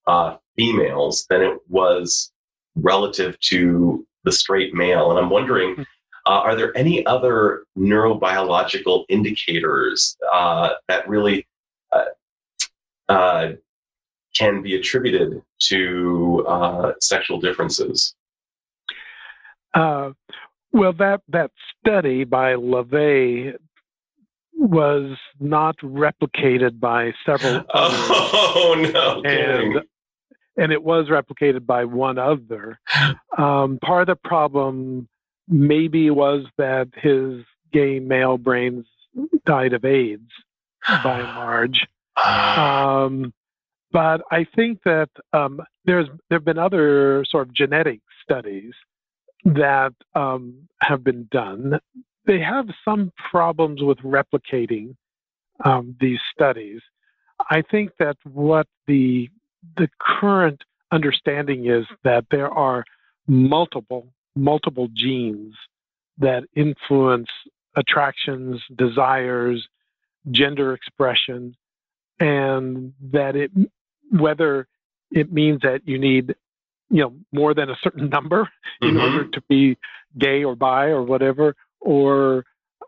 uh, 0.07 0.37
females 0.55 1.25
than 1.29 1.41
it 1.41 1.57
was 1.67 2.31
relative 2.75 3.39
to 3.41 4.05
the 4.23 4.31
straight 4.31 4.73
male. 4.73 5.11
And 5.11 5.19
I'm 5.19 5.29
wondering, 5.29 5.75
hmm. 5.75 5.81
uh, 6.25 6.41
are 6.41 6.55
there 6.55 6.75
any 6.77 7.05
other 7.05 7.65
neurobiological 7.77 9.05
indicators 9.09 10.17
uh, 10.33 10.69
that 10.87 11.07
really 11.07 11.47
uh, 11.91 12.05
uh 13.09 13.51
can 14.35 14.61
be 14.61 14.75
attributed 14.75 15.41
to 15.59 16.45
uh, 16.47 16.91
sexual 17.01 17.39
differences? 17.39 18.15
Well, 20.71 20.93
that 20.93 21.21
that 21.29 21.51
study 21.79 22.23
by 22.23 22.55
LeVay 22.55 23.55
was 24.53 25.17
not 25.39 25.77
replicated 25.79 26.79
by 26.79 27.13
several. 27.25 27.63
Oh 27.73 28.75
no! 28.93 29.21
And 29.23 29.81
and 30.57 30.71
it 30.71 30.83
was 30.83 31.07
replicated 31.07 31.65
by 31.65 31.85
one 31.85 32.17
other. 32.17 32.79
Um, 33.37 33.77
part 33.79 34.01
of 34.01 34.07
the 34.07 34.27
problem 34.27 35.07
maybe 35.47 36.09
was 36.09 36.45
that 36.57 36.89
his 36.95 37.43
gay 37.71 37.99
male 37.99 38.37
brains 38.37 38.85
died 39.45 39.73
of 39.73 39.85
AIDS 39.85 40.29
by 41.03 41.19
and 41.19 41.27
large. 41.35 41.87
Um, 42.17 43.33
but 43.91 44.21
I 44.31 44.45
think 44.55 44.81
that 44.83 45.09
um, 45.33 45.61
there's 45.85 46.07
there 46.29 46.39
have 46.39 46.45
been 46.45 46.57
other 46.57 47.23
sort 47.29 47.47
of 47.47 47.53
genetic 47.53 48.01
studies 48.23 48.73
that 49.55 49.93
um, 50.15 50.67
have 50.81 51.03
been 51.03 51.27
done. 51.31 51.79
They 52.25 52.39
have 52.39 52.67
some 52.83 53.11
problems 53.31 53.81
with 53.81 53.97
replicating 53.99 54.95
um, 55.63 55.95
these 55.99 56.19
studies. 56.33 56.81
I 57.49 57.61
think 57.61 57.91
that 57.99 58.17
what 58.23 58.67
the 58.87 59.29
the 59.77 59.89
current 59.99 60.63
understanding 60.91 61.67
is 61.67 61.85
that 62.03 62.25
there 62.31 62.49
are 62.49 62.83
multiple 63.27 64.07
multiple 64.35 64.87
genes 64.93 65.55
that 66.19 66.43
influence 66.55 67.29
attractions, 67.75 68.61
desires, 68.75 69.67
gender 70.31 70.73
expression, 70.73 71.55
and 72.19 72.93
that 73.11 73.35
it 73.35 73.51
whether 74.11 74.67
it 75.11 75.31
means 75.31 75.61
that 75.61 75.81
you 75.85 75.97
need 75.97 76.35
you 76.89 77.01
know 77.01 77.13
more 77.31 77.53
than 77.53 77.69
a 77.69 77.77
certain 77.83 78.09
number 78.17 78.49
in 78.81 78.89
mm-hmm. 78.89 78.99
order 78.99 79.27
to 79.29 79.41
be 79.49 79.77
gay 80.19 80.43
or 80.43 80.55
bi 80.55 80.85
or 80.85 81.03
whatever, 81.03 81.55
or 81.79 82.45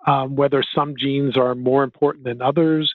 um, 0.08 0.36
whether 0.36 0.64
some 0.76 0.96
genes 0.98 1.38
are 1.38 1.56
more 1.56 1.84
important 1.84 2.24
than 2.24 2.42
others, 2.42 2.94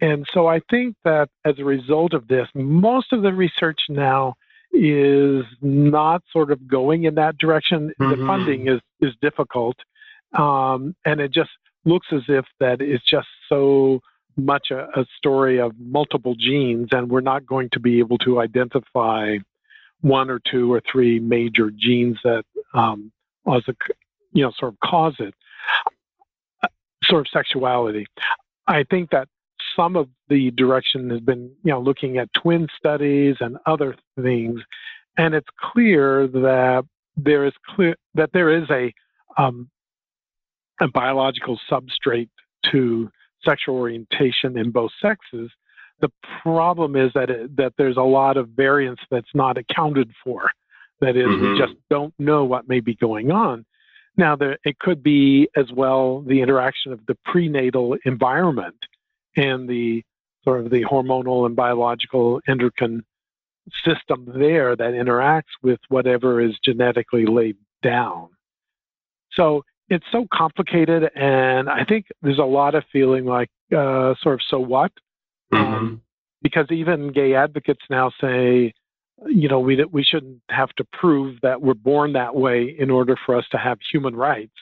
and 0.00 0.26
so 0.32 0.46
I 0.46 0.60
think 0.70 0.96
that 1.04 1.28
as 1.44 1.58
a 1.58 1.64
result 1.64 2.14
of 2.14 2.28
this, 2.28 2.48
most 2.54 3.12
of 3.12 3.22
the 3.22 3.32
research 3.32 3.80
now 3.88 4.34
is 4.72 5.44
not 5.60 6.22
sort 6.32 6.50
of 6.50 6.66
going 6.66 7.04
in 7.04 7.16
that 7.16 7.38
direction. 7.38 7.92
Mm-hmm. 8.00 8.20
The 8.20 8.26
funding 8.26 8.68
is 8.68 8.80
is 9.00 9.14
difficult, 9.20 9.76
um, 10.38 10.94
and 11.04 11.20
it 11.20 11.32
just 11.32 11.50
looks 11.84 12.08
as 12.12 12.22
if 12.28 12.44
that 12.60 12.80
is 12.80 13.00
just 13.08 13.28
so 13.48 14.00
much 14.36 14.68
a, 14.70 14.86
a, 14.98 15.04
story 15.16 15.60
of 15.60 15.72
multiple 15.78 16.34
genes, 16.38 16.88
and 16.92 17.10
we're 17.10 17.20
not 17.20 17.44
going 17.46 17.68
to 17.72 17.80
be 17.80 17.98
able 17.98 18.18
to 18.18 18.40
identify 18.40 19.36
one 20.00 20.30
or 20.30 20.40
two 20.50 20.72
or 20.72 20.82
three 20.90 21.18
major 21.18 21.70
genes 21.70 22.18
that 22.24 22.44
um, 22.74 23.12
a, 23.46 23.60
you 24.32 24.42
know 24.42 24.52
sort 24.58 24.72
of 24.72 24.80
cause 24.80 25.14
it, 25.18 25.34
uh, 26.62 26.68
sort 27.04 27.26
of 27.26 27.30
sexuality. 27.32 28.06
I 28.66 28.84
think 28.88 29.10
that 29.10 29.28
some 29.76 29.96
of 29.96 30.08
the 30.28 30.50
direction 30.52 31.10
has 31.10 31.20
been, 31.20 31.50
you 31.64 31.72
know, 31.72 31.80
looking 31.80 32.18
at 32.18 32.28
twin 32.34 32.68
studies 32.76 33.36
and 33.40 33.56
other 33.66 33.96
things, 34.20 34.60
and 35.16 35.34
it's 35.34 35.48
clear 35.72 36.26
that 36.28 36.84
there 37.16 37.44
is 37.46 37.52
clear 37.74 37.96
that 38.14 38.30
there 38.32 38.56
is 38.56 38.68
a 38.70 38.92
um, 39.40 39.68
a 40.80 40.88
biological 40.88 41.58
substrate 41.70 42.30
to 42.72 43.10
sexual 43.46 43.76
orientation 43.76 44.58
in 44.58 44.70
both 44.70 44.90
sexes. 45.00 45.50
The 46.00 46.10
problem 46.42 46.96
is 46.96 47.12
that 47.14 47.30
it, 47.30 47.56
that 47.56 47.74
there's 47.76 47.96
a 47.96 48.02
lot 48.02 48.36
of 48.36 48.48
variance 48.48 49.00
that's 49.10 49.34
not 49.34 49.58
accounted 49.58 50.10
for. 50.24 50.50
That 51.00 51.16
is, 51.16 51.26
mm-hmm. 51.26 51.52
we 51.52 51.58
just 51.58 51.74
don't 51.88 52.14
know 52.18 52.44
what 52.44 52.68
may 52.68 52.80
be 52.80 52.94
going 52.94 53.30
on. 53.30 53.64
Now, 54.16 54.36
there, 54.36 54.58
it 54.64 54.78
could 54.78 55.02
be 55.02 55.48
as 55.56 55.66
well 55.72 56.20
the 56.20 56.42
interaction 56.42 56.92
of 56.92 57.00
the 57.06 57.16
prenatal 57.24 57.96
environment 58.04 58.76
and 59.36 59.68
the 59.68 60.02
sort 60.44 60.60
of 60.64 60.70
the 60.70 60.84
hormonal 60.84 61.46
and 61.46 61.54
biological 61.54 62.40
endocrine 62.48 63.04
system 63.84 64.30
there 64.34 64.74
that 64.74 64.92
interacts 64.92 65.52
with 65.62 65.80
whatever 65.88 66.40
is 66.40 66.58
genetically 66.64 67.26
laid 67.26 67.56
down. 67.82 68.28
So 69.32 69.64
it's 69.88 70.04
so 70.12 70.26
complicated, 70.32 71.10
and 71.14 71.68
I 71.68 71.84
think 71.84 72.06
there's 72.22 72.38
a 72.38 72.44
lot 72.44 72.74
of 72.74 72.84
feeling 72.92 73.24
like 73.24 73.50
uh, 73.76 74.14
sort 74.20 74.34
of 74.34 74.40
so 74.48 74.58
what, 74.58 74.92
mm-hmm. 75.52 75.74
um, 75.74 76.02
because 76.42 76.66
even 76.70 77.12
gay 77.12 77.34
advocates 77.34 77.82
now 77.90 78.10
say, 78.20 78.72
you 79.26 79.48
know, 79.48 79.60
we 79.60 79.84
we 79.84 80.02
shouldn't 80.02 80.40
have 80.48 80.70
to 80.70 80.84
prove 80.92 81.38
that 81.42 81.60
we're 81.60 81.74
born 81.74 82.14
that 82.14 82.34
way 82.34 82.74
in 82.78 82.90
order 82.90 83.16
for 83.26 83.36
us 83.36 83.44
to 83.50 83.58
have 83.58 83.78
human 83.92 84.16
rights, 84.16 84.54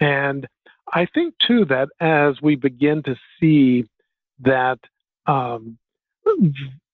and 0.00 0.46
I 0.92 1.06
think 1.06 1.34
too 1.46 1.64
that 1.66 1.88
as 2.00 2.40
we 2.42 2.56
begin 2.56 3.02
to 3.04 3.16
see 3.40 3.86
that 4.40 4.78
um, 5.26 5.78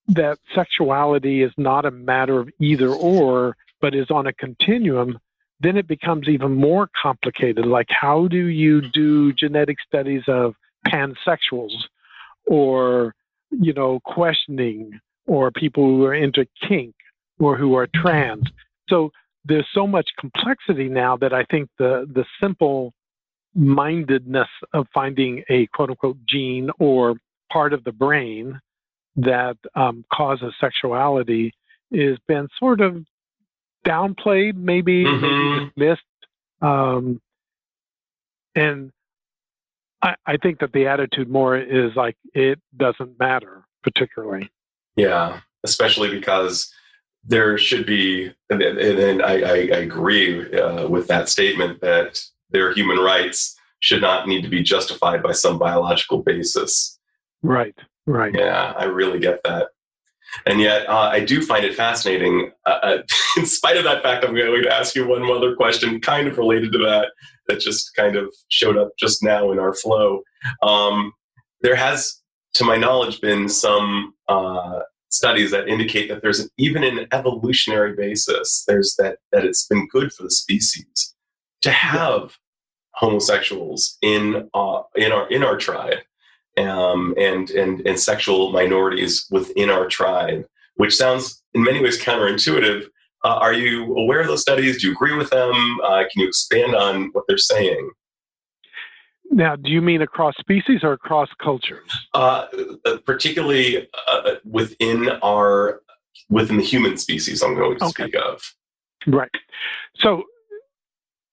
that 0.09 0.39
sexuality 0.55 1.43
is 1.43 1.53
not 1.57 1.85
a 1.85 1.91
matter 1.91 2.41
of 2.41 2.49
either 2.61 2.89
or, 2.89 3.57
but 3.81 3.95
is 3.95 4.11
on 4.11 4.27
a 4.27 4.33
continuum, 4.33 5.19
then 5.61 5.77
it 5.77 5.87
becomes 5.87 6.29
even 6.29 6.55
more 6.55 6.91
complicated. 7.01 7.67
Like, 7.67 7.89
how 7.89 8.29
do 8.29 8.47
you 8.47 8.81
do 8.81 9.33
genetic 9.33 9.79
studies 9.87 10.23
of 10.27 10.55
pansexuals, 10.87 11.73
or 12.47 13.15
you 13.51 13.73
know, 13.73 14.01
questioning, 14.05 14.99
or 15.27 15.51
people 15.51 15.85
who 15.85 16.05
are 16.05 16.15
into 16.15 16.47
kink, 16.69 16.95
or 17.39 17.57
who 17.57 17.75
are 17.77 17.89
trans? 17.95 18.45
So 18.89 19.11
there's 19.45 19.69
so 19.75 19.87
much 19.87 20.09
complexity 20.19 20.89
now 20.89 21.17
that 21.19 21.33
I 21.33 21.45
think 21.45 21.69
the 21.79 22.07
the 22.13 22.25
simple 22.41 22.93
mindedness 23.55 24.49
of 24.73 24.87
finding 24.93 25.45
a 25.49 25.67
quote 25.69 25.91
unquote 25.91 26.19
gene 26.29 26.71
or 26.79 27.15
part 27.53 27.73
of 27.73 27.85
the 27.85 27.93
brain 27.93 28.61
that 29.17 29.57
um, 29.77 30.05
causes 30.13 30.53
sexuality 30.61 31.53
has 31.95 32.19
been 32.27 32.49
sort 32.59 32.81
of 32.81 33.05
downplayed, 33.87 34.57
maybe, 34.57 35.05
mm-hmm. 35.05 35.23
maybe 35.23 35.71
dismissed. 35.77 36.03
Um, 36.61 37.21
and 38.57 38.91
I, 40.05 40.15
I 40.27 40.37
think 40.37 40.61
that 40.61 40.73
the 40.73 40.87
attitude 40.87 41.31
more 41.31 41.57
is 41.57 41.97
like 41.97 42.17
it 42.35 42.61
doesn't 42.77 43.19
matter 43.19 43.65
particularly. 43.83 44.51
Yeah, 44.97 45.41
especially 45.65 46.11
because 46.11 46.73
there 47.25 47.57
should 47.57 47.87
be, 47.87 48.33
and, 48.51 48.63
and 48.63 49.23
I, 49.23 49.33
I, 49.33 49.57
agree 49.79 50.55
uh, 50.55 50.87
with 50.89 51.07
that 51.09 51.29
statement 51.29 51.81
that 51.81 52.23
their 52.51 52.73
human 52.75 52.99
rights 52.99 53.57
should 53.81 54.03
not 54.03 54.29
need 54.29 54.43
to 54.43 54.49
be 54.49 54.63
justified 54.63 55.23
by 55.23 55.33
some 55.33 55.59
biological 55.59 56.23
basis. 56.23 56.99
Right, 57.43 57.75
right. 58.07 58.35
Yeah, 58.35 58.75
I 58.77 58.85
really 58.85 59.19
get 59.19 59.41
that. 59.45 59.69
And 60.47 60.61
yet, 60.61 60.89
uh, 60.89 61.11
I 61.13 61.21
do 61.21 61.43
find 61.43 61.65
it 61.65 61.75
fascinating. 61.75 62.51
Uh, 62.67 62.79
uh 62.83 63.03
in 63.37 63.47
spite 63.47 63.77
of 63.77 63.85
that 63.85 64.03
fact, 64.03 64.25
I'm 64.25 64.35
going 64.35 64.63
to 64.63 64.75
ask 64.75 64.95
you 64.95 65.07
one 65.07 65.23
other 65.31 65.55
question, 65.55 66.01
kind 66.01 66.29
of 66.29 66.39
related 66.39 66.73
to 66.73 66.79
that, 66.79 67.13
that 67.49 67.61
just 67.61 67.95
kind 67.95 68.17
of 68.17 68.35
showed 68.49 68.77
up 68.77 68.91
just 68.99 69.23
now 69.23 69.53
in 69.53 69.59
our 69.59 69.75
flow. 69.75 70.23
Um, 70.63 71.13
there 71.61 71.77
has, 71.77 72.21
to 72.55 72.65
my 72.65 72.77
knowledge, 72.77 73.21
been 73.21 73.49
some 73.49 74.15
uh, 74.29 74.81
studies 75.11 75.51
that 75.53 75.69
indicate 75.69 76.09
that 76.09 76.23
there's 76.23 76.41
an, 76.41 76.49
even 76.59 76.85
an 76.85 77.07
evolutionary 77.13 77.95
basis. 77.95 78.65
There's 78.67 78.95
that 78.99 79.19
that 79.33 79.45
it's 79.45 79.67
been 79.67 79.89
good 79.89 80.13
for 80.13 80.25
the 80.25 80.31
species 80.31 81.15
to 81.63 81.71
have 81.71 82.37
homosexuals 82.95 83.97
in 84.03 84.49
uh, 84.55 84.83
in 84.95 85.13
our 85.13 85.29
in 85.31 85.43
our 85.43 85.57
tribe 85.57 85.99
um, 86.59 87.15
and, 87.19 87.51
and, 87.51 87.87
and 87.87 87.99
sexual 87.99 88.53
minorities 88.53 89.27
within 89.31 89.71
our 89.71 89.87
tribe, 89.87 90.47
which 90.77 90.95
sounds 90.95 91.43
in 91.55 91.63
many 91.63 91.81
ways 91.81 92.01
counterintuitive. 92.01 92.87
Uh, 93.25 93.37
are 93.37 93.55
you 93.55 93.97
aware 93.97 94.21
of 94.21 94.27
those 94.27 94.43
studies? 94.43 94.81
Do 94.81 94.89
you 94.89 94.93
agree 94.93 95.17
with 95.17 95.31
them? 95.31 95.55
Uh, 95.83 96.05
can 96.13 96.23
you 96.23 96.29
expand 96.29 96.75
on 96.75 97.09
what 97.13 97.25
they're 97.27 97.39
saying? 97.39 97.91
Now, 99.31 99.57
do 99.57 99.71
you 99.71 99.81
mean 99.81 100.03
across 100.03 100.35
species 100.39 100.81
or 100.83 100.93
across 100.93 101.29
cultures? 101.43 101.91
Uh, 102.13 102.47
uh 102.85 102.99
particularly 103.07 103.89
uh, 104.07 104.35
within 104.45 105.09
our 105.23 105.81
within 106.29 106.59
the 106.59 106.63
human 106.63 106.97
species. 106.99 107.43
I'm 107.43 107.55
going 107.55 107.79
to 107.79 107.85
okay. 107.87 108.05
speak 108.05 108.17
of. 108.17 108.43
Right. 109.07 109.31
So, 109.97 110.25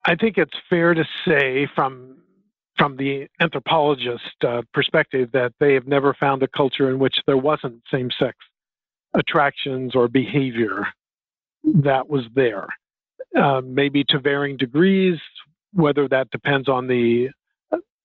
I 0.05 0.15
think 0.15 0.37
it's 0.37 0.55
fair 0.69 0.93
to 0.93 1.03
say 1.25 1.67
from 1.75 2.20
from 2.77 2.97
the 2.97 3.27
anthropologist 3.39 4.43
uh, 4.47 4.61
perspective 4.73 5.29
that 5.33 5.53
they 5.59 5.73
have 5.73 5.87
never 5.87 6.13
found 6.13 6.41
a 6.43 6.47
culture 6.47 6.89
in 6.89 6.99
which 6.99 7.15
there 7.27 7.37
wasn't 7.37 7.81
same-sex 7.91 8.37
attractions 9.13 9.95
or 9.95 10.07
behavior 10.07 10.87
that 11.63 12.09
was 12.09 12.23
there. 12.33 12.67
Uh, 13.37 13.61
maybe 13.63 14.03
to 14.09 14.19
varying 14.19 14.57
degrees, 14.57 15.17
whether 15.73 16.07
that 16.07 16.29
depends 16.31 16.67
on 16.67 16.87
the 16.87 17.29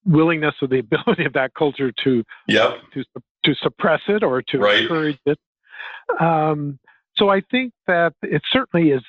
willingness 0.05 0.55
or 0.63 0.69
the 0.69 0.79
ability 0.93 1.25
of 1.25 1.33
that 1.33 1.53
culture 1.55 1.93
to 2.05 2.23
yep. 2.47 2.77
to 2.93 3.05
to 3.45 3.55
suppress 3.63 4.01
it 4.09 4.23
or 4.23 4.43
to 4.43 4.59
right. 4.59 4.83
encourage 4.83 5.19
it. 5.27 5.39
Um, 6.21 6.79
so 7.17 7.29
I 7.29 7.41
think 7.51 7.73
that 7.87 8.13
it 8.23 8.43
certainly 8.53 8.91
is 8.91 9.03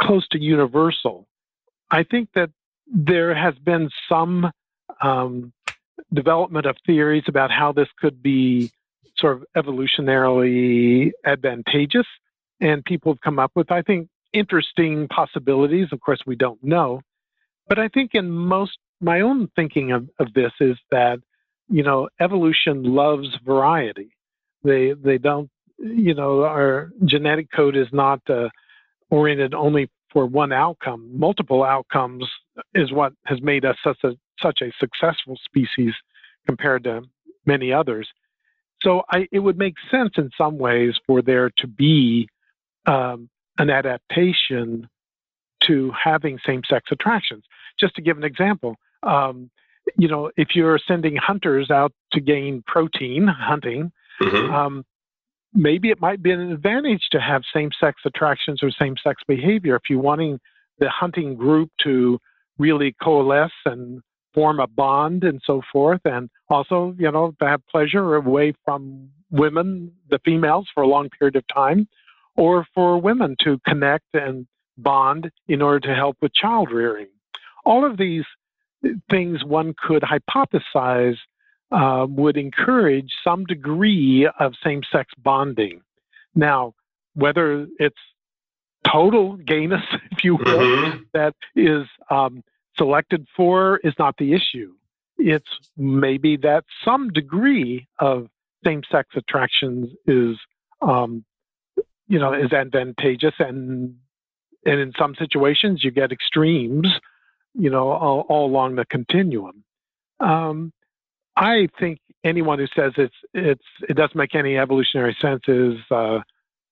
close 0.00 0.26
to 0.28 0.40
universal. 0.40 1.26
I 1.90 2.04
think 2.04 2.30
that 2.34 2.50
there 2.86 3.34
has 3.34 3.54
been 3.56 3.90
some 4.08 4.50
um, 5.00 5.52
development 6.12 6.66
of 6.66 6.76
theories 6.86 7.24
about 7.28 7.50
how 7.50 7.72
this 7.72 7.88
could 7.98 8.22
be 8.22 8.70
sort 9.16 9.36
of 9.36 9.44
evolutionarily 9.56 11.10
advantageous, 11.24 12.06
and 12.60 12.84
people 12.84 13.12
have 13.12 13.20
come 13.20 13.38
up 13.38 13.52
with, 13.54 13.70
I 13.70 13.82
think, 13.82 14.08
interesting 14.32 15.08
possibilities. 15.08 15.88
Of 15.92 16.00
course, 16.00 16.20
we 16.26 16.36
don't 16.36 16.62
know, 16.62 17.02
but 17.68 17.78
I 17.78 17.88
think 17.88 18.10
in 18.14 18.30
most 18.30 18.78
my 19.00 19.20
own 19.22 19.48
thinking 19.56 19.92
of, 19.92 20.08
of 20.18 20.32
this 20.34 20.52
is 20.60 20.76
that 20.90 21.20
you 21.68 21.82
know 21.82 22.08
evolution 22.20 22.82
loves 22.82 23.28
variety. 23.44 24.10
They 24.62 24.92
they 24.92 25.18
don't 25.18 25.50
you 25.78 26.14
know 26.14 26.44
our 26.44 26.90
genetic 27.04 27.48
code 27.50 27.76
is 27.76 27.88
not 27.92 28.20
uh, 28.28 28.48
oriented 29.10 29.54
only 29.54 29.90
for 30.12 30.26
one 30.26 30.52
outcome. 30.52 31.08
Multiple 31.18 31.62
outcomes 31.62 32.24
is 32.74 32.92
what 32.92 33.12
has 33.26 33.40
made 33.40 33.64
us 33.64 33.76
such 33.82 33.98
a 34.04 34.12
such 34.42 34.60
a 34.62 34.72
successful 34.78 35.38
species 35.44 35.94
compared 36.46 36.84
to 36.84 37.02
many 37.46 37.72
others. 37.72 38.08
So 38.82 39.02
I, 39.10 39.28
it 39.30 39.40
would 39.40 39.58
make 39.58 39.74
sense 39.90 40.12
in 40.16 40.30
some 40.38 40.58
ways 40.58 40.94
for 41.06 41.22
there 41.22 41.50
to 41.58 41.66
be 41.66 42.28
um, 42.86 43.28
an 43.58 43.70
adaptation 43.70 44.88
to 45.64 45.92
having 45.92 46.38
same-sex 46.46 46.88
attractions. 46.90 47.44
Just 47.78 47.94
to 47.96 48.02
give 48.02 48.16
an 48.16 48.24
example, 48.24 48.76
um, 49.02 49.50
you 49.98 50.08
know, 50.08 50.30
if 50.36 50.48
you're 50.54 50.80
sending 50.88 51.16
hunters 51.16 51.70
out 51.70 51.92
to 52.12 52.20
gain 52.20 52.62
protein 52.66 53.26
hunting, 53.26 53.92
mm-hmm. 54.22 54.54
um, 54.54 54.84
maybe 55.52 55.90
it 55.90 56.00
might 56.00 56.22
be 56.22 56.30
an 56.30 56.52
advantage 56.52 57.08
to 57.12 57.20
have 57.20 57.42
same-sex 57.52 58.00
attractions 58.06 58.62
or 58.62 58.70
same-sex 58.70 59.22
behavior 59.28 59.76
if 59.76 59.82
you're 59.90 60.00
wanting 60.00 60.38
the 60.78 60.88
hunting 60.88 61.34
group 61.34 61.70
to 61.82 62.18
really 62.58 62.94
coalesce 63.02 63.50
and 63.66 64.00
form 64.34 64.60
a 64.60 64.66
bond 64.66 65.24
and 65.24 65.40
so 65.44 65.62
forth, 65.72 66.00
and 66.04 66.30
also, 66.48 66.94
you 66.98 67.10
know, 67.10 67.34
to 67.40 67.46
have 67.46 67.66
pleasure 67.66 68.14
away 68.14 68.52
from 68.64 69.08
women, 69.30 69.92
the 70.08 70.18
females, 70.24 70.68
for 70.74 70.82
a 70.82 70.88
long 70.88 71.08
period 71.10 71.36
of 71.36 71.44
time, 71.52 71.88
or 72.36 72.66
for 72.74 73.00
women 73.00 73.36
to 73.44 73.58
connect 73.66 74.06
and 74.14 74.46
bond 74.78 75.30
in 75.48 75.62
order 75.62 75.80
to 75.80 75.94
help 75.94 76.16
with 76.20 76.32
child 76.34 76.70
rearing. 76.72 77.08
All 77.64 77.84
of 77.84 77.98
these 77.98 78.24
things 79.10 79.44
one 79.44 79.74
could 79.76 80.02
hypothesize 80.02 81.16
uh, 81.70 82.06
would 82.08 82.36
encourage 82.36 83.10
some 83.22 83.44
degree 83.44 84.28
of 84.38 84.54
same 84.64 84.82
sex 84.90 85.12
bonding. 85.22 85.82
Now, 86.34 86.74
whether 87.14 87.66
it's 87.78 87.96
total 88.90 89.36
gayness, 89.36 89.82
if 90.10 90.24
you 90.24 90.36
will, 90.36 90.44
mm-hmm. 90.46 90.98
that 91.14 91.34
is 91.54 91.86
um, 92.10 92.42
selected 92.80 93.26
for 93.36 93.80
is 93.84 93.94
not 93.98 94.16
the 94.18 94.32
issue. 94.32 94.72
It's 95.18 95.48
maybe 95.76 96.36
that 96.38 96.64
some 96.84 97.10
degree 97.10 97.86
of 97.98 98.28
same 98.64 98.82
sex 98.90 99.08
attractions 99.14 99.90
is, 100.06 100.36
um, 100.80 101.24
you 102.08 102.18
know, 102.18 102.32
is 102.32 102.52
advantageous 102.52 103.34
and 103.38 103.96
and 104.66 104.78
in 104.80 104.92
some 104.98 105.14
situations 105.14 105.82
you 105.82 105.90
get 105.90 106.12
extremes 106.12 106.88
you 107.54 107.70
know, 107.70 107.90
all, 107.90 108.20
all 108.28 108.46
along 108.46 108.76
the 108.76 108.84
continuum. 108.86 109.64
Um, 110.20 110.72
I 111.36 111.68
think 111.78 111.98
anyone 112.24 112.58
who 112.58 112.66
says 112.76 112.92
it's 112.96 113.14
it's 113.32 113.64
it 113.88 113.96
doesn't 113.96 114.16
make 114.16 114.34
any 114.34 114.58
evolutionary 114.58 115.16
sense 115.20 115.42
is 115.48 115.76
uh, 115.90 116.20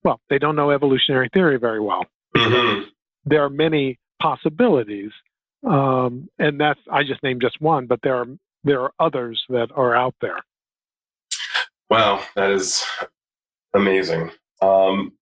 well, 0.04 0.20
they 0.28 0.38
don't 0.38 0.56
know 0.56 0.70
evolutionary 0.70 1.30
theory 1.32 1.58
very 1.58 1.80
well. 1.80 2.04
Mm-hmm. 2.36 2.82
There 3.24 3.42
are 3.42 3.50
many 3.50 3.98
possibilities, 4.20 5.10
um, 5.66 6.28
and 6.38 6.60
that's 6.60 6.80
I 6.90 7.02
just 7.04 7.22
named 7.22 7.42
just 7.42 7.60
one, 7.60 7.86
but 7.86 8.00
there 8.02 8.16
are 8.16 8.26
there 8.64 8.82
are 8.82 8.92
others 8.98 9.42
that 9.48 9.68
are 9.74 9.94
out 9.94 10.14
there. 10.20 10.38
Wow, 11.90 12.22
that 12.36 12.50
is 12.50 12.84
amazing. 13.74 14.30
Um, 14.60 15.12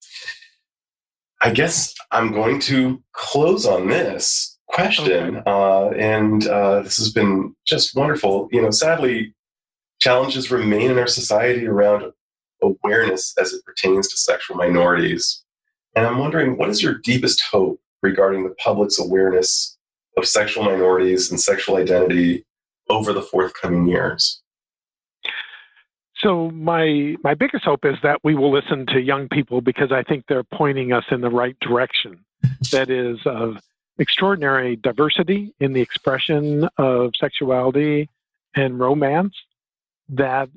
I 1.41 1.51
guess 1.51 1.95
I'm 2.11 2.33
going 2.33 2.61
to 2.61 3.03
close 3.13 3.67
on 3.67 3.89
this 3.89 4.59
question. 4.69 5.37
Okay. 5.37 5.43
Uh, 5.47 5.91
and 5.91 6.47
uh, 6.49 6.83
this 6.83 6.97
has 6.97 7.13
been 7.13 7.55
just 7.67 7.95
wonderful. 7.95 8.49
You 8.51 8.63
know, 8.63 8.71
sadly, 8.71 9.35
challenges 10.01 10.51
remain 10.51 10.91
in 10.91 10.99
our 10.99 11.07
society 11.07 11.67
around 11.67 12.13
awareness 12.63 13.35
as 13.39 13.53
it 13.53 13.65
pertains 13.65 14.09
to 14.09 14.17
sexual 14.17 14.57
minorities. 14.57 15.45
And 15.95 16.07
I'm 16.07 16.19
wondering, 16.19 16.57
what 16.57 16.69
is 16.69 16.83
your 16.83 16.95
deepest 17.05 17.43
hope 17.51 17.81
regarding 18.03 18.45
the 18.45 18.55
public's 18.63 18.99
awareness 18.99 19.76
of 20.17 20.27
sexual 20.27 20.65
minorities 20.65 21.31
and 21.31 21.41
sexual 21.41 21.77
identity 21.77 22.45
over 22.89 23.13
the 23.13 23.23
forthcoming 23.23 23.87
years? 23.87 24.43
So 26.19 26.51
my 26.51 27.17
my 27.23 27.35
biggest 27.35 27.65
hope 27.65 27.85
is 27.85 27.97
that 28.03 28.21
we 28.25 28.35
will 28.35 28.51
listen 28.51 28.87
to 28.87 29.01
young 29.01 29.29
people 29.29 29.61
because 29.61 29.93
I 29.93 30.03
think 30.03 30.25
they're 30.27 30.45
pointing 30.45 30.93
us 30.93 31.05
in 31.11 31.21
the 31.21 31.31
right 31.31 31.57
direction. 31.61 32.25
That 32.73 32.91
is 32.91 33.19
of 33.27 33.59
extraordinary 33.99 34.77
diversity 34.77 35.55
in 35.61 35.73
the 35.73 35.81
expression 35.81 36.69
of 36.79 37.13
sexuality 37.19 38.09
and 38.55 38.79
romance 38.79 39.35
that 40.09 40.49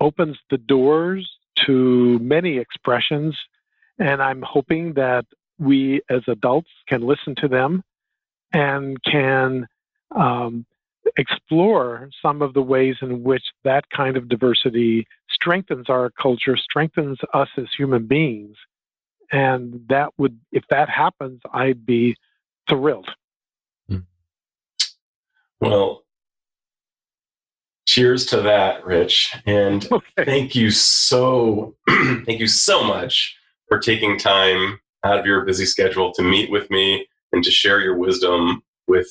opens 0.00 0.38
the 0.50 0.58
doors 0.58 1.30
to 1.66 2.18
many 2.20 2.58
expressions. 2.58 3.38
And 3.98 4.22
I'm 4.22 4.42
hoping 4.42 4.94
that 4.94 5.26
we 5.58 6.00
as 6.10 6.22
adults 6.26 6.70
can 6.88 7.02
listen 7.02 7.34
to 7.36 7.48
them 7.48 7.84
and 8.52 9.02
can 9.04 9.66
um, 10.14 10.66
explore 11.16 12.08
some 12.20 12.42
of 12.42 12.54
the 12.54 12.62
ways 12.62 12.96
in 13.02 13.22
which 13.22 13.42
that 13.64 13.88
kind 13.90 14.16
of 14.16 14.28
diversity 14.28 15.06
strengthens 15.30 15.88
our 15.88 16.10
culture, 16.10 16.56
strengthens 16.56 17.18
us 17.34 17.48
as 17.56 17.66
human 17.76 18.06
beings. 18.06 18.56
And 19.30 19.84
that 19.88 20.10
would, 20.18 20.38
if 20.52 20.64
that 20.70 20.88
happens, 20.88 21.40
I'd 21.52 21.86
be 21.86 22.16
thrilled. 22.68 23.08
Hmm. 23.88 23.98
Well, 25.60 26.04
cheers 27.86 28.26
to 28.26 28.42
that, 28.42 28.84
Ritch. 28.84 29.34
And 29.46 29.86
okay. 29.92 30.24
thank 30.24 30.54
you 30.54 30.70
so, 30.70 31.74
thank 31.88 32.40
you 32.40 32.46
so 32.46 32.84
much 32.84 33.36
for 33.68 33.78
taking 33.78 34.18
time 34.18 34.78
out 35.04 35.18
of 35.18 35.26
your 35.26 35.44
busy 35.44 35.64
schedule 35.64 36.12
to 36.12 36.22
meet 36.22 36.50
with 36.50 36.70
me 36.70 37.06
and 37.32 37.42
to 37.44 37.50
share 37.50 37.80
your 37.80 37.96
wisdom 37.96 38.62
with 38.86 39.06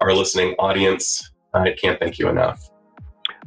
our 0.00 0.12
listening 0.12 0.54
audience. 0.58 1.30
I 1.52 1.72
can't 1.72 1.98
thank 1.98 2.18
you 2.18 2.28
enough. 2.28 2.70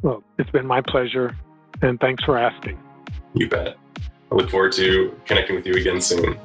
Well, 0.02 0.22
it's 0.38 0.50
been 0.50 0.66
my 0.66 0.80
pleasure, 0.80 1.36
and 1.82 1.98
thanks 2.00 2.24
for 2.24 2.38
asking. 2.38 2.78
You 3.34 3.48
bet. 3.48 3.76
I 4.30 4.34
look 4.34 4.50
forward 4.50 4.72
to 4.72 5.18
connecting 5.24 5.56
with 5.56 5.66
you 5.66 5.74
again 5.74 6.00
soon. 6.00 6.38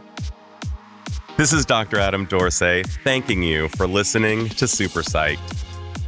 This 1.38 1.52
is 1.52 1.66
Dr. 1.66 2.00
Adam 2.00 2.26
Dorsey 2.26 2.84
thanking 3.04 3.42
you 3.42 3.68
for 3.70 3.88
listening 3.88 4.50
to 4.50 4.68
Super 4.68 5.02
Psyched. 5.02 5.40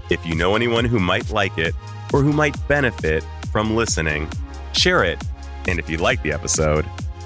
If 0.10 0.24
you 0.26 0.36
know 0.36 0.56
anyone 0.56 0.86
who 0.86 1.00
might 1.00 1.32
like 1.32 1.58
it 1.58 1.74
or 2.14 2.22
who 2.22 2.32
might 2.32 2.56
benefit 2.68 3.24
from 3.52 3.76
listening, 3.76 4.30
share 4.74 5.04
it. 5.04 5.24
And 5.68 5.80
if 5.80 5.90
you 5.90 5.98
like 5.98 6.22
the 6.22 6.32
episode, 6.32 6.86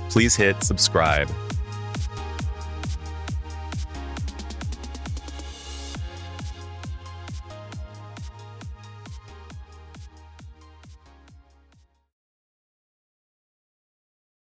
please 0.09 0.35
hit 0.35 0.63
subscribe 0.63 1.29